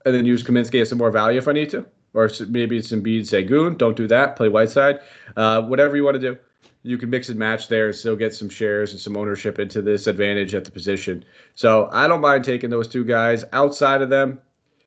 and 0.05 0.14
then 0.14 0.27
use 0.27 0.42
Kaminsky 0.42 0.81
as 0.83 0.88
some 0.88 0.98
more 0.98 1.12
value 1.12 1.38
if 1.38 1.46
I 1.46 1.53
need 1.53 1.70
to 1.70 1.87
or 2.14 2.31
maybe 2.48 2.79
it's 2.79 2.92
Embiid 2.92 3.22
Sengun. 3.22 3.77
Don't 3.77 3.96
do 3.96 4.07
that. 4.07 4.37
Play 4.37 4.48
Whiteside. 4.48 5.00
Uh, 5.37 5.62
whatever 5.62 5.96
you 5.96 6.05
want 6.05 6.14
to 6.14 6.20
do. 6.20 6.38
you 6.85 6.96
can 6.96 7.11
mix 7.11 7.29
and 7.29 7.38
match 7.38 7.68
there 7.68 7.87
and 7.87 7.94
still 7.94 8.16
get 8.16 8.35
some 8.35 8.48
shares 8.48 8.92
and 8.92 9.00
some 9.00 9.16
ownership 9.16 9.59
into 9.59 9.83
this 9.83 10.07
advantage 10.07 10.55
at 10.55 10.64
the 10.64 10.70
position. 10.70 11.24
So 11.55 11.88
I 11.92 12.07
don't 12.07 12.20
mind 12.20 12.44
taking 12.44 12.70
those 12.70 12.88
two 12.88 13.05
guys. 13.05 13.44
Outside 13.53 14.00
of 14.00 14.11
them, 14.11 14.40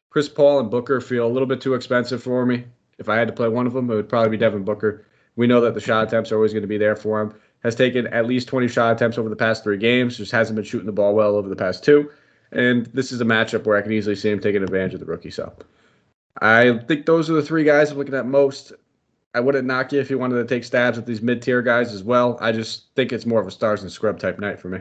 Chris 0.09 0.29
Paul 0.29 0.59
and 0.59 0.71
Booker 0.71 1.01
feel 1.01 1.27
a 1.27 1.29
little 1.29 1.47
bit 1.47 1.61
too 1.61 1.73
expensive 1.73 2.23
for 2.23 2.45
me. 2.45 2.65
If 2.97 3.09
I 3.09 3.17
had 3.17 3.27
to 3.27 3.33
play 3.33 3.49
one 3.49 3.67
of 3.67 3.73
them, 3.73 3.89
it 3.91 3.95
would 3.95 4.09
probably 4.09 4.31
be 4.31 4.37
Devin 4.37 4.63
Booker. 4.63 5.05
We 5.35 5.47
know 5.47 5.61
that 5.61 5.73
the 5.73 5.81
shot 5.81 6.07
attempts 6.07 6.31
are 6.31 6.35
always 6.35 6.53
going 6.53 6.63
to 6.63 6.67
be 6.67 6.77
there 6.77 6.95
for 6.95 7.21
him. 7.21 7.33
Has 7.63 7.75
taken 7.75 8.07
at 8.07 8.25
least 8.25 8.47
20 8.47 8.67
shot 8.67 8.95
attempts 8.95 9.17
over 9.17 9.29
the 9.29 9.35
past 9.35 9.63
three 9.63 9.77
games, 9.77 10.17
just 10.17 10.31
hasn't 10.31 10.55
been 10.55 10.65
shooting 10.65 10.85
the 10.85 10.91
ball 10.91 11.13
well 11.13 11.35
over 11.35 11.49
the 11.49 11.55
past 11.55 11.83
two. 11.83 12.09
And 12.51 12.85
this 12.87 13.11
is 13.11 13.19
a 13.19 13.25
matchup 13.25 13.65
where 13.65 13.77
I 13.77 13.81
can 13.81 13.91
easily 13.91 14.15
see 14.15 14.29
him 14.29 14.39
taking 14.39 14.63
advantage 14.63 14.93
of 14.93 14.99
the 14.99 15.05
rookie. 15.05 15.31
So 15.31 15.53
I 16.41 16.77
think 16.87 17.05
those 17.05 17.29
are 17.29 17.33
the 17.33 17.41
three 17.41 17.63
guys 17.63 17.91
I'm 17.91 17.97
looking 17.97 18.13
at 18.13 18.25
most. 18.25 18.73
I 19.33 19.39
wouldn't 19.39 19.67
knock 19.67 19.91
you 19.91 19.99
if 19.99 20.09
you 20.09 20.17
wanted 20.17 20.35
to 20.35 20.45
take 20.45 20.63
stabs 20.63 20.97
at 20.97 21.05
these 21.05 21.21
mid 21.21 21.41
tier 21.41 21.61
guys 21.61 21.93
as 21.93 22.03
well. 22.03 22.37
I 22.41 22.51
just 22.51 22.93
think 22.95 23.11
it's 23.11 23.25
more 23.25 23.39
of 23.39 23.47
a 23.47 23.51
stars 23.51 23.83
and 23.83 23.91
scrub 23.91 24.19
type 24.19 24.39
night 24.39 24.59
for 24.59 24.69
me. 24.69 24.79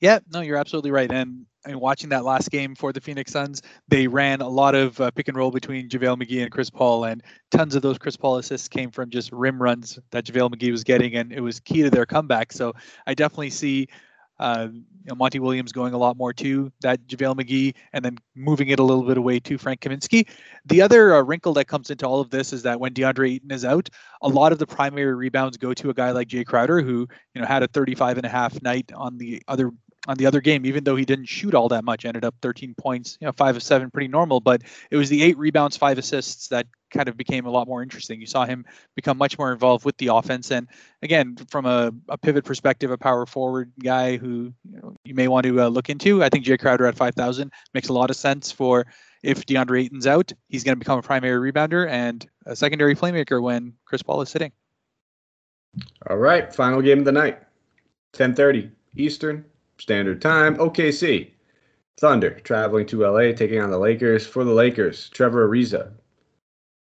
Yeah, 0.00 0.18
no, 0.32 0.40
you're 0.40 0.56
absolutely 0.56 0.90
right. 0.90 1.10
And 1.10 1.46
I 1.64 1.70
mean, 1.70 1.80
watching 1.80 2.10
that 2.10 2.24
last 2.24 2.50
game 2.50 2.74
for 2.74 2.92
the 2.92 3.00
Phoenix 3.00 3.32
Suns, 3.32 3.62
they 3.88 4.06
ran 4.06 4.40
a 4.40 4.48
lot 4.48 4.74
of 4.74 5.00
uh, 5.00 5.10
pick 5.10 5.28
and 5.28 5.36
roll 5.36 5.50
between 5.50 5.88
JaVale 5.88 6.22
McGee 6.22 6.42
and 6.42 6.50
Chris 6.50 6.68
Paul, 6.68 7.04
and 7.04 7.22
tons 7.50 7.74
of 7.74 7.82
those 7.82 7.96
Chris 7.96 8.16
Paul 8.16 8.36
assists 8.36 8.68
came 8.68 8.90
from 8.90 9.08
just 9.08 9.32
rim 9.32 9.60
runs 9.60 9.98
that 10.10 10.26
JaVale 10.26 10.54
McGee 10.54 10.70
was 10.70 10.84
getting, 10.84 11.14
and 11.14 11.32
it 11.32 11.40
was 11.40 11.60
key 11.60 11.82
to 11.82 11.90
their 11.90 12.06
comeback. 12.06 12.52
So 12.52 12.74
I 13.06 13.14
definitely 13.14 13.50
see 13.50 13.88
uh, 14.38 14.68
you 14.72 14.82
know, 15.06 15.14
Monty 15.14 15.38
Williams 15.38 15.72
going 15.72 15.94
a 15.94 15.98
lot 15.98 16.16
more 16.16 16.32
to 16.32 16.72
that 16.80 17.06
JaVale 17.06 17.36
McGee 17.36 17.74
and 17.92 18.04
then 18.04 18.16
moving 18.34 18.68
it 18.68 18.78
a 18.78 18.82
little 18.82 19.04
bit 19.04 19.18
away 19.18 19.38
to 19.40 19.58
Frank 19.58 19.80
Kaminsky. 19.80 20.26
The 20.64 20.82
other 20.82 21.14
uh, 21.14 21.22
wrinkle 21.22 21.52
that 21.54 21.66
comes 21.66 21.90
into 21.90 22.06
all 22.06 22.20
of 22.20 22.30
this 22.30 22.52
is 22.52 22.62
that 22.62 22.80
when 22.80 22.94
DeAndre 22.94 23.34
Ayton 23.34 23.50
is 23.50 23.64
out, 23.64 23.88
a 24.22 24.28
lot 24.28 24.52
of 24.52 24.58
the 24.58 24.66
primary 24.66 25.14
rebounds 25.14 25.56
go 25.56 25.74
to 25.74 25.90
a 25.90 25.94
guy 25.94 26.10
like 26.10 26.28
Jae 26.28 26.46
Crowder, 26.46 26.80
who 26.80 27.06
you 27.34 27.40
know 27.40 27.46
had 27.46 27.62
a 27.62 27.68
35 27.68 28.16
and 28.16 28.26
a 28.26 28.30
half 28.30 28.60
night 28.62 28.90
on 28.94 29.18
the 29.18 29.42
other 29.46 29.70
on 30.06 30.16
the 30.16 30.26
other 30.26 30.40
game, 30.40 30.66
even 30.66 30.84
though 30.84 30.96
he 30.96 31.04
didn't 31.04 31.26
shoot 31.26 31.54
all 31.54 31.68
that 31.68 31.84
much, 31.84 32.04
ended 32.04 32.24
up 32.24 32.34
13 32.42 32.74
points, 32.74 33.16
you 33.20 33.26
know, 33.26 33.32
five 33.32 33.56
of 33.56 33.62
seven, 33.62 33.90
pretty 33.90 34.08
normal. 34.08 34.40
But 34.40 34.62
it 34.90 34.96
was 34.96 35.08
the 35.08 35.22
eight 35.22 35.38
rebounds, 35.38 35.76
five 35.76 35.98
assists 35.98 36.48
that 36.48 36.66
kind 36.90 37.08
of 37.08 37.16
became 37.16 37.46
a 37.46 37.50
lot 37.50 37.66
more 37.66 37.82
interesting. 37.82 38.20
You 38.20 38.26
saw 38.26 38.44
him 38.44 38.64
become 38.94 39.18
much 39.18 39.38
more 39.38 39.52
involved 39.52 39.84
with 39.84 39.96
the 39.96 40.08
offense. 40.08 40.50
And 40.50 40.68
again, 41.02 41.36
from 41.50 41.66
a, 41.66 41.92
a 42.08 42.18
pivot 42.18 42.44
perspective, 42.44 42.90
a 42.90 42.98
power 42.98 43.26
forward 43.26 43.72
guy 43.82 44.16
who 44.16 44.52
you, 44.70 44.80
know, 44.80 44.96
you 45.04 45.14
may 45.14 45.28
want 45.28 45.44
to 45.44 45.62
uh, 45.62 45.68
look 45.68 45.88
into, 45.88 46.22
I 46.22 46.28
think 46.28 46.44
Jae 46.44 46.58
Crowder 46.58 46.86
at 46.86 46.96
5,000 46.96 47.50
makes 47.72 47.88
a 47.88 47.92
lot 47.92 48.10
of 48.10 48.16
sense 48.16 48.52
for 48.52 48.86
if 49.22 49.46
DeAndre 49.46 49.84
Ayton's 49.84 50.06
out, 50.06 50.32
he's 50.48 50.64
going 50.64 50.76
to 50.76 50.78
become 50.78 50.98
a 50.98 51.02
primary 51.02 51.50
rebounder 51.50 51.88
and 51.88 52.26
a 52.46 52.54
secondary 52.54 52.94
playmaker 52.94 53.42
when 53.42 53.72
Chris 53.86 54.02
Paul 54.02 54.20
is 54.20 54.28
sitting. 54.28 54.52
All 56.08 56.18
right, 56.18 56.54
final 56.54 56.80
game 56.82 57.00
of 57.00 57.04
the 57.04 57.12
night, 57.12 57.40
10:30 58.12 58.70
Eastern, 58.96 59.44
Standard 59.84 60.22
Time, 60.22 60.56
OKC. 60.56 61.28
Thunder 61.98 62.40
traveling 62.40 62.86
to 62.86 63.06
LA, 63.06 63.32
taking 63.32 63.60
on 63.60 63.70
the 63.70 63.76
Lakers. 63.76 64.26
For 64.26 64.42
the 64.42 64.54
Lakers, 64.54 65.10
Trevor 65.10 65.46
Ariza, 65.46 65.92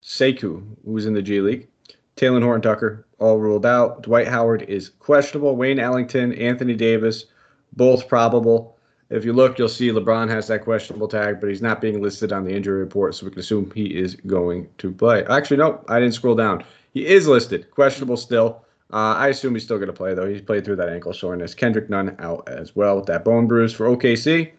Sekou, 0.02 0.64
who's 0.86 1.06
in 1.06 1.14
the 1.14 1.22
G 1.22 1.42
League, 1.42 1.68
Talen 2.16 2.42
Horton 2.42 2.62
Tucker, 2.62 3.06
all 3.20 3.40
ruled 3.40 3.66
out. 3.66 4.04
Dwight 4.04 4.30
Howard 4.30 4.62
is 4.70 4.88
questionable. 4.88 5.58
Wayne 5.58 5.80
Ellington, 5.80 6.32
Anthony 6.36 6.76
Davis, 6.76 7.26
both 7.74 8.08
probable. 8.08 8.78
If 9.10 9.26
you 9.26 9.34
look, 9.34 9.60
you'll 9.60 9.68
see 9.68 9.90
LeBron 9.90 10.30
has 10.30 10.48
that 10.48 10.64
questionable 10.64 11.10
tag, 11.10 11.42
but 11.42 11.50
he's 11.50 11.62
not 11.62 11.82
being 11.82 12.02
listed 12.02 12.32
on 12.32 12.46
the 12.46 12.56
injury 12.56 12.80
report, 12.80 13.16
so 13.16 13.26
we 13.26 13.34
can 13.34 13.42
assume 13.42 13.70
he 13.76 14.00
is 14.00 14.16
going 14.16 14.70
to 14.78 14.94
play. 14.94 15.26
Actually, 15.26 15.58
no, 15.58 15.84
I 15.90 16.00
didn't 16.00 16.14
scroll 16.14 16.36
down. 16.36 16.64
He 16.94 17.06
is 17.06 17.28
listed, 17.28 17.70
questionable 17.70 18.16
still. 18.16 18.64
Uh, 18.92 19.16
I 19.18 19.28
assume 19.28 19.54
he's 19.54 19.64
still 19.64 19.78
going 19.78 19.88
to 19.88 19.94
play, 19.94 20.14
though. 20.14 20.28
He's 20.28 20.42
played 20.42 20.64
through 20.64 20.78
that 20.78 20.90
ankle 20.90 21.14
soreness. 21.14 21.54
Kendrick 21.54 21.90
Nunn 21.90 22.16
out 22.20 22.48
as 22.48 22.76
well 22.76 22.96
with 22.96 23.06
that 23.08 23.26
bone 23.26 23.48
bruise 23.48 23.74
for 23.74 23.88
OKC. 23.88 24.52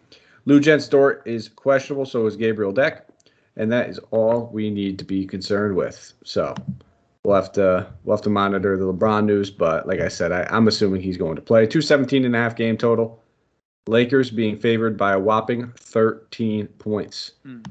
Luguentz 0.47 0.89
Dort 0.89 1.23
is 1.25 1.49
questionable, 1.49 2.05
so 2.05 2.25
is 2.25 2.35
Gabriel 2.35 2.71
Deck. 2.71 3.07
And 3.55 3.71
that 3.71 3.89
is 3.89 3.99
all 4.11 4.49
we 4.53 4.69
need 4.69 4.99
to 4.99 5.05
be 5.05 5.25
concerned 5.25 5.75
with. 5.75 6.13
So 6.23 6.53
we'll 7.23 7.35
have 7.35 7.51
to 7.53 7.87
we'll 8.03 8.15
have 8.15 8.23
to 8.23 8.29
monitor 8.29 8.77
the 8.77 8.91
LeBron 8.91 9.25
news, 9.25 9.51
but 9.51 9.87
like 9.87 9.99
I 9.99 10.07
said, 10.07 10.31
I, 10.31 10.47
I'm 10.49 10.67
assuming 10.67 11.01
he's 11.01 11.17
going 11.17 11.35
to 11.35 11.41
play. 11.41 11.65
217 11.65 12.25
and 12.25 12.35
a 12.35 12.39
half 12.39 12.55
game 12.55 12.77
total. 12.77 13.21
Lakers 13.87 14.29
being 14.29 14.57
favored 14.57 14.97
by 14.97 15.13
a 15.13 15.19
whopping 15.19 15.71
13 15.77 16.67
points. 16.67 17.31
Mm. 17.45 17.65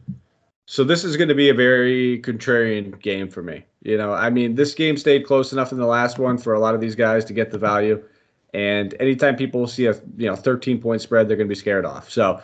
So 0.71 0.85
this 0.85 1.03
is 1.03 1.17
going 1.17 1.31
to 1.31 1.35
be 1.35 1.49
a 1.49 1.55
very 1.55 2.21
contrarian 2.21 3.01
game 3.01 3.31
for 3.31 3.43
me. 3.43 3.65
You 3.81 3.97
know, 3.97 4.13
I 4.13 4.29
mean, 4.29 4.55
this 4.55 4.75
game 4.75 4.99
stayed 4.99 5.25
close 5.25 5.51
enough 5.51 5.73
in 5.73 5.79
the 5.79 5.87
last 5.87 6.19
one 6.19 6.37
for 6.37 6.53
a 6.53 6.61
lot 6.61 6.75
of 6.75 6.81
these 6.83 6.95
guys 6.95 7.25
to 7.25 7.33
get 7.33 7.51
the 7.51 7.57
value. 7.57 8.05
And 8.53 8.95
anytime 9.01 9.35
people 9.35 9.67
see 9.67 9.87
a 9.87 9.95
you 10.19 10.27
know 10.27 10.37
13 10.37 10.79
point 10.79 11.01
spread, 11.01 11.27
they're 11.27 11.39
going 11.39 11.49
to 11.49 11.55
be 11.55 11.59
scared 11.59 11.87
off. 11.87 12.11
So, 12.11 12.43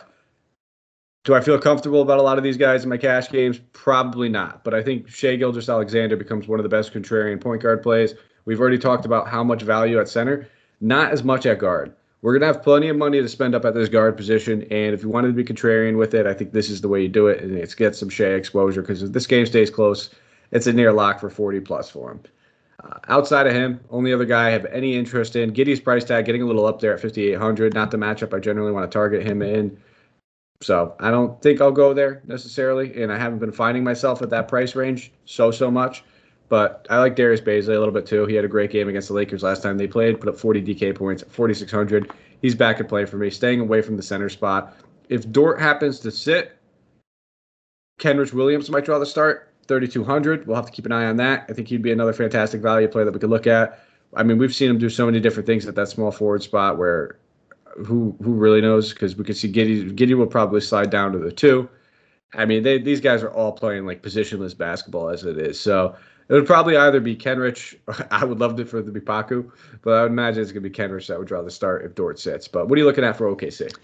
do 1.23 1.35
I 1.35 1.41
feel 1.41 1.59
comfortable 1.59 2.01
about 2.01 2.17
a 2.17 2.23
lot 2.23 2.39
of 2.39 2.43
these 2.43 2.57
guys 2.57 2.81
in 2.83 2.89
my 2.89 2.97
cash 2.97 3.29
games? 3.29 3.59
Probably 3.73 4.27
not. 4.27 4.63
But 4.63 4.73
I 4.73 4.81
think 4.81 5.07
Shai 5.07 5.35
Gilgeous-Alexander 5.35 6.17
becomes 6.17 6.47
one 6.47 6.57
of 6.57 6.63
the 6.63 6.69
best 6.69 6.93
contrarian 6.93 7.39
point 7.39 7.61
guard 7.61 7.83
plays. 7.83 8.15
We've 8.45 8.59
already 8.59 8.79
talked 8.79 9.05
about 9.05 9.27
how 9.27 9.43
much 9.43 9.61
value 9.61 9.99
at 9.99 10.09
center, 10.09 10.49
not 10.81 11.11
as 11.11 11.23
much 11.23 11.45
at 11.45 11.59
guard 11.59 11.93
we're 12.25 12.31
going 12.31 12.41
to 12.41 12.47
have 12.47 12.63
plenty 12.63 12.89
of 12.89 12.97
money 12.97 13.21
to 13.21 13.29
spend 13.29 13.53
up 13.53 13.65
at 13.65 13.75
this 13.75 13.87
guard 13.87 14.17
position. 14.17 14.63
And 14.71 14.95
if 14.95 15.03
you 15.03 15.09
wanted 15.09 15.27
to 15.27 15.33
be 15.33 15.43
contrarian 15.43 15.95
with 15.95 16.15
it, 16.15 16.25
I 16.25 16.33
think 16.33 16.53
this 16.53 16.71
is 16.71 16.81
the 16.81 16.87
way 16.87 17.03
you 17.03 17.07
do 17.07 17.27
it. 17.27 17.43
And 17.43 17.55
it's 17.55 17.75
get 17.75 17.95
some 17.95 18.09
Shai 18.09 18.29
exposure 18.29 18.81
because 18.81 19.03
if 19.03 19.11
this 19.11 19.27
game 19.27 19.45
stays 19.45 19.69
close, 19.69 20.09
it's 20.49 20.65
a 20.65 20.73
near 20.73 20.91
lock 20.91 21.19
for 21.19 21.29
40 21.29 21.59
plus 21.59 21.87
for 21.87 22.13
him. 22.13 22.21
Uh, 22.83 22.97
outside 23.09 23.45
of 23.45 23.53
him, 23.53 23.79
only 23.91 24.11
other 24.11 24.25
guy 24.25 24.47
I 24.47 24.49
have 24.49 24.65
any 24.65 24.95
interest 24.95 25.35
in. 25.35 25.53
Giddey's 25.53 25.79
price 25.79 26.03
tag 26.03 26.25
getting 26.25 26.41
a 26.41 26.47
little 26.47 26.65
up 26.65 26.79
there 26.79 26.95
at 26.95 26.99
5,800. 26.99 27.75
Not 27.75 27.91
the 27.91 27.97
matchup 27.97 28.35
I 28.35 28.39
generally 28.39 28.71
want 28.71 28.89
to 28.89 28.95
target 28.95 29.21
him 29.21 29.43
in. 29.43 29.77
So 30.61 30.95
I 30.99 31.11
don't 31.11 31.39
think 31.43 31.61
I'll 31.61 31.71
go 31.71 31.93
there 31.93 32.23
necessarily. 32.25 33.03
And 33.03 33.13
I 33.13 33.19
haven't 33.19 33.37
been 33.37 33.51
finding 33.51 33.83
myself 33.83 34.23
at 34.23 34.31
that 34.31 34.47
price 34.47 34.73
range 34.73 35.11
so, 35.25 35.51
so 35.51 35.69
much. 35.69 36.03
But 36.47 36.85
I 36.89 36.99
like 36.99 37.15
Darius 37.15 37.41
Bazley 37.41 37.75
a 37.75 37.79
little 37.79 37.91
bit 37.91 38.05
too. 38.05 38.25
He 38.25 38.35
had 38.35 38.45
a 38.45 38.49
great 38.49 38.71
game 38.71 38.87
against 38.87 39.07
the 39.07 39.15
Lakers 39.15 39.43
last 39.43 39.63
time 39.63 39.77
they 39.77 39.87
played, 39.87 40.19
put 40.19 40.29
up 40.29 40.37
40 40.37 40.61
DK 40.61 40.95
points 40.95 41.23
4,600. 41.29 42.11
He's 42.41 42.53
back 42.53 42.79
at 42.79 42.87
play 42.87 43.05
for 43.05 43.17
me, 43.17 43.29
staying 43.29 43.59
away 43.59 43.81
from 43.81 43.97
the 43.97 44.03
center 44.03 44.29
spot. 44.29 44.77
If 45.09 45.31
Dort 45.31 45.59
happens 45.59 45.99
to 46.01 46.11
sit, 46.11 46.57
Kenrich 47.99 48.33
Williams 48.33 48.69
might 48.69 48.85
draw 48.85 48.99
the 48.99 49.05
start, 49.05 49.53
3,200. 49.67 50.45
We'll 50.45 50.55
have 50.55 50.65
to 50.65 50.71
keep 50.71 50.85
an 50.85 50.91
eye 50.91 51.05
on 51.05 51.17
that. 51.17 51.45
I 51.49 51.53
think 51.53 51.67
he'd 51.67 51.81
be 51.81 51.91
another 51.91 52.13
fantastic 52.13 52.61
value 52.61 52.87
play 52.87 53.03
that 53.03 53.13
we 53.13 53.19
could 53.19 53.29
look 53.29 53.47
at. 53.47 53.79
I 54.15 54.23
mean, 54.23 54.37
we've 54.37 54.53
seen 54.53 54.69
him 54.69 54.77
do 54.77 54.89
so 54.89 55.05
many 55.05 55.19
different 55.19 55.47
things 55.47 55.65
at 55.67 55.75
that 55.75 55.89
small 55.89 56.11
forward 56.11 56.43
spot 56.43 56.77
where 56.77 57.17
who 57.85 58.15
who 58.23 58.33
really 58.33 58.61
knows? 58.61 58.93
Because 58.93 59.15
we 59.15 59.23
could 59.23 59.35
see 59.35 59.51
Giddey, 59.51 59.91
Giddey 59.95 60.15
will 60.15 60.27
probably 60.27 60.61
slide 60.61 60.89
down 60.89 61.11
to 61.11 61.19
the 61.19 61.31
two. 61.31 61.69
I 62.33 62.45
mean, 62.45 62.63
they, 62.63 62.77
these 62.77 63.01
guys 63.01 63.23
are 63.23 63.31
all 63.31 63.51
playing 63.51 63.85
like 63.85 64.01
positionless 64.01 64.57
basketball 64.57 65.09
as 65.09 65.23
it 65.23 65.37
is. 65.37 65.59
So 65.59 65.95
it 66.27 66.33
would 66.33 66.45
probably 66.45 66.77
either 66.77 66.99
be 66.99 67.15
Kenrich. 67.15 67.75
I 68.11 68.25
would 68.25 68.39
love 68.39 68.59
it 68.59 68.67
for 68.67 68.79
it 68.79 68.85
to 68.85 68.91
be 68.91 68.99
Poku, 68.99 69.51
but 69.81 69.93
I 69.93 70.01
would 70.03 70.11
imagine 70.11 70.41
it's 70.41 70.51
going 70.51 70.63
to 70.63 70.69
be 70.69 70.75
Kenrich 70.75 71.07
that 71.07 71.19
would 71.19 71.27
draw 71.27 71.41
the 71.41 71.51
start 71.51 71.85
if 71.85 71.95
Dort 71.95 72.19
sits. 72.19 72.47
But 72.47 72.67
what 72.67 72.77
are 72.77 72.79
you 72.79 72.85
looking 72.85 73.03
at 73.03 73.17
for 73.17 73.33
OKC? 73.33 73.75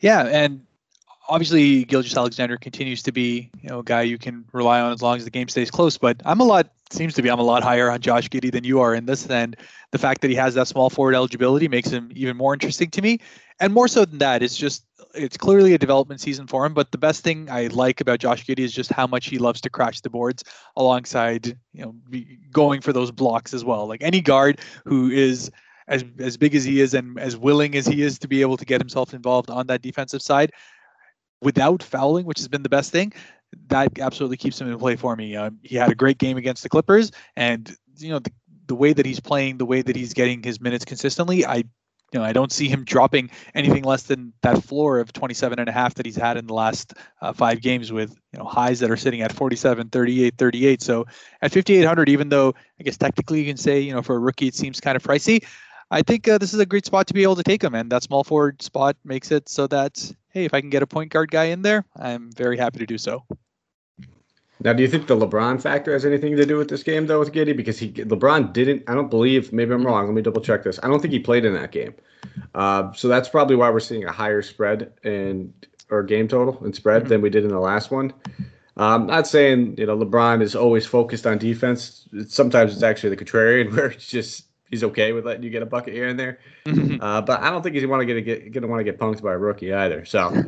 Yeah, 0.00 0.26
and 0.26 0.64
obviously 1.28 1.84
Gilgeous-Alexander 1.84 2.56
continues 2.58 3.02
to 3.04 3.12
be 3.12 3.50
you 3.62 3.68
know 3.70 3.78
a 3.78 3.84
guy 3.84 4.02
you 4.02 4.18
can 4.18 4.44
rely 4.52 4.80
on 4.80 4.92
as 4.92 5.00
long 5.00 5.16
as 5.16 5.24
the 5.24 5.30
game 5.30 5.48
stays 5.48 5.70
close. 5.70 5.96
But 5.96 6.20
I'm 6.24 6.40
a 6.40 6.44
lot 6.44 6.70
seems 6.90 7.14
to 7.14 7.22
be 7.22 7.30
I'm 7.30 7.38
a 7.38 7.44
lot 7.44 7.62
higher 7.62 7.90
on 7.90 8.00
Josh 8.00 8.28
Giddey 8.28 8.50
than 8.50 8.64
you 8.64 8.80
are 8.80 8.94
in 8.94 9.06
this, 9.06 9.26
and 9.26 9.56
the 9.92 9.98
fact 9.98 10.20
that 10.20 10.28
he 10.28 10.36
has 10.36 10.54
that 10.54 10.68
small 10.68 10.90
forward 10.90 11.14
eligibility 11.14 11.68
makes 11.68 11.88
him 11.88 12.10
even 12.14 12.36
more 12.36 12.52
interesting 12.52 12.90
to 12.90 13.02
me. 13.02 13.20
And 13.60 13.72
more 13.72 13.88
so 13.88 14.04
than 14.04 14.18
that, 14.18 14.42
it's 14.42 14.56
just 14.56 14.84
it's 15.14 15.36
clearly 15.36 15.74
a 15.74 15.78
development 15.78 16.20
season 16.20 16.46
for 16.46 16.64
him. 16.64 16.74
But 16.74 16.92
the 16.92 16.98
best 16.98 17.22
thing 17.22 17.48
I 17.50 17.66
like 17.68 18.00
about 18.00 18.18
Josh 18.18 18.44
Giddey 18.44 18.60
is 18.60 18.72
just 18.72 18.92
how 18.92 19.06
much 19.06 19.26
he 19.26 19.38
loves 19.38 19.60
to 19.62 19.70
crash 19.70 20.00
the 20.00 20.10
boards 20.10 20.44
alongside, 20.76 21.46
you 21.72 21.84
know, 21.84 21.94
going 22.52 22.80
for 22.80 22.92
those 22.92 23.10
blocks 23.10 23.54
as 23.54 23.64
well. 23.64 23.86
Like 23.86 24.02
any 24.02 24.20
guard 24.20 24.60
who 24.84 25.10
is 25.10 25.50
as 25.88 26.04
as 26.18 26.36
big 26.36 26.54
as 26.54 26.64
he 26.64 26.80
is 26.80 26.94
and 26.94 27.18
as 27.18 27.36
willing 27.36 27.74
as 27.74 27.86
he 27.86 28.02
is 28.02 28.18
to 28.20 28.28
be 28.28 28.40
able 28.40 28.56
to 28.56 28.64
get 28.64 28.80
himself 28.80 29.12
involved 29.12 29.50
on 29.50 29.66
that 29.66 29.82
defensive 29.82 30.22
side 30.22 30.52
without 31.42 31.82
fouling, 31.82 32.26
which 32.26 32.38
has 32.38 32.48
been 32.48 32.62
the 32.62 32.68
best 32.68 32.92
thing. 32.92 33.12
That 33.68 33.98
absolutely 33.98 34.36
keeps 34.36 34.60
him 34.60 34.70
in 34.70 34.78
play 34.78 34.96
for 34.96 35.16
me. 35.16 35.34
Um, 35.34 35.58
he 35.62 35.76
had 35.76 35.90
a 35.90 35.94
great 35.94 36.18
game 36.18 36.36
against 36.36 36.62
the 36.62 36.68
Clippers, 36.68 37.10
and 37.36 37.74
you 37.96 38.10
know 38.10 38.20
the, 38.20 38.32
the 38.66 38.76
way 38.76 38.92
that 38.92 39.04
he's 39.04 39.18
playing, 39.18 39.58
the 39.58 39.66
way 39.66 39.82
that 39.82 39.96
he's 39.96 40.14
getting 40.14 40.42
his 40.42 40.60
minutes 40.60 40.84
consistently, 40.84 41.44
I 41.44 41.64
you 42.12 42.18
know, 42.18 42.24
I 42.24 42.32
don't 42.32 42.52
see 42.52 42.68
him 42.68 42.84
dropping 42.84 43.30
anything 43.54 43.84
less 43.84 44.02
than 44.04 44.32
that 44.42 44.64
floor 44.64 44.98
of 44.98 45.12
27 45.12 45.58
and 45.58 45.68
a 45.68 45.72
half 45.72 45.94
that 45.94 46.06
he's 46.06 46.16
had 46.16 46.36
in 46.36 46.46
the 46.46 46.54
last 46.54 46.94
uh, 47.20 47.32
five 47.32 47.60
games 47.60 47.92
with, 47.92 48.16
you 48.32 48.38
know, 48.38 48.44
highs 48.44 48.80
that 48.80 48.90
are 48.90 48.96
sitting 48.96 49.22
at 49.22 49.32
47, 49.32 49.88
38, 49.90 50.34
38. 50.36 50.82
So 50.82 51.06
at 51.42 51.52
5,800, 51.52 52.08
even 52.08 52.28
though 52.28 52.54
I 52.78 52.82
guess 52.82 52.96
technically 52.96 53.40
you 53.40 53.46
can 53.46 53.56
say, 53.56 53.80
you 53.80 53.92
know, 53.92 54.02
for 54.02 54.16
a 54.16 54.18
rookie, 54.18 54.48
it 54.48 54.54
seems 54.54 54.80
kind 54.80 54.96
of 54.96 55.02
pricey. 55.02 55.44
I 55.92 56.02
think 56.02 56.28
uh, 56.28 56.38
this 56.38 56.54
is 56.54 56.60
a 56.60 56.66
great 56.66 56.86
spot 56.86 57.06
to 57.08 57.14
be 57.14 57.22
able 57.22 57.36
to 57.36 57.42
take 57.42 57.62
him. 57.62 57.74
And 57.74 57.90
that 57.90 58.02
small 58.02 58.24
forward 58.24 58.62
spot 58.62 58.96
makes 59.04 59.30
it 59.30 59.48
so 59.48 59.66
that, 59.68 60.12
hey, 60.30 60.44
if 60.44 60.54
I 60.54 60.60
can 60.60 60.70
get 60.70 60.82
a 60.82 60.86
point 60.86 61.10
guard 61.10 61.30
guy 61.30 61.44
in 61.44 61.62
there, 61.62 61.84
I'm 61.96 62.30
very 62.32 62.56
happy 62.56 62.78
to 62.80 62.86
do 62.86 62.98
so. 62.98 63.24
Now, 64.62 64.74
do 64.74 64.82
you 64.82 64.88
think 64.88 65.06
the 65.06 65.16
LeBron 65.16 65.62
factor 65.62 65.92
has 65.92 66.04
anything 66.04 66.36
to 66.36 66.44
do 66.44 66.58
with 66.58 66.68
this 66.68 66.82
game, 66.82 67.06
though, 67.06 67.18
with 67.18 67.32
Giddey? 67.32 67.56
Because 67.56 67.78
he 67.78 67.90
LeBron 67.92 68.52
didn't. 68.52 68.82
I 68.88 68.94
don't 68.94 69.08
believe. 69.08 69.52
Maybe 69.52 69.72
I'm 69.72 69.86
wrong. 69.86 70.06
Let 70.06 70.14
me 70.14 70.22
double 70.22 70.42
check 70.42 70.64
this. 70.64 70.78
I 70.82 70.88
don't 70.88 71.00
think 71.00 71.12
he 71.12 71.18
played 71.18 71.44
in 71.44 71.54
that 71.54 71.72
game. 71.72 71.94
Uh, 72.54 72.92
so 72.92 73.08
that's 73.08 73.28
probably 73.28 73.56
why 73.56 73.70
we're 73.70 73.80
seeing 73.80 74.04
a 74.04 74.12
higher 74.12 74.42
spread 74.42 74.92
and 75.02 75.52
or 75.88 76.02
game 76.02 76.28
total 76.28 76.62
and 76.62 76.74
spread 76.74 77.02
mm-hmm. 77.02 77.08
than 77.08 77.22
we 77.22 77.30
did 77.30 77.44
in 77.44 77.50
the 77.50 77.60
last 77.60 77.90
one. 77.90 78.12
I'm 78.76 79.02
um, 79.02 79.06
not 79.06 79.26
saying 79.26 79.76
you 79.78 79.86
know 79.86 79.96
LeBron 79.96 80.42
is 80.42 80.54
always 80.54 80.86
focused 80.86 81.26
on 81.26 81.38
defense. 81.38 82.08
Sometimes 82.28 82.72
it's 82.74 82.82
actually 82.82 83.14
the 83.14 83.24
contrarian, 83.24 83.72
where 83.76 83.86
it's 83.86 84.06
just 84.06 84.44
he's 84.70 84.84
okay 84.84 85.12
with 85.12 85.26
letting 85.26 85.42
you 85.42 85.50
get 85.50 85.62
a 85.62 85.66
bucket 85.66 85.92
here 85.92 86.08
and 86.08 86.18
there. 86.18 86.38
Mm-hmm. 86.64 87.02
Uh, 87.02 87.20
but 87.20 87.40
I 87.40 87.50
don't 87.50 87.62
think 87.62 87.74
he's 87.74 87.86
want 87.86 88.06
to 88.06 88.06
get, 88.06 88.24
get 88.24 88.52
gonna 88.52 88.66
want 88.66 88.80
to 88.80 88.84
get 88.84 88.98
punked 88.98 89.22
by 89.22 89.32
a 89.32 89.38
rookie 89.38 89.72
either. 89.72 90.04
So, 90.04 90.44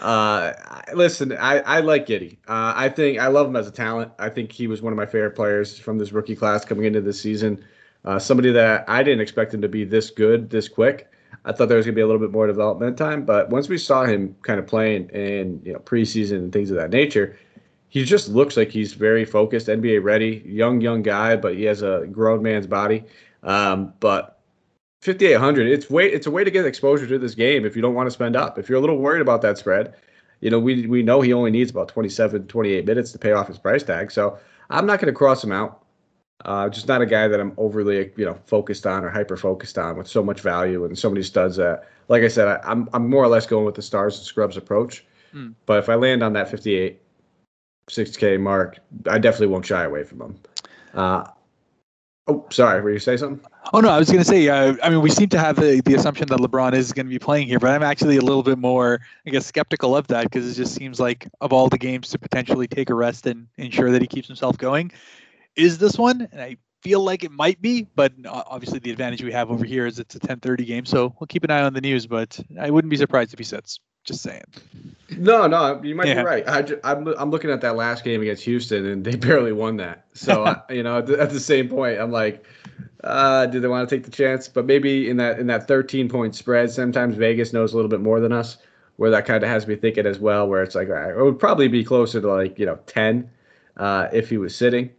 uh, 0.00 0.52
listen, 0.94 1.32
I, 1.32 1.60
I 1.60 1.80
like 1.80 2.06
Giddey. 2.06 2.34
Uh, 2.46 2.72
I 2.76 2.88
think 2.88 3.18
I 3.18 3.26
love 3.26 3.48
him 3.48 3.56
as 3.56 3.66
a 3.66 3.72
talent. 3.72 4.12
I 4.18 4.28
think 4.28 4.52
he 4.52 4.66
was 4.66 4.82
one 4.82 4.92
of 4.92 4.96
my 4.96 5.06
favorite 5.06 5.32
players 5.32 5.78
from 5.78 5.98
this 5.98 6.12
rookie 6.12 6.36
class 6.36 6.64
coming 6.64 6.84
into 6.84 7.00
this 7.00 7.20
season. 7.20 7.64
Uh, 8.04 8.18
somebody 8.18 8.52
that 8.52 8.84
I 8.88 9.02
didn't 9.02 9.20
expect 9.20 9.52
him 9.52 9.60
to 9.62 9.68
be 9.68 9.84
this 9.84 10.10
good 10.10 10.50
this 10.50 10.68
quick. 10.68 11.10
I 11.44 11.52
thought 11.52 11.68
there 11.68 11.76
was 11.76 11.86
gonna 11.86 11.96
be 11.96 12.02
a 12.02 12.06
little 12.06 12.20
bit 12.20 12.30
more 12.30 12.46
development 12.46 12.96
time, 12.96 13.24
but 13.24 13.50
once 13.50 13.68
we 13.68 13.78
saw 13.78 14.04
him 14.04 14.36
kind 14.42 14.58
of 14.60 14.66
playing 14.66 15.08
in 15.10 15.60
you 15.64 15.72
know 15.72 15.80
preseason 15.80 16.36
and 16.36 16.52
things 16.52 16.70
of 16.70 16.76
that 16.76 16.90
nature, 16.90 17.36
he 17.88 18.04
just 18.04 18.28
looks 18.28 18.56
like 18.56 18.68
he's 18.68 18.92
very 18.92 19.24
focused, 19.24 19.68
NBA 19.68 20.02
ready, 20.02 20.42
young 20.44 20.80
young 20.80 21.02
guy, 21.02 21.36
but 21.36 21.54
he 21.54 21.64
has 21.64 21.82
a 21.82 22.06
grown 22.10 22.42
man's 22.42 22.66
body. 22.66 23.04
Um, 23.46 23.94
but 24.00 24.40
5800 25.02 25.68
it's 25.68 25.88
way 25.88 26.10
it's 26.10 26.26
a 26.26 26.30
way 26.30 26.42
to 26.42 26.50
get 26.50 26.66
exposure 26.66 27.06
to 27.06 27.18
this 27.18 27.34
game 27.34 27.64
if 27.64 27.76
you 27.76 27.80
don't 27.80 27.94
want 27.94 28.06
to 28.08 28.10
spend 28.10 28.36
up. 28.36 28.58
If 28.58 28.68
you're 28.68 28.78
a 28.78 28.80
little 28.80 28.98
worried 28.98 29.22
about 29.22 29.40
that 29.42 29.56
spread 29.56 29.94
you 30.40 30.50
know 30.50 30.58
we 30.58 30.86
we 30.86 31.02
know 31.02 31.20
he 31.20 31.32
only 31.32 31.50
needs 31.50 31.70
about 31.70 31.88
27 31.88 32.46
28 32.46 32.86
minutes 32.86 33.12
to 33.12 33.18
pay 33.18 33.32
off 33.32 33.48
his 33.48 33.58
price 33.58 33.82
tag. 33.82 34.10
So 34.10 34.38
i'm 34.70 34.86
not 34.86 35.00
going 35.00 35.12
to 35.12 35.16
cross 35.16 35.42
him 35.42 35.52
out. 35.52 35.82
Uh, 36.44 36.68
just 36.68 36.86
not 36.86 37.00
a 37.00 37.06
guy 37.06 37.26
that 37.26 37.40
i'm 37.40 37.52
overly 37.56 38.10
you 38.16 38.24
know 38.24 38.38
focused 38.44 38.86
on 38.86 39.04
or 39.04 39.10
hyper 39.10 39.36
focused 39.36 39.78
on 39.78 39.96
with 39.96 40.06
so 40.06 40.22
much 40.22 40.40
value 40.40 40.84
and 40.84 40.98
so 40.98 41.08
many 41.08 41.22
studs 41.22 41.56
that 41.56 41.88
like 42.08 42.22
i 42.22 42.28
said 42.28 42.46
I, 42.46 42.54
am 42.70 42.82
I'm, 42.82 42.88
I'm 42.92 43.10
more 43.10 43.24
or 43.24 43.28
less 43.28 43.46
going 43.46 43.64
with 43.64 43.74
the 43.74 43.82
stars 43.82 44.18
and 44.18 44.26
scrubs 44.26 44.56
approach. 44.56 45.04
Mm. 45.34 45.54
but 45.64 45.78
if 45.78 45.88
i 45.88 45.94
land 45.94 46.22
on 46.22 46.34
that 46.34 46.50
58 46.50 47.00
6k 47.90 48.38
mark 48.38 48.78
i 49.08 49.18
definitely 49.18 49.46
won't 49.46 49.64
shy 49.64 49.84
away 49.84 50.04
from 50.04 50.20
him. 50.20 50.38
Uh, 50.92 51.24
Oh, 52.28 52.44
sorry. 52.50 52.80
Were 52.80 52.90
you 52.90 52.98
say 52.98 53.16
something? 53.16 53.44
Oh 53.72 53.80
no, 53.80 53.88
I 53.88 53.98
was 53.98 54.08
going 54.08 54.18
to 54.18 54.24
say. 54.24 54.48
Uh, 54.48 54.76
I 54.82 54.90
mean, 54.90 55.00
we 55.00 55.10
seem 55.10 55.28
to 55.28 55.38
have 55.38 55.56
the, 55.56 55.80
the 55.84 55.94
assumption 55.94 56.26
that 56.28 56.38
LeBron 56.40 56.74
is 56.74 56.92
going 56.92 57.06
to 57.06 57.10
be 57.10 57.18
playing 57.18 57.46
here, 57.46 57.60
but 57.60 57.70
I'm 57.70 57.82
actually 57.82 58.16
a 58.16 58.20
little 58.20 58.42
bit 58.42 58.58
more, 58.58 59.00
I 59.26 59.30
guess, 59.30 59.46
skeptical 59.46 59.96
of 59.96 60.08
that 60.08 60.24
because 60.24 60.50
it 60.50 60.54
just 60.54 60.74
seems 60.74 60.98
like 60.98 61.28
of 61.40 61.52
all 61.52 61.68
the 61.68 61.78
games 61.78 62.08
to 62.10 62.18
potentially 62.18 62.66
take 62.66 62.90
a 62.90 62.94
rest 62.94 63.26
and 63.26 63.46
ensure 63.58 63.90
that 63.92 64.02
he 64.02 64.08
keeps 64.08 64.26
himself 64.26 64.58
going, 64.58 64.90
is 65.54 65.78
this 65.78 65.98
one? 65.98 66.28
And 66.32 66.40
I 66.40 66.56
feel 66.82 67.00
like 67.00 67.22
it 67.22 67.30
might 67.30 67.60
be, 67.62 67.86
but 67.94 68.12
obviously 68.26 68.78
the 68.80 68.90
advantage 68.90 69.22
we 69.22 69.32
have 69.32 69.50
over 69.50 69.64
here 69.64 69.86
is 69.86 69.98
it's 69.98 70.14
a 70.16 70.20
10:30 70.20 70.66
game, 70.66 70.84
so 70.84 71.14
we'll 71.20 71.26
keep 71.28 71.44
an 71.44 71.50
eye 71.50 71.62
on 71.62 71.74
the 71.74 71.80
news. 71.80 72.06
But 72.06 72.38
I 72.60 72.70
wouldn't 72.70 72.90
be 72.90 72.96
surprised 72.96 73.32
if 73.32 73.38
he 73.38 73.44
sits. 73.44 73.78
Just 74.06 74.22
saying. 74.22 74.44
No, 75.10 75.48
no, 75.48 75.82
you 75.82 75.94
might 75.94 76.06
yeah. 76.06 76.22
be 76.22 76.26
right. 76.26 76.48
I, 76.48 76.60
am 76.60 76.78
I'm, 76.84 77.08
I'm 77.18 77.30
looking 77.30 77.50
at 77.50 77.60
that 77.60 77.74
last 77.74 78.04
game 78.04 78.22
against 78.22 78.44
Houston, 78.44 78.86
and 78.86 79.04
they 79.04 79.16
barely 79.16 79.52
won 79.52 79.76
that. 79.78 80.06
So 80.14 80.44
I, 80.44 80.60
you 80.72 80.82
know, 80.82 80.98
at 80.98 81.06
the, 81.06 81.20
at 81.20 81.30
the, 81.30 81.40
same 81.40 81.68
point, 81.68 81.98
I'm 81.98 82.12
like, 82.12 82.46
uh, 83.02 83.46
do 83.46 83.58
they 83.58 83.66
want 83.68 83.88
to 83.88 83.94
take 83.94 84.04
the 84.04 84.10
chance? 84.10 84.46
But 84.46 84.64
maybe 84.64 85.10
in 85.10 85.16
that 85.16 85.40
in 85.40 85.48
that 85.48 85.66
13 85.66 86.08
point 86.08 86.36
spread, 86.36 86.70
sometimes 86.70 87.16
Vegas 87.16 87.52
knows 87.52 87.72
a 87.72 87.76
little 87.76 87.88
bit 87.88 88.00
more 88.00 88.20
than 88.20 88.32
us, 88.32 88.58
where 88.96 89.10
that 89.10 89.26
kind 89.26 89.42
of 89.42 89.48
has 89.48 89.66
me 89.66 89.74
thinking 89.74 90.06
as 90.06 90.20
well. 90.20 90.48
Where 90.48 90.62
it's 90.62 90.76
like, 90.76 90.88
right, 90.88 91.10
it 91.10 91.20
would 91.20 91.38
probably 91.38 91.66
be 91.66 91.82
closer 91.82 92.20
to 92.20 92.28
like 92.28 92.58
you 92.60 92.66
know 92.66 92.78
10 92.86 93.28
uh, 93.76 94.08
if 94.12 94.30
he 94.30 94.38
was 94.38 94.54
sitting, 94.54 94.90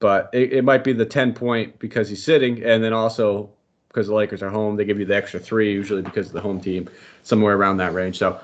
but 0.00 0.30
it, 0.32 0.52
it 0.52 0.64
might 0.64 0.82
be 0.82 0.92
the 0.92 1.06
10 1.06 1.32
point 1.32 1.78
because 1.78 2.08
he's 2.08 2.24
sitting, 2.24 2.64
and 2.64 2.82
then 2.82 2.92
also 2.92 3.50
because 3.88 4.06
the 4.06 4.14
Lakers 4.14 4.42
are 4.42 4.50
home, 4.50 4.76
they 4.76 4.84
give 4.84 4.98
you 4.98 5.06
the 5.06 5.16
extra 5.16 5.40
three 5.40 5.72
usually 5.72 6.02
because 6.02 6.26
of 6.26 6.32
the 6.32 6.40
home 6.40 6.60
team, 6.60 6.88
somewhere 7.22 7.56
around 7.56 7.78
that 7.78 7.94
range. 7.94 8.18
So 8.18 8.38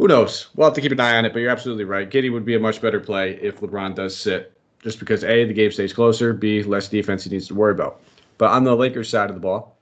who 0.00 0.08
knows? 0.08 0.48
We'll 0.56 0.66
have 0.66 0.74
to 0.76 0.80
keep 0.80 0.92
an 0.92 1.00
eye 1.00 1.18
on 1.18 1.26
it, 1.26 1.34
but 1.34 1.40
you're 1.40 1.50
absolutely 1.50 1.84
right. 1.84 2.08
Giddey 2.08 2.32
would 2.32 2.46
be 2.46 2.54
a 2.54 2.58
much 2.58 2.80
better 2.80 3.00
play 3.00 3.38
if 3.42 3.60
LeBron 3.60 3.94
does 3.94 4.16
sit, 4.16 4.58
just 4.82 4.98
because 4.98 5.24
A, 5.24 5.44
the 5.44 5.52
game 5.52 5.70
stays 5.70 5.92
closer, 5.92 6.32
B, 6.32 6.62
less 6.62 6.88
defense 6.88 7.24
he 7.24 7.30
needs 7.30 7.46
to 7.48 7.54
worry 7.54 7.72
about. 7.72 8.00
But 8.38 8.50
on 8.50 8.64
the 8.64 8.74
Lakers 8.74 9.10
side 9.10 9.28
of 9.28 9.36
the 9.36 9.42
ball, 9.42 9.76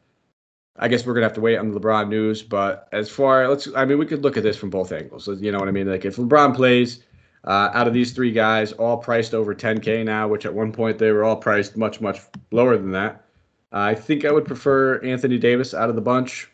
I 0.76 0.88
guess 0.88 1.06
we're 1.06 1.14
gonna 1.14 1.26
have 1.26 1.34
to 1.34 1.40
wait 1.40 1.56
on 1.56 1.70
the 1.70 1.78
LeBron 1.78 2.08
news. 2.08 2.42
But 2.42 2.88
as 2.90 3.08
far 3.08 3.46
let's, 3.46 3.68
I 3.76 3.84
mean, 3.84 3.96
we 3.96 4.06
could 4.06 4.22
look 4.22 4.36
at 4.36 4.42
this 4.42 4.56
from 4.56 4.70
both 4.70 4.90
angles. 4.90 5.28
You 5.28 5.52
know 5.52 5.60
what 5.60 5.68
I 5.68 5.70
mean? 5.70 5.88
Like 5.88 6.04
if 6.04 6.16
LeBron 6.16 6.52
plays, 6.52 7.04
uh, 7.44 7.70
out 7.72 7.86
of 7.86 7.94
these 7.94 8.10
three 8.12 8.32
guys, 8.32 8.72
all 8.72 8.96
priced 8.96 9.34
over 9.34 9.54
10K 9.54 10.04
now, 10.04 10.26
which 10.26 10.46
at 10.46 10.52
one 10.52 10.72
point 10.72 10.98
they 10.98 11.12
were 11.12 11.22
all 11.22 11.36
priced 11.36 11.76
much 11.76 12.00
much 12.00 12.18
lower 12.50 12.76
than 12.76 12.90
that. 12.90 13.24
Uh, 13.72 13.78
I 13.78 13.94
think 13.94 14.24
I 14.24 14.32
would 14.32 14.46
prefer 14.46 14.98
Anthony 15.04 15.38
Davis 15.38 15.74
out 15.74 15.90
of 15.90 15.94
the 15.94 16.02
bunch. 16.02 16.50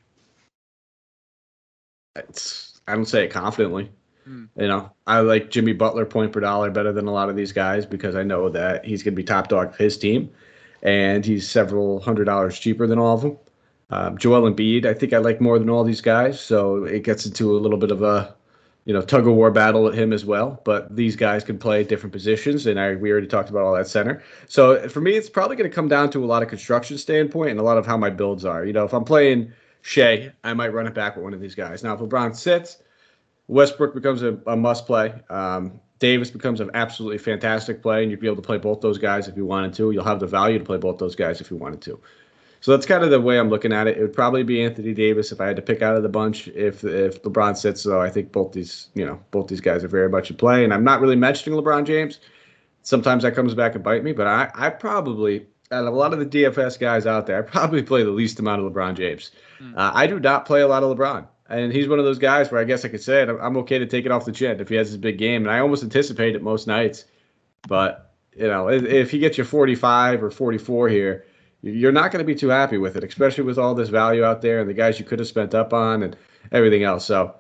It's 2.17 2.74
I 2.87 2.95
don't 2.95 3.07
say 3.07 3.25
it 3.25 3.31
confidently. 3.31 3.91
Mm. 4.29 4.49
You 4.57 4.69
know, 4.69 4.91
I 5.07 5.21
like 5.21 5.51
Jimmy 5.51 5.73
Butler 5.73 6.07
point 6.07 6.33
per 6.33 6.41
dollar 6.41 6.71
better 6.71 6.93
than 6.93 7.07
a 7.07 7.13
lot 7.13 7.29
of 7.29 7.37
these 7.37 7.53
guys 7.53 7.85
because 7.87 8.15
I 8.15 8.23
know 8.23 8.49
that 8.51 8.85
he's 8.85 9.03
going 9.03 9.15
to 9.15 9.17
be 9.17 9.25
top 9.25 9.49
dog 9.49 9.71
of 9.71 9.77
his 9.77 9.99
team, 9.99 10.31
and 10.83 11.25
he's 11.25 11.49
several 11.49 12.01
hundred 12.01 12.25
dollars 12.25 12.59
cheaper 12.59 12.87
than 12.87 12.99
all 12.99 13.15
of 13.15 13.23
them. 13.23 13.39
Um, 13.91 14.19
Joel 14.19 14.51
Embiid, 14.51 14.87
I 14.87 14.95
think 14.95 15.13
I 15.13 15.19
like 15.19 15.41
more 15.41 15.59
than 15.59 15.69
all 15.69 15.85
these 15.85 16.01
guys, 16.01 16.41
so 16.41 16.85
it 16.85 17.05
gets 17.05 17.27
into 17.27 17.57
a 17.57 17.61
little 17.61 17.79
bit 17.79 17.91
of 17.91 18.03
a, 18.03 18.35
you 18.87 18.95
know, 18.95 19.03
tug 19.03 19.27
of 19.27 19.35
war 19.35 19.51
battle 19.51 19.87
at 19.87 19.95
him 19.95 20.13
as 20.13 20.25
well. 20.25 20.61
But 20.65 20.95
these 20.97 21.17
guys 21.17 21.45
can 21.45 21.59
play 21.59 21.85
different 21.85 22.13
positions, 22.13 22.67
and 22.67 22.81
I 22.81 22.95
we 22.95 23.11
already 23.13 23.27
talked 23.27 23.51
about 23.51 23.65
all 23.65 23.75
that 23.75 23.89
center. 23.89 24.23
So 24.49 24.89
for 24.89 25.01
me, 25.01 25.13
it's 25.13 25.29
probably 25.29 25.57
going 25.57 25.69
to 25.69 25.75
come 25.75 25.89
down 25.89 26.11
to 26.11 26.25
a 26.25 26.27
lot 26.27 26.43
of 26.43 26.49
construction 26.49 26.97
standpoint 26.97 27.51
and 27.51 27.61
a 27.61 27.63
lot 27.63 27.77
of 27.77 27.87
how 27.87 27.99
my 27.99 28.11
builds 28.11 28.45
are. 28.47 28.65
You 28.65 28.73
know, 28.73 28.85
if 28.85 28.95
I'm 28.95 29.05
playing 29.05 29.53
Shai, 29.85 30.33
I 30.43 30.55
might 30.55 30.73
run 30.73 30.87
it 30.87 30.95
back 30.95 31.15
with 31.15 31.25
one 31.25 31.35
of 31.35 31.41
these 31.41 31.55
guys. 31.55 31.85
Now, 31.85 31.93
if 31.93 32.01
LeBron 32.01 32.35
sits, 32.35 32.79
Westbrook 33.49 33.95
becomes 33.95 34.23
a, 34.23 34.39
a 34.47 34.57
must 34.57 34.87
play. 34.87 35.13
Um, 35.29 35.79
Davis 35.99 36.31
becomes 36.31 36.61
an 36.61 36.71
absolutely 36.73 37.19
fantastic 37.19 37.83
play, 37.83 38.03
and 38.03 38.11
you'd 38.11 38.19
be 38.19 38.27
able 38.27 38.37
to 38.37 38.43
play 38.43 38.57
both 38.57 38.81
those 38.81 38.97
guys 38.97 39.29
if 39.29 39.37
you 39.37 39.45
wanted 39.45 39.75
to. 39.75 39.91
You'll 39.91 40.03
have 40.03 40.21
the 40.21 40.27
value 40.27 40.59
to 40.59 40.65
play 40.65 40.79
both 40.79 40.97
those 40.97 41.15
guys 41.15 41.43
if 41.43 41.51
you 41.51 41.59
wanted 41.59 41.83
to. 41.83 42.01
So 42.63 42.71
that's 42.71 42.87
kind 42.87 43.05
of 43.05 43.11
the 43.11 43.21
way 43.21 43.39
I'm 43.39 43.51
looking 43.51 43.75
at 43.75 43.87
it. 43.87 43.99
It 43.99 44.01
would 44.01 44.15
probably 44.15 44.43
be 44.43 44.65
Anthony 44.65 44.95
Davis 44.95 45.33
if 45.33 45.41
I 45.43 45.47
had 45.49 45.57
to 45.57 45.63
pick 45.63 45.83
out 45.83 45.97
of 45.97 46.03
the 46.03 46.09
bunch. 46.09 46.49
If 46.49 46.83
if 46.83 47.23
LeBron 47.23 47.55
sits, 47.55 47.83
though, 47.83 48.01
I 48.01 48.09
think 48.09 48.33
both 48.33 48.53
these 48.53 48.89
you 48.95 49.05
know 49.05 49.21
both 49.33 49.49
these 49.49 49.61
guys 49.61 49.85
are 49.85 49.89
very 49.89 50.09
much 50.09 50.31
in 50.31 50.37
play. 50.39 50.65
And 50.65 50.73
I'm 50.73 50.83
not 50.83 51.03
really 51.03 51.15
mentioning 51.15 51.61
LeBron 51.61 51.85
James. 51.85 52.21
Sometimes 52.81 53.23
that 53.23 53.35
comes 53.35 53.53
back 53.55 53.75
and 53.75 53.85
bite 53.85 54.03
me, 54.03 54.13
but 54.13 54.27
I 54.27 54.51
I 54.55 54.71
probably 54.71 55.47
out 55.75 55.87
of 55.87 55.93
a 55.93 55.97
lot 55.97 56.13
of 56.13 56.19
the 56.19 56.27
DFS 56.27 56.79
guys 56.79 57.07
out 57.07 57.27
there, 57.27 57.39
I 57.39 57.43
probably 57.51 57.83
play 57.83 58.03
the 58.03 58.11
least 58.11 58.39
amount 58.39 58.63
of 58.63 58.73
LeBron 58.73 58.97
James. 58.97 59.31
Mm. 59.61 59.77
Uh, 59.77 59.93
I 59.95 60.07
do 60.07 60.19
not 60.21 60.47
play 60.47 60.61
a 60.61 60.69
lot 60.69 60.83
of 60.83 60.97
LeBron. 60.97 61.27
And 61.49 61.73
he's 61.73 61.89
one 61.89 61.99
of 61.99 62.05
those 62.07 62.19
guys 62.19 62.51
where 62.51 62.61
I 62.61 62.65
guess 62.65 62.85
I 62.85 62.89
could 62.89 63.03
say 63.03 63.23
it. 63.23 63.29
I'm 63.29 63.57
okay 63.59 63.79
to 63.79 63.87
take 63.87 64.07
it 64.07 64.13
off 64.13 64.25
the 64.25 64.33
chin 64.33 64.61
if 64.61 64.69
he 64.69 64.77
has 64.77 64.89
his 64.89 64.97
big 64.97 65.19
game. 65.19 65.43
And 65.43 65.51
I 65.51 65.59
almost 65.59 65.83
anticipate 65.83 66.35
it 66.35 66.43
most 66.43 66.67
nights. 66.67 67.05
But, 67.69 68.15
you 68.35 68.47
know, 68.47 68.69
if, 68.69 68.85
if 68.85 69.11
he 69.11 69.19
gets 69.19 69.37
you 69.37 69.45
45 69.45 70.23
or 70.23 70.31
44 70.31 70.89
here, 70.89 71.27
you're 71.61 71.93
not 71.93 72.13
going 72.13 72.25
to 72.25 72.27
be 72.27 72.35
too 72.35 72.49
happy 72.49 72.79
with 72.79 72.97
it, 72.97 73.05
especially 73.05 73.45
with 73.45 73.59
all 73.59 73.75
this 73.75 73.89
value 73.89 74.25
out 74.25 74.43
there 74.43 74.61
and 74.61 74.69
the 74.69 74.75
guys 74.75 74.99
you 74.99 75.05
could 75.05 75.19
have 75.19 75.29
spent 75.29 75.55
up 75.55 75.73
on 75.73 76.03
and 76.03 76.17
everything 76.53 76.83
else. 76.83 77.05
So, 77.05 77.35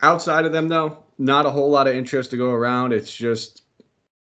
outside 0.00 0.44
of 0.44 0.52
them, 0.52 0.68
though, 0.68 1.04
not 1.18 1.46
a 1.46 1.50
whole 1.50 1.70
lot 1.70 1.86
of 1.86 1.94
interest 1.94 2.30
to 2.30 2.36
go 2.36 2.50
around. 2.50 2.92
It's 2.92 3.14
just 3.14 3.62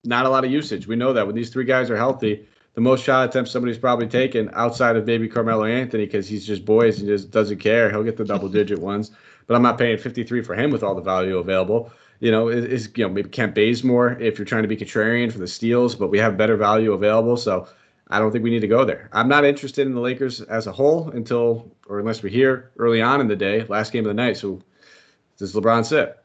not 0.04 0.26
a 0.26 0.28
lot 0.28 0.44
of 0.44 0.50
usage. 0.50 0.86
We 0.86 0.96
know 0.96 1.12
that 1.12 1.26
when 1.26 1.36
these 1.36 1.50
three 1.50 1.64
guys 1.64 1.90
are 1.90 1.96
healthy, 1.96 2.46
the 2.78 2.82
most 2.82 3.02
shot 3.02 3.28
attempts 3.28 3.50
somebody's 3.50 3.76
probably 3.76 4.06
taken 4.06 4.48
outside 4.52 4.94
of 4.94 5.04
maybe 5.04 5.26
Carmelo 5.26 5.64
Anthony 5.64 6.06
because 6.06 6.28
he's 6.28 6.46
just 6.46 6.64
boys 6.64 7.00
and 7.00 7.08
just 7.08 7.28
doesn't 7.32 7.58
care. 7.58 7.90
He'll 7.90 8.04
get 8.04 8.16
the 8.16 8.24
double 8.24 8.48
digit 8.48 8.78
ones, 8.78 9.10
but 9.48 9.56
I'm 9.56 9.62
not 9.62 9.78
paying 9.78 9.98
53 9.98 10.42
for 10.42 10.54
him 10.54 10.70
with 10.70 10.84
all 10.84 10.94
the 10.94 11.02
value 11.02 11.38
available. 11.38 11.90
You 12.20 12.30
know, 12.30 12.46
is, 12.46 12.88
you 12.94 13.02
know 13.04 13.12
maybe 13.12 13.30
Kent 13.30 13.56
Bazemore 13.56 14.20
if 14.20 14.38
you're 14.38 14.46
trying 14.46 14.62
to 14.62 14.68
be 14.68 14.76
contrarian 14.76 15.32
for 15.32 15.38
the 15.38 15.48
steals, 15.48 15.96
but 15.96 16.06
we 16.06 16.20
have 16.20 16.36
better 16.36 16.56
value 16.56 16.92
available. 16.92 17.36
So 17.36 17.66
I 18.10 18.20
don't 18.20 18.30
think 18.30 18.44
we 18.44 18.50
need 18.50 18.60
to 18.60 18.68
go 18.68 18.84
there. 18.84 19.10
I'm 19.12 19.26
not 19.26 19.44
interested 19.44 19.84
in 19.84 19.92
the 19.92 20.00
Lakers 20.00 20.42
as 20.42 20.68
a 20.68 20.72
whole 20.72 21.10
until 21.10 21.74
or 21.88 21.98
unless 21.98 22.22
we 22.22 22.30
hear 22.30 22.70
early 22.78 23.02
on 23.02 23.20
in 23.20 23.26
the 23.26 23.34
day, 23.34 23.64
last 23.64 23.90
game 23.90 24.04
of 24.04 24.08
the 24.10 24.14
night. 24.14 24.36
So 24.36 24.62
does 25.36 25.52
LeBron 25.52 25.84
sit? 25.84 26.16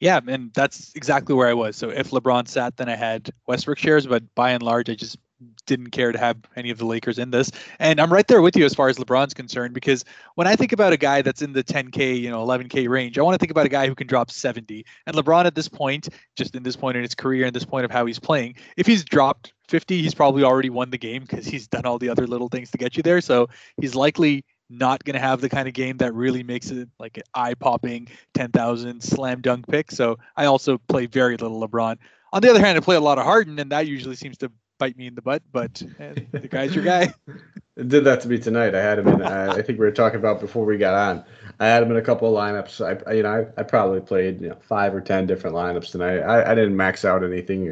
Yeah, 0.00 0.20
and 0.28 0.52
that's 0.54 0.92
exactly 0.94 1.34
where 1.34 1.48
I 1.48 1.54
was. 1.54 1.76
So 1.76 1.90
if 1.90 2.10
LeBron 2.10 2.46
sat, 2.46 2.76
then 2.76 2.88
I 2.88 2.94
had 2.94 3.30
Westbrook 3.46 3.78
shares, 3.78 4.06
but 4.06 4.22
by 4.34 4.52
and 4.52 4.62
large, 4.62 4.88
I 4.88 4.94
just 4.94 5.18
didn't 5.66 5.90
care 5.90 6.12
to 6.12 6.18
have 6.18 6.36
any 6.56 6.70
of 6.70 6.78
the 6.78 6.86
Lakers 6.86 7.18
in 7.18 7.30
this. 7.30 7.50
And 7.78 8.00
I'm 8.00 8.12
right 8.12 8.26
there 8.26 8.42
with 8.42 8.56
you 8.56 8.64
as 8.64 8.74
far 8.74 8.88
as 8.88 8.98
LeBron's 8.98 9.34
concerned, 9.34 9.74
because 9.74 10.04
when 10.34 10.46
I 10.46 10.56
think 10.56 10.72
about 10.72 10.92
a 10.92 10.96
guy 10.96 11.22
that's 11.22 11.42
in 11.42 11.52
the 11.52 11.62
10K, 11.62 12.20
you 12.20 12.30
know, 12.30 12.44
11K 12.44 12.88
range, 12.88 13.18
I 13.18 13.22
want 13.22 13.34
to 13.34 13.38
think 13.38 13.50
about 13.50 13.66
a 13.66 13.68
guy 13.68 13.86
who 13.86 13.94
can 13.94 14.06
drop 14.06 14.30
70. 14.30 14.84
And 15.06 15.16
LeBron 15.16 15.44
at 15.44 15.54
this 15.54 15.68
point, 15.68 16.08
just 16.36 16.54
in 16.54 16.62
this 16.62 16.76
point 16.76 16.96
in 16.96 17.02
his 17.02 17.14
career 17.14 17.46
and 17.46 17.54
this 17.54 17.64
point 17.64 17.84
of 17.84 17.90
how 17.90 18.06
he's 18.06 18.18
playing, 18.18 18.54
if 18.76 18.86
he's 18.86 19.04
dropped 19.04 19.52
50, 19.68 20.00
he's 20.00 20.14
probably 20.14 20.42
already 20.42 20.70
won 20.70 20.90
the 20.90 20.98
game 20.98 21.22
because 21.22 21.46
he's 21.46 21.68
done 21.68 21.86
all 21.86 21.98
the 21.98 22.08
other 22.08 22.26
little 22.26 22.48
things 22.48 22.70
to 22.70 22.78
get 22.78 22.96
you 22.96 23.02
there. 23.02 23.20
So 23.20 23.48
he's 23.80 23.94
likely 23.94 24.44
not 24.70 25.04
going 25.04 25.14
to 25.14 25.20
have 25.20 25.40
the 25.40 25.48
kind 25.48 25.68
of 25.68 25.74
game 25.74 25.96
that 25.98 26.14
really 26.14 26.42
makes 26.42 26.70
it 26.70 26.88
like 26.98 27.16
an 27.16 27.24
eye-popping 27.34 28.08
10,000 28.34 29.02
slam 29.02 29.40
dunk 29.40 29.66
pick. 29.66 29.90
So 29.90 30.18
I 30.36 30.46
also 30.46 30.78
play 30.78 31.06
very 31.06 31.36
little 31.36 31.66
LeBron. 31.66 31.96
On 32.32 32.42
the 32.42 32.50
other 32.50 32.60
hand, 32.60 32.76
I 32.76 32.80
play 32.80 32.96
a 32.96 33.00
lot 33.00 33.18
of 33.18 33.24
Harden, 33.24 33.58
and 33.58 33.72
that 33.72 33.86
usually 33.86 34.16
seems 34.16 34.36
to 34.38 34.52
bite 34.78 34.96
me 34.96 35.06
in 35.06 35.14
the 35.14 35.22
butt. 35.22 35.42
But 35.50 35.82
uh, 35.98 36.14
the 36.32 36.48
guy's 36.48 36.74
your 36.74 36.84
guy. 36.84 37.12
Did 37.76 38.04
that 38.04 38.20
to 38.22 38.28
me 38.28 38.38
tonight. 38.38 38.74
I 38.74 38.82
had 38.82 38.98
him 38.98 39.08
in. 39.08 39.22
Uh, 39.22 39.54
I 39.56 39.62
think 39.62 39.78
we 39.78 39.86
were 39.86 39.92
talking 39.92 40.18
about 40.18 40.40
before 40.40 40.64
we 40.64 40.78
got 40.78 40.94
on. 40.94 41.24
I 41.60 41.68
had 41.68 41.82
him 41.82 41.90
in 41.92 41.96
a 41.96 42.02
couple 42.02 42.36
of 42.36 42.42
lineups. 42.42 43.06
I, 43.06 43.12
you 43.14 43.22
know, 43.22 43.52
I, 43.56 43.60
I 43.60 43.62
probably 43.62 44.00
played 44.00 44.40
you 44.40 44.48
know 44.48 44.58
five 44.60 44.94
or 44.94 45.00
ten 45.00 45.26
different 45.26 45.54
lineups 45.54 45.92
tonight. 45.92 46.18
I, 46.18 46.52
I 46.52 46.54
didn't 46.54 46.76
max 46.76 47.04
out 47.04 47.22
anything, 47.22 47.64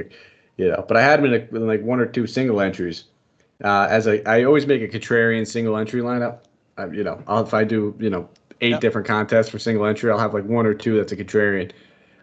you 0.56 0.68
know, 0.68 0.84
but 0.86 0.96
I 0.96 1.02
had 1.02 1.18
him 1.18 1.26
in, 1.26 1.34
a, 1.34 1.56
in 1.56 1.66
like 1.66 1.82
one 1.82 1.98
or 1.98 2.06
two 2.06 2.26
single 2.26 2.60
entries. 2.60 3.04
Uh, 3.64 3.88
as 3.90 4.06
I, 4.06 4.22
I 4.26 4.44
always 4.44 4.66
make 4.66 4.82
a 4.82 4.88
contrarian 4.88 5.46
single 5.46 5.76
entry 5.76 6.02
lineup. 6.02 6.40
I, 6.76 6.86
you 6.86 7.04
know, 7.04 7.22
I'll, 7.26 7.42
if 7.42 7.54
I 7.54 7.64
do 7.64 7.94
you 7.98 8.10
know 8.10 8.28
eight 8.60 8.70
yep. 8.70 8.80
different 8.80 9.06
contests 9.06 9.48
for 9.48 9.58
single 9.58 9.86
entry, 9.86 10.10
I'll 10.10 10.18
have 10.18 10.34
like 10.34 10.44
one 10.44 10.66
or 10.66 10.74
two 10.74 10.96
that's 10.96 11.12
a 11.12 11.16
contrarian. 11.16 11.72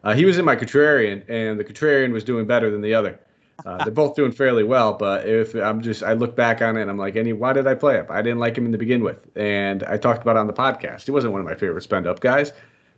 Uh, 0.03 0.13
he 0.13 0.25
was 0.25 0.37
in 0.37 0.45
my 0.45 0.55
contrarian, 0.55 1.23
and 1.29 1.59
the 1.59 1.63
contrarian 1.63 2.11
was 2.11 2.23
doing 2.23 2.45
better 2.45 2.69
than 2.69 2.81
the 2.81 2.93
other. 2.93 3.19
Uh, 3.65 3.77
they're 3.83 3.93
both 3.93 4.15
doing 4.15 4.31
fairly 4.31 4.63
well, 4.63 4.93
but 4.93 5.27
if 5.27 5.55
I'm 5.55 5.81
just, 5.81 6.03
I 6.03 6.13
look 6.13 6.35
back 6.35 6.61
on 6.61 6.75
it 6.75 6.81
and 6.81 6.89
I'm 6.91 6.97
like, 6.97 7.15
any, 7.15 7.31
why 7.31 7.53
did 7.53 7.67
I 7.67 7.75
play 7.75 7.95
him? 7.95 8.07
I 8.09 8.21
didn't 8.21 8.39
like 8.39 8.57
him 8.57 8.65
in 8.65 8.71
the 8.71 8.77
begin 8.77 9.03
with, 9.03 9.25
and 9.37 9.83
I 9.83 9.97
talked 9.97 10.21
about 10.21 10.35
on 10.35 10.47
the 10.47 10.53
podcast. 10.53 11.05
He 11.05 11.11
wasn't 11.11 11.31
one 11.31 11.41
of 11.41 11.47
my 11.47 11.55
favorite 11.55 11.83
spend 11.83 12.05
up 12.05 12.19
guys, 12.19 12.51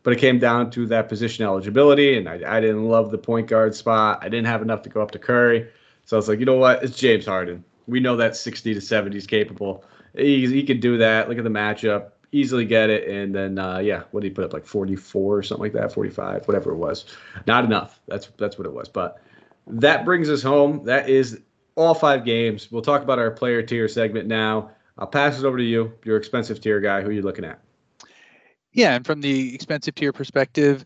but 0.03 0.13
it 0.13 0.19
came 0.19 0.39
down 0.39 0.71
to 0.71 0.87
that 0.87 1.07
position 1.07 1.45
eligibility, 1.45 2.17
and 2.17 2.27
I, 2.27 2.57
I 2.57 2.59
didn't 2.59 2.85
love 2.85 3.11
the 3.11 3.17
point 3.17 3.47
guard 3.47 3.75
spot. 3.75 4.19
I 4.21 4.29
didn't 4.29 4.47
have 4.47 4.61
enough 4.61 4.81
to 4.83 4.89
go 4.89 5.01
up 5.01 5.11
to 5.11 5.19
Curry, 5.19 5.67
so 6.05 6.15
I 6.15 6.19
was 6.19 6.27
like, 6.27 6.39
you 6.39 6.45
know 6.45 6.57
what? 6.57 6.83
It's 6.83 6.97
James 6.97 7.25
Harden. 7.25 7.63
We 7.88 7.99
know 7.99 8.15
that 8.17 8.36
60 8.36 8.73
to 8.73 8.81
70 8.81 9.17
is 9.17 9.27
capable. 9.27 9.83
He, 10.15 10.47
he 10.47 10.63
could 10.63 10.79
do 10.79 10.97
that. 10.97 11.29
Look 11.29 11.38
at 11.38 11.43
the 11.43 11.49
matchup 11.49 12.11
easily 12.36 12.65
get 12.65 12.89
it. 12.89 13.07
And 13.07 13.33
then 13.33 13.57
uh, 13.57 13.79
yeah, 13.79 14.03
what 14.11 14.21
did 14.21 14.29
he 14.29 14.33
put 14.33 14.43
up 14.43 14.53
like 14.53 14.65
44 14.65 15.38
or 15.38 15.43
something 15.43 15.63
like 15.63 15.73
that, 15.73 15.93
45, 15.93 16.47
whatever 16.47 16.71
it 16.71 16.77
was. 16.77 17.05
Not 17.47 17.65
enough. 17.65 17.99
That's 18.07 18.27
that's 18.38 18.57
what 18.57 18.67
it 18.67 18.73
was. 18.73 18.89
But 18.89 19.21
that 19.67 20.05
brings 20.05 20.29
us 20.29 20.43
home. 20.43 20.83
That 20.86 21.09
is 21.09 21.39
all 21.75 21.93
five 21.93 22.25
games. 22.25 22.71
We'll 22.71 22.81
talk 22.81 23.01
about 23.01 23.19
our 23.19 23.31
player 23.31 23.61
tier 23.61 23.88
segment 23.88 24.27
now. 24.27 24.71
I'll 24.97 25.07
pass 25.07 25.39
it 25.39 25.45
over 25.45 25.57
to 25.57 25.63
you, 25.63 25.93
your 26.03 26.17
expensive 26.17 26.61
tier 26.61 26.79
guy. 26.79 27.01
Who 27.01 27.09
are 27.09 27.13
you 27.13 27.21
looking 27.21 27.45
at? 27.45 27.59
Yeah, 28.71 28.95
and 28.95 29.05
from 29.05 29.21
the 29.21 29.55
expensive 29.55 29.95
tier 29.95 30.13
perspective, 30.13 30.86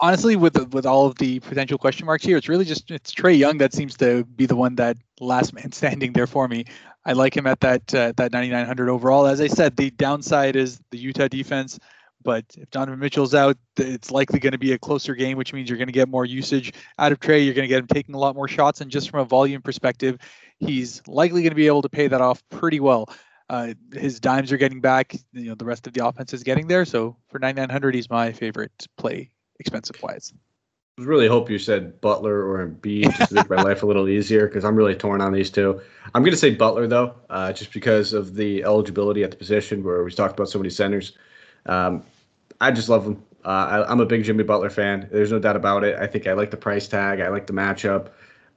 honestly, 0.00 0.36
with 0.36 0.72
with 0.72 0.86
all 0.86 1.06
of 1.06 1.16
the 1.16 1.40
potential 1.40 1.78
question 1.78 2.06
marks 2.06 2.24
here, 2.24 2.36
it's 2.36 2.48
really 2.48 2.64
just 2.64 2.90
it's 2.90 3.12
Trae 3.12 3.36
Young 3.36 3.58
that 3.58 3.72
seems 3.72 3.96
to 3.98 4.24
be 4.24 4.46
the 4.46 4.56
one 4.56 4.76
that 4.76 4.96
last 5.20 5.52
man 5.52 5.72
standing 5.72 6.12
there 6.12 6.26
for 6.26 6.48
me. 6.48 6.64
I 7.04 7.12
like 7.12 7.36
him 7.36 7.46
at 7.46 7.60
that 7.60 7.94
uh, 7.94 8.12
that 8.16 8.32
9900 8.32 8.88
overall. 8.90 9.26
As 9.26 9.40
I 9.40 9.46
said, 9.46 9.76
the 9.76 9.90
downside 9.90 10.56
is 10.56 10.80
the 10.90 10.98
Utah 10.98 11.28
defense. 11.28 11.78
But 12.22 12.44
if 12.58 12.68
Donovan 12.70 12.98
Mitchell's 12.98 13.34
out, 13.34 13.56
it's 13.76 14.10
likely 14.10 14.40
going 14.40 14.52
to 14.52 14.58
be 14.58 14.72
a 14.72 14.78
closer 14.78 15.14
game, 15.14 15.38
which 15.38 15.52
means 15.52 15.68
you're 15.70 15.78
going 15.78 15.88
to 15.88 15.92
get 15.92 16.08
more 16.08 16.24
usage 16.24 16.72
out 16.98 17.12
of 17.12 17.20
Trae. 17.20 17.44
You're 17.44 17.54
going 17.54 17.62
to 17.64 17.68
get 17.68 17.78
him 17.78 17.86
taking 17.86 18.14
a 18.14 18.18
lot 18.18 18.34
more 18.34 18.48
shots, 18.48 18.80
and 18.80 18.90
just 18.90 19.10
from 19.10 19.20
a 19.20 19.24
volume 19.24 19.62
perspective, 19.62 20.18
he's 20.58 21.00
likely 21.06 21.42
going 21.42 21.52
to 21.52 21.56
be 21.56 21.68
able 21.68 21.82
to 21.82 21.88
pay 21.88 22.08
that 22.08 22.20
off 22.20 22.42
pretty 22.50 22.80
well. 22.80 23.08
Uh, 23.48 23.72
his 23.94 24.20
dimes 24.20 24.52
are 24.52 24.58
getting 24.58 24.80
back. 24.80 25.14
You 25.32 25.50
know, 25.50 25.54
the 25.54 25.64
rest 25.64 25.86
of 25.86 25.92
the 25.92 26.06
offense 26.06 26.34
is 26.34 26.42
getting 26.42 26.66
there. 26.66 26.84
So 26.84 27.16
for 27.28 27.38
9900, 27.38 27.94
he's 27.94 28.10
my 28.10 28.32
favorite 28.32 28.86
play, 28.98 29.30
expensive 29.58 30.00
wise. 30.02 30.32
I 30.98 31.02
really 31.02 31.28
hope 31.28 31.48
you 31.48 31.58
said 31.58 32.00
Butler 32.00 32.44
or 32.44 32.66
Embiid 32.66 33.16
just 33.16 33.28
to 33.28 33.34
make 33.36 33.48
my 33.48 33.62
life 33.62 33.84
a 33.84 33.86
little 33.86 34.08
easier 34.08 34.48
because 34.48 34.64
I'm 34.64 34.74
really 34.74 34.96
torn 34.96 35.20
on 35.20 35.32
these 35.32 35.48
two. 35.48 35.80
I'm 36.14 36.22
going 36.22 36.32
to 36.32 36.38
say 36.38 36.54
Butler 36.54 36.88
though, 36.88 37.14
uh, 37.30 37.52
just 37.52 37.72
because 37.72 38.12
of 38.12 38.34
the 38.34 38.64
eligibility 38.64 39.22
at 39.22 39.30
the 39.30 39.36
position 39.36 39.84
where 39.84 40.02
we 40.02 40.10
talked 40.10 40.34
about 40.34 40.48
so 40.48 40.58
many 40.58 40.70
centers. 40.70 41.16
Um, 41.66 42.02
I 42.60 42.72
just 42.72 42.88
love 42.88 43.06
him. 43.06 43.22
Uh, 43.44 43.84
I, 43.88 43.92
am 43.92 44.00
a 44.00 44.06
big 44.06 44.24
Jimmy 44.24 44.42
Butler 44.42 44.70
fan. 44.70 45.08
There's 45.12 45.30
no 45.30 45.38
doubt 45.38 45.54
about 45.54 45.84
it. 45.84 45.96
I 45.98 46.06
think 46.08 46.26
I 46.26 46.32
like 46.32 46.50
the 46.50 46.56
price 46.56 46.88
tag. 46.88 47.20
I 47.20 47.28
like 47.28 47.46
the 47.46 47.52
matchup, 47.52 48.08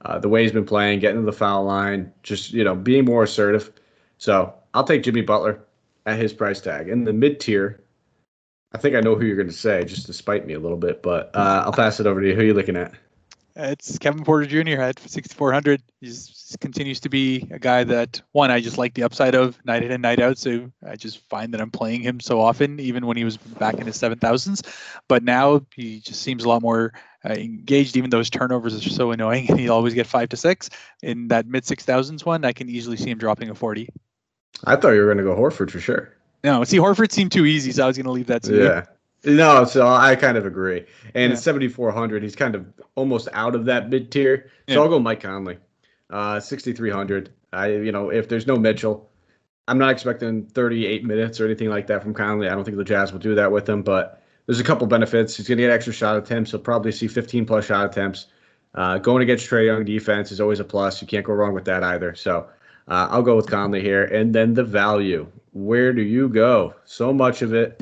uh, 0.04 0.18
the 0.18 0.28
way 0.28 0.42
he's 0.42 0.52
been 0.52 0.66
playing, 0.66 0.98
getting 0.98 1.20
to 1.20 1.26
the 1.26 1.32
foul 1.32 1.64
line, 1.64 2.12
just 2.24 2.52
you 2.52 2.64
know 2.64 2.74
being 2.74 3.04
more 3.04 3.22
assertive. 3.22 3.72
So 4.18 4.52
I'll 4.74 4.84
take 4.84 5.04
Jimmy 5.04 5.22
Butler 5.22 5.60
at 6.06 6.18
his 6.18 6.32
price 6.32 6.60
tag. 6.60 6.88
In 6.88 7.04
the 7.04 7.12
mid 7.12 7.38
tier, 7.38 7.80
I 8.74 8.78
think 8.78 8.96
I 8.96 9.00
know 9.00 9.14
who 9.14 9.26
you're 9.26 9.36
going 9.36 9.48
to 9.48 9.52
say, 9.52 9.84
just 9.84 10.06
to 10.06 10.12
spite 10.12 10.46
me 10.46 10.54
a 10.54 10.60
little 10.60 10.78
bit. 10.78 11.02
But 11.02 11.30
uh, 11.34 11.64
I'll 11.66 11.72
pass 11.72 12.00
it 12.00 12.06
over 12.06 12.20
to 12.20 12.26
you. 12.28 12.34
Who 12.34 12.40
are 12.40 12.44
you 12.44 12.54
looking 12.54 12.76
at? 12.76 12.92
It's 13.54 13.98
Kevin 13.98 14.24
Porter 14.24 14.46
Jr. 14.46 14.80
at 14.80 14.98
6,400. 14.98 15.82
He 16.00 16.10
continues 16.58 17.00
to 17.00 17.10
be 17.10 17.46
a 17.50 17.58
guy 17.58 17.84
that 17.84 18.22
one 18.32 18.50
I 18.50 18.60
just 18.60 18.78
like 18.78 18.94
the 18.94 19.02
upside 19.02 19.34
of 19.34 19.62
night 19.66 19.82
in 19.82 19.90
and 19.90 20.00
night 20.00 20.20
out. 20.20 20.38
So 20.38 20.72
I 20.86 20.96
just 20.96 21.18
find 21.28 21.52
that 21.52 21.60
I'm 21.60 21.70
playing 21.70 22.00
him 22.00 22.18
so 22.18 22.40
often, 22.40 22.80
even 22.80 23.06
when 23.06 23.18
he 23.18 23.24
was 23.24 23.36
back 23.36 23.74
in 23.74 23.86
his 23.86 23.96
7,000s. 23.96 24.66
But 25.06 25.22
now 25.22 25.66
he 25.74 26.00
just 26.00 26.22
seems 26.22 26.44
a 26.44 26.48
lot 26.48 26.62
more 26.62 26.94
uh, 27.28 27.34
engaged, 27.34 27.96
even 27.96 28.08
though 28.08 28.18
his 28.18 28.30
turnovers 28.30 28.74
are 28.74 28.90
so 28.90 29.10
annoying, 29.10 29.46
and 29.50 29.60
he'll 29.60 29.74
always 29.74 29.94
get 29.94 30.06
five 30.06 30.30
to 30.30 30.36
six. 30.36 30.70
In 31.02 31.28
that 31.28 31.46
mid 31.46 31.64
6,000s 31.64 32.24
one, 32.24 32.46
I 32.46 32.52
can 32.52 32.70
easily 32.70 32.96
see 32.96 33.10
him 33.10 33.18
dropping 33.18 33.50
a 33.50 33.54
40. 33.54 33.90
I 34.64 34.76
thought 34.76 34.90
you 34.90 35.00
were 35.00 35.12
going 35.12 35.18
to 35.18 35.24
go 35.24 35.36
Horford 35.36 35.70
for 35.70 35.80
sure. 35.80 36.14
No, 36.44 36.64
see, 36.64 36.78
Horford 36.78 37.12
seemed 37.12 37.32
too 37.32 37.46
easy, 37.46 37.72
so 37.72 37.84
I 37.84 37.86
was 37.86 37.96
going 37.96 38.06
to 38.06 38.12
leave 38.12 38.26
that 38.26 38.42
to 38.44 38.56
yeah. 38.56 38.84
you. 39.24 39.36
No, 39.36 39.64
so 39.64 39.86
I 39.86 40.16
kind 40.16 40.36
of 40.36 40.46
agree. 40.46 40.84
And 41.14 41.30
yeah. 41.30 41.36
at 41.36 41.42
7,400, 41.42 42.22
he's 42.22 42.34
kind 42.34 42.54
of 42.54 42.66
almost 42.96 43.28
out 43.32 43.54
of 43.54 43.64
that 43.66 43.88
mid 43.88 44.10
tier. 44.10 44.50
So 44.68 44.74
yeah. 44.74 44.80
I'll 44.80 44.88
go 44.88 44.98
Mike 44.98 45.22
Conley. 45.22 45.58
Uh, 46.10 46.40
6,300. 46.40 47.30
I, 47.52 47.68
you 47.68 47.92
know, 47.92 48.10
if 48.10 48.28
there's 48.28 48.46
no 48.46 48.56
Mitchell, 48.56 49.08
I'm 49.68 49.78
not 49.78 49.90
expecting 49.90 50.46
38 50.46 51.04
minutes 51.04 51.40
or 51.40 51.44
anything 51.44 51.68
like 51.68 51.86
that 51.86 52.02
from 52.02 52.14
Conley. 52.14 52.48
I 52.48 52.54
don't 52.54 52.64
think 52.64 52.76
the 52.76 52.84
Jazz 52.84 53.12
will 53.12 53.20
do 53.20 53.34
that 53.36 53.52
with 53.52 53.68
him, 53.68 53.82
but 53.82 54.22
there's 54.46 54.58
a 54.58 54.64
couple 54.64 54.86
benefits. 54.88 55.36
He's 55.36 55.46
going 55.46 55.58
to 55.58 55.62
get 55.62 55.70
extra 55.70 55.92
shot 55.92 56.16
attempts. 56.16 56.50
He'll 56.50 56.60
probably 56.60 56.90
see 56.90 57.06
15 57.06 57.46
plus 57.46 57.66
shot 57.66 57.86
attempts. 57.86 58.26
Uh, 58.74 58.98
going 58.98 59.22
against 59.22 59.48
Trae 59.48 59.66
Young 59.66 59.84
defense 59.84 60.32
is 60.32 60.40
always 60.40 60.58
a 60.58 60.64
plus. 60.64 61.00
You 61.00 61.06
can't 61.06 61.24
go 61.24 61.32
wrong 61.32 61.54
with 61.54 61.66
that 61.66 61.84
either. 61.84 62.14
So 62.14 62.48
uh, 62.88 63.08
I'll 63.10 63.22
go 63.22 63.36
with 63.36 63.48
Conley 63.48 63.80
here. 63.80 64.04
And 64.04 64.34
then 64.34 64.54
the 64.54 64.64
value. 64.64 65.26
Where 65.52 65.92
do 65.92 66.02
you 66.02 66.28
go? 66.28 66.74
So 66.84 67.12
much 67.12 67.42
of 67.42 67.52
it 67.52 67.80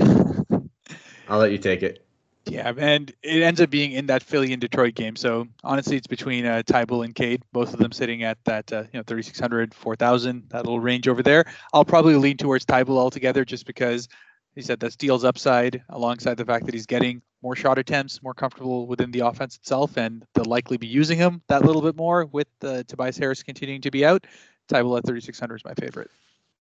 I'll 1.31 1.39
let 1.39 1.53
you 1.53 1.59
take 1.59 1.83
it. 1.83 2.05
Yeah, 2.47 2.73
and 2.77 3.13
it 3.23 3.43
ends 3.43 3.61
up 3.61 3.71
being 3.71 3.93
in 3.93 4.07
that 4.07 4.23
Philly 4.23 4.53
and 4.53 4.61
Detroit 4.61 4.95
game. 4.95 5.15
So 5.15 5.47
honestly, 5.63 5.97
it's 5.97 6.09
between 6.09 6.45
uh, 6.45 6.63
Thybulle 6.67 7.05
and 7.05 7.15
Cade, 7.15 7.43
both 7.53 7.73
of 7.73 7.79
them 7.79 7.93
sitting 7.93 8.25
at 8.25 8.39
that 8.45 8.73
uh, 8.73 8.83
you 8.93 8.99
know 8.99 9.05
3600, 9.07 9.73
4000, 9.73 10.49
that 10.49 10.65
little 10.65 10.81
range 10.81 11.07
over 11.07 11.23
there. 11.23 11.45
I'll 11.73 11.85
probably 11.85 12.17
lean 12.17 12.37
towards 12.37 12.65
Thybulle 12.67 12.99
altogether, 12.99 13.45
just 13.45 13.67
because 13.67 14.09
he 14.57 14.63
said 14.63 14.81
that 14.81 14.93
steals 14.93 15.23
upside 15.23 15.85
alongside 15.91 16.37
the 16.37 16.45
fact 16.45 16.67
that 16.67 16.75
he's 16.75 16.87
getting 16.87 17.23
more 17.43 17.55
shot 17.55 17.79
attempts, 17.79 18.23
more 18.23 18.35
comfortable 18.35 18.89
within 18.89 19.13
the 19.13 19.21
offense 19.21 19.57
itself, 19.57 19.97
and 19.97 20.27
they'll 20.35 20.45
likely 20.45 20.77
be 20.77 20.89
using 20.89 21.19
him 21.19 21.43
that 21.47 21.65
little 21.65 21.83
bit 21.83 21.97
more 21.97 22.25
with 22.27 22.49
uh, 22.63 22.83
Tobias 22.89 23.17
Harris 23.17 23.45
continuing 23.45 23.81
to 23.83 23.91
be 23.93 24.05
out. 24.05 24.27
At 24.73 25.07
3600 25.07 25.57
is 25.57 25.65
my 25.65 25.75
favorite. 25.75 26.11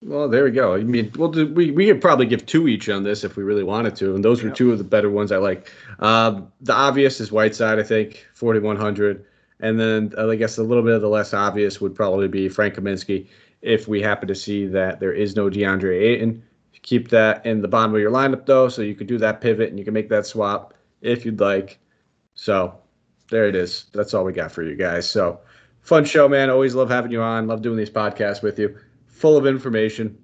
Well, 0.02 0.28
there 0.28 0.44
we 0.44 0.50
go. 0.50 0.74
I 0.74 0.82
mean, 0.82 1.10
well, 1.16 1.30
we 1.30 1.70
we 1.70 1.86
could 1.86 2.02
probably 2.02 2.26
give 2.26 2.44
two 2.44 2.68
each 2.68 2.88
on 2.88 3.02
this 3.02 3.24
if 3.24 3.36
we 3.36 3.42
really 3.42 3.64
wanted 3.64 3.96
to, 3.96 4.14
and 4.14 4.24
those 4.24 4.42
were 4.42 4.50
two 4.50 4.70
of 4.70 4.78
the 4.78 4.84
better 4.84 5.10
ones 5.10 5.32
I 5.32 5.38
like. 5.38 5.70
Um, 6.00 6.52
the 6.60 6.74
obvious 6.74 7.18
is 7.20 7.32
Whiteside, 7.32 7.78
I 7.78 7.82
think, 7.82 8.26
forty 8.34 8.60
one 8.60 8.76
hundred, 8.76 9.24
and 9.60 9.80
then 9.80 10.12
uh, 10.18 10.28
I 10.28 10.36
guess 10.36 10.58
a 10.58 10.62
little 10.62 10.82
bit 10.82 10.94
of 10.94 11.00
the 11.00 11.08
less 11.08 11.32
obvious 11.32 11.80
would 11.80 11.94
probably 11.94 12.28
be 12.28 12.48
Frank 12.48 12.74
Kaminsky. 12.74 13.28
If 13.62 13.88
we 13.88 14.02
happen 14.02 14.28
to 14.28 14.34
see 14.34 14.66
that 14.66 15.00
there 15.00 15.14
is 15.14 15.34
no 15.34 15.48
DeAndre 15.48 15.98
Ayton, 15.98 16.42
keep 16.82 17.08
that 17.08 17.44
in 17.44 17.62
the 17.62 17.68
bottom 17.68 17.94
of 17.94 18.00
your 18.00 18.12
lineup 18.12 18.46
though, 18.46 18.68
so 18.68 18.82
you 18.82 18.94
could 18.94 19.08
do 19.08 19.18
that 19.18 19.40
pivot 19.40 19.70
and 19.70 19.78
you 19.78 19.84
can 19.84 19.94
make 19.94 20.08
that 20.10 20.26
swap 20.26 20.72
if 21.00 21.24
you'd 21.24 21.40
like. 21.40 21.80
So 22.34 22.78
there 23.28 23.48
it 23.48 23.56
is. 23.56 23.86
That's 23.92 24.14
all 24.14 24.24
we 24.24 24.32
got 24.32 24.52
for 24.52 24.62
you 24.62 24.76
guys. 24.76 25.08
So 25.10 25.40
fun 25.86 26.04
show, 26.04 26.28
man. 26.28 26.50
Always 26.50 26.74
love 26.74 26.90
having 26.90 27.12
you 27.12 27.22
on. 27.22 27.46
Love 27.46 27.62
doing 27.62 27.76
these 27.76 27.90
podcasts 27.90 28.42
with 28.42 28.58
you 28.58 28.76
full 29.06 29.36
of 29.36 29.46
information, 29.46 30.18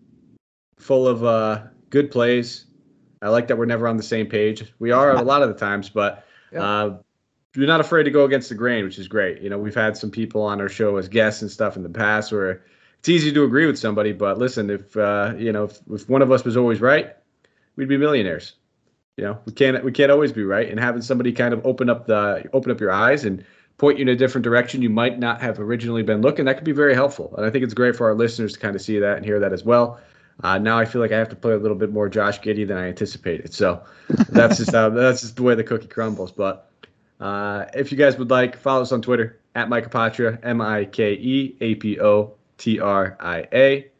full 0.79 1.09
of 1.09 1.25
uh, 1.25 1.63
good 1.89 2.11
plays. 2.11 2.67
I 3.23 3.29
like 3.29 3.47
that 3.49 3.57
we're 3.57 3.67
never 3.67 3.87
on 3.87 3.97
the 3.97 4.03
same 4.03 4.27
page. 4.27 4.65
We 4.81 4.91
are 4.91 5.13
a 5.13 5.23
lot 5.23 5.43
of 5.43 5.49
the 5.49 5.55
times, 5.55 5.89
but 5.89 6.27
uh, 6.55 6.97
you're 7.55 7.67
not 7.69 7.81
afraid 7.81 8.03
to 8.03 8.11
go 8.11 8.25
against 8.25 8.49
the 8.49 8.57
grain, 8.57 8.85
which 8.85 8.99
is 8.99 9.07
great. 9.07 9.41
You 9.41 9.49
know, 9.49 9.59
we've 9.59 9.75
had 9.75 9.97
some 9.97 10.11
people 10.11 10.43
on 10.43 10.61
our 10.61 10.69
show 10.69 10.97
as 10.97 11.09
guests 11.09 11.41
and 11.41 11.51
stuff 11.51 11.77
in 11.77 11.85
the 11.85 11.89
past 11.89 12.33
where 12.33 12.65
it's 12.99 13.09
easy 13.09 13.33
to 13.33 13.45
agree 13.45 13.67
with 13.67 13.79
somebody, 13.79 14.13
but 14.13 14.39
listen, 14.39 14.71
if 14.71 14.97
uh, 14.97 15.35
you 15.39 15.53
know, 15.53 15.65
if, 15.65 15.79
if 15.91 16.09
one 16.09 16.23
of 16.23 16.33
us 16.33 16.45
was 16.45 16.57
always 16.57 16.81
right, 16.81 17.17
we'd 17.77 17.89
be 17.89 17.97
millionaires. 17.97 18.55
You 19.17 19.25
know, 19.25 19.39
we 19.45 19.53
can't 19.53 19.85
we 19.85 19.93
can't 19.93 20.11
always 20.11 20.33
be 20.33 20.43
right, 20.43 20.69
and 20.69 20.81
having 20.81 21.03
somebody 21.03 21.33
kind 21.33 21.55
of 21.55 21.65
open 21.65 21.89
up 21.89 22.07
the 22.07 22.49
open 22.53 22.73
up 22.73 22.81
your 22.81 22.91
eyes 22.91 23.25
and 23.25 23.45
point 23.83 23.99
you 23.99 24.03
in 24.03 24.09
a 24.09 24.15
different 24.15 24.45
direction 24.45 24.81
you 24.81 24.89
might 24.89 25.19
not 25.19 25.41
have 25.41 25.59
originally 25.59 26.05
been 26.05 26.23
looking. 26.23 26.45
That 26.45 26.55
could 26.55 26.65
be 26.65 26.71
very 26.71 26.95
helpful. 26.95 27.35
And 27.37 27.45
I 27.45 27.51
think 27.51 27.65
it's 27.65 27.75
great 27.75 27.97
for 27.97 28.07
our 28.07 28.15
listeners 28.15 28.53
to 28.53 28.61
kind 28.61 28.77
of 28.77 28.81
see 28.81 29.01
that 29.01 29.17
and 29.17 29.27
hear 29.27 29.41
that 29.41 29.53
as 29.53 29.65
well. 29.65 29.99
Uh, 30.45 30.57
now 30.57 30.79
I 30.79 30.85
feel 30.85 31.01
like 31.01 31.11
I 31.11 31.19
have 31.19 31.29
to 31.31 31.35
play 31.35 31.53
a 31.53 31.57
little 31.57 31.77
bit 31.77 31.91
more 31.91 32.09
Josh 32.09 32.41
Giddey 32.41 32.65
than 32.65 32.77
I 32.77 32.87
anticipated. 32.87 33.53
So 33.53 33.83
that's 34.29 34.59
just 34.59 34.71
how 34.71 34.89
that's 34.91 35.23
just 35.23 35.35
the 35.35 35.43
way 35.43 35.57
the 35.57 35.65
cookie 35.65 35.89
crumbles. 35.89 36.31
But 36.31 36.71
uh, 37.19 37.65
if 37.75 37.91
you 37.91 37.99
guys 37.99 38.17
would 38.19 38.31
like, 38.31 38.57
follow 38.57 38.83
us 38.83 38.93
on 38.93 39.03
Twitter 39.03 39.41
at 39.57 39.69
Mike 39.69 39.91
Apotria, 39.91 40.39
M 40.45 40.61
I 40.61 40.85
K 40.85 41.15
E 41.15 41.57
A 41.61 41.75
P 41.75 41.99
O 41.99 42.35
T 42.59 42.79
R 42.79 43.17
I 43.19 43.49
A. 43.53 43.91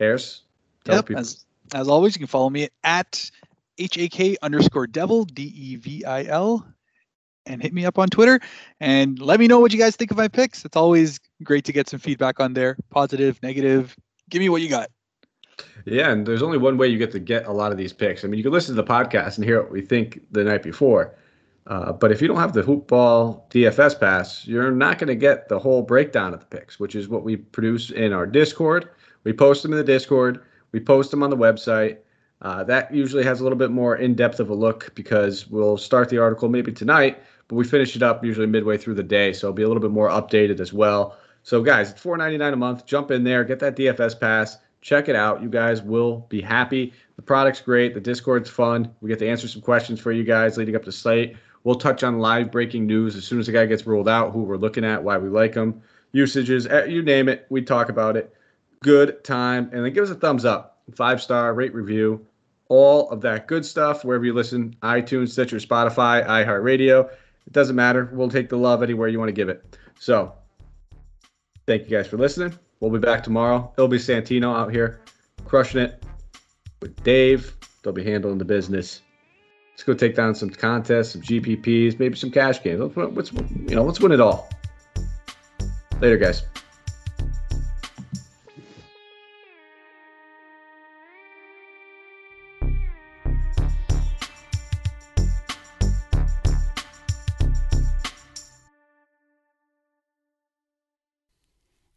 Haaris, 0.00 0.40
tell 0.86 0.96
yep, 0.96 1.04
people. 1.04 1.20
As, 1.20 1.44
as 1.74 1.88
always, 1.88 2.16
you 2.16 2.20
can 2.20 2.26
follow 2.26 2.48
me 2.48 2.70
at 2.84 3.30
HAK 3.78 4.38
underscore 4.40 4.86
devil, 4.86 5.26
D 5.26 5.42
E 5.42 5.76
V 5.76 6.06
I 6.06 6.24
L, 6.24 6.66
and 7.50 7.62
hit 7.62 7.72
me 7.72 7.84
up 7.84 7.98
on 7.98 8.08
Twitter 8.08 8.40
and 8.78 9.18
let 9.18 9.40
me 9.40 9.46
know 9.46 9.58
what 9.58 9.72
you 9.72 9.78
guys 9.78 9.96
think 9.96 10.10
of 10.10 10.16
my 10.16 10.28
picks. 10.28 10.64
It's 10.64 10.76
always 10.76 11.18
great 11.42 11.64
to 11.64 11.72
get 11.72 11.88
some 11.88 12.00
feedback 12.00 12.40
on 12.40 12.54
there 12.54 12.76
positive, 12.90 13.42
negative. 13.42 13.96
Give 14.28 14.40
me 14.40 14.48
what 14.48 14.62
you 14.62 14.68
got. 14.68 14.90
Yeah, 15.84 16.10
and 16.10 16.26
there's 16.26 16.42
only 16.42 16.58
one 16.58 16.78
way 16.78 16.86
you 16.86 16.98
get 16.98 17.10
to 17.12 17.18
get 17.18 17.46
a 17.46 17.52
lot 17.52 17.72
of 17.72 17.78
these 17.78 17.92
picks. 17.92 18.24
I 18.24 18.28
mean, 18.28 18.38
you 18.38 18.44
can 18.44 18.52
listen 18.52 18.74
to 18.76 18.82
the 18.82 18.88
podcast 18.88 19.36
and 19.36 19.44
hear 19.44 19.60
what 19.60 19.70
we 19.70 19.82
think 19.82 20.20
the 20.30 20.44
night 20.44 20.62
before. 20.62 21.14
Uh, 21.66 21.92
but 21.92 22.10
if 22.10 22.22
you 22.22 22.28
don't 22.28 22.38
have 22.38 22.52
the 22.52 22.62
Hoopball 22.62 23.48
DFS 23.50 23.98
pass, 24.00 24.46
you're 24.46 24.70
not 24.70 24.98
going 24.98 25.08
to 25.08 25.14
get 25.14 25.48
the 25.48 25.58
whole 25.58 25.82
breakdown 25.82 26.32
of 26.32 26.40
the 26.40 26.46
picks, 26.46 26.80
which 26.80 26.94
is 26.94 27.08
what 27.08 27.22
we 27.22 27.36
produce 27.36 27.90
in 27.90 28.12
our 28.12 28.26
Discord. 28.26 28.88
We 29.24 29.32
post 29.32 29.62
them 29.62 29.72
in 29.72 29.78
the 29.78 29.84
Discord. 29.84 30.42
We 30.72 30.80
post 30.80 31.10
them 31.10 31.22
on 31.22 31.30
the 31.30 31.36
website. 31.36 31.98
Uh, 32.42 32.64
that 32.64 32.92
usually 32.94 33.22
has 33.22 33.40
a 33.40 33.42
little 33.42 33.58
bit 33.58 33.70
more 33.70 33.96
in 33.96 34.14
depth 34.14 34.40
of 34.40 34.48
a 34.48 34.54
look 34.54 34.92
because 34.94 35.46
we'll 35.48 35.76
start 35.76 36.08
the 36.08 36.18
article 36.18 36.48
maybe 36.48 36.72
tonight, 36.72 37.22
but 37.50 37.56
we 37.56 37.64
finish 37.64 37.96
it 37.96 38.02
up 38.02 38.24
usually 38.24 38.46
midway 38.46 38.78
through 38.78 38.94
the 38.94 39.02
day, 39.02 39.32
so 39.32 39.48
it'll 39.48 39.56
be 39.56 39.64
a 39.64 39.66
little 39.66 39.80
bit 39.80 39.90
more 39.90 40.08
updated 40.08 40.60
as 40.60 40.72
well. 40.72 41.16
So, 41.42 41.60
guys, 41.62 41.90
it's 41.90 42.00
$4.99 42.00 42.52
a 42.52 42.56
month. 42.56 42.86
Jump 42.86 43.10
in 43.10 43.24
there, 43.24 43.42
get 43.42 43.58
that 43.58 43.74
DFS 43.74 44.20
pass, 44.20 44.58
check 44.82 45.08
it 45.08 45.16
out. 45.16 45.42
You 45.42 45.48
guys 45.48 45.82
will 45.82 46.26
be 46.28 46.40
happy. 46.40 46.92
The 47.16 47.22
product's 47.22 47.60
great. 47.60 47.92
The 47.92 48.00
Discord's 48.00 48.48
fun. 48.48 48.94
We 49.00 49.08
get 49.08 49.18
to 49.18 49.28
answer 49.28 49.48
some 49.48 49.62
questions 49.62 49.98
for 49.98 50.12
you 50.12 50.22
guys 50.22 50.56
leading 50.58 50.76
up 50.76 50.84
to 50.84 50.92
slate. 50.92 51.36
We'll 51.64 51.74
touch 51.74 52.04
on 52.04 52.20
live 52.20 52.52
breaking 52.52 52.86
news 52.86 53.16
as 53.16 53.24
soon 53.24 53.40
as 53.40 53.46
the 53.46 53.52
guy 53.52 53.66
gets 53.66 53.84
ruled 53.84 54.08
out, 54.08 54.30
who 54.30 54.44
we're 54.44 54.56
looking 54.56 54.84
at, 54.84 55.02
why 55.02 55.18
we 55.18 55.28
like 55.28 55.54
him, 55.54 55.82
usages, 56.12 56.68
eh, 56.68 56.84
you 56.84 57.02
name 57.02 57.28
it. 57.28 57.46
We 57.50 57.62
talk 57.62 57.88
about 57.88 58.16
it. 58.16 58.32
Good 58.80 59.24
time. 59.24 59.70
And 59.72 59.84
then 59.84 59.92
give 59.92 60.04
us 60.04 60.10
a 60.10 60.14
thumbs 60.14 60.44
up, 60.44 60.78
five 60.94 61.20
star, 61.20 61.52
rate 61.52 61.74
review, 61.74 62.24
all 62.68 63.10
of 63.10 63.22
that 63.22 63.48
good 63.48 63.66
stuff 63.66 64.04
wherever 64.04 64.24
you 64.24 64.34
listen 64.34 64.76
iTunes, 64.82 65.30
Stitcher, 65.30 65.56
Spotify, 65.56 66.24
iHeartRadio. 66.24 67.10
It 67.50 67.54
doesn't 67.54 67.74
matter. 67.74 68.08
We'll 68.12 68.28
take 68.28 68.48
the 68.48 68.56
love 68.56 68.80
anywhere 68.80 69.08
you 69.08 69.18
want 69.18 69.28
to 69.28 69.32
give 69.32 69.48
it. 69.48 69.76
So 69.98 70.32
thank 71.66 71.82
you 71.82 71.96
guys 71.96 72.06
for 72.06 72.16
listening. 72.16 72.56
We'll 72.78 72.92
be 72.92 73.00
back 73.00 73.24
tomorrow. 73.24 73.72
It'll 73.76 73.88
be 73.88 73.98
Santino 73.98 74.56
out 74.56 74.72
here 74.72 75.00
crushing 75.44 75.80
it 75.80 76.02
with 76.80 77.02
Dave. 77.02 77.56
They'll 77.82 77.92
be 77.92 78.04
handling 78.04 78.38
the 78.38 78.44
business. 78.44 79.02
Let's 79.72 79.82
go 79.82 79.94
take 79.94 80.14
down 80.14 80.34
some 80.34 80.50
contests, 80.50 81.12
some 81.12 81.22
GPPs, 81.22 81.98
maybe 81.98 82.14
some 82.14 82.30
cash 82.30 82.62
games. 82.62 82.80
Let's, 82.80 83.16
let's 83.16 83.32
you 83.32 83.74
know, 83.74 83.82
let's 83.82 83.98
win 83.98 84.12
it 84.12 84.20
all. 84.20 84.48
Later, 86.00 86.18
guys. 86.18 86.44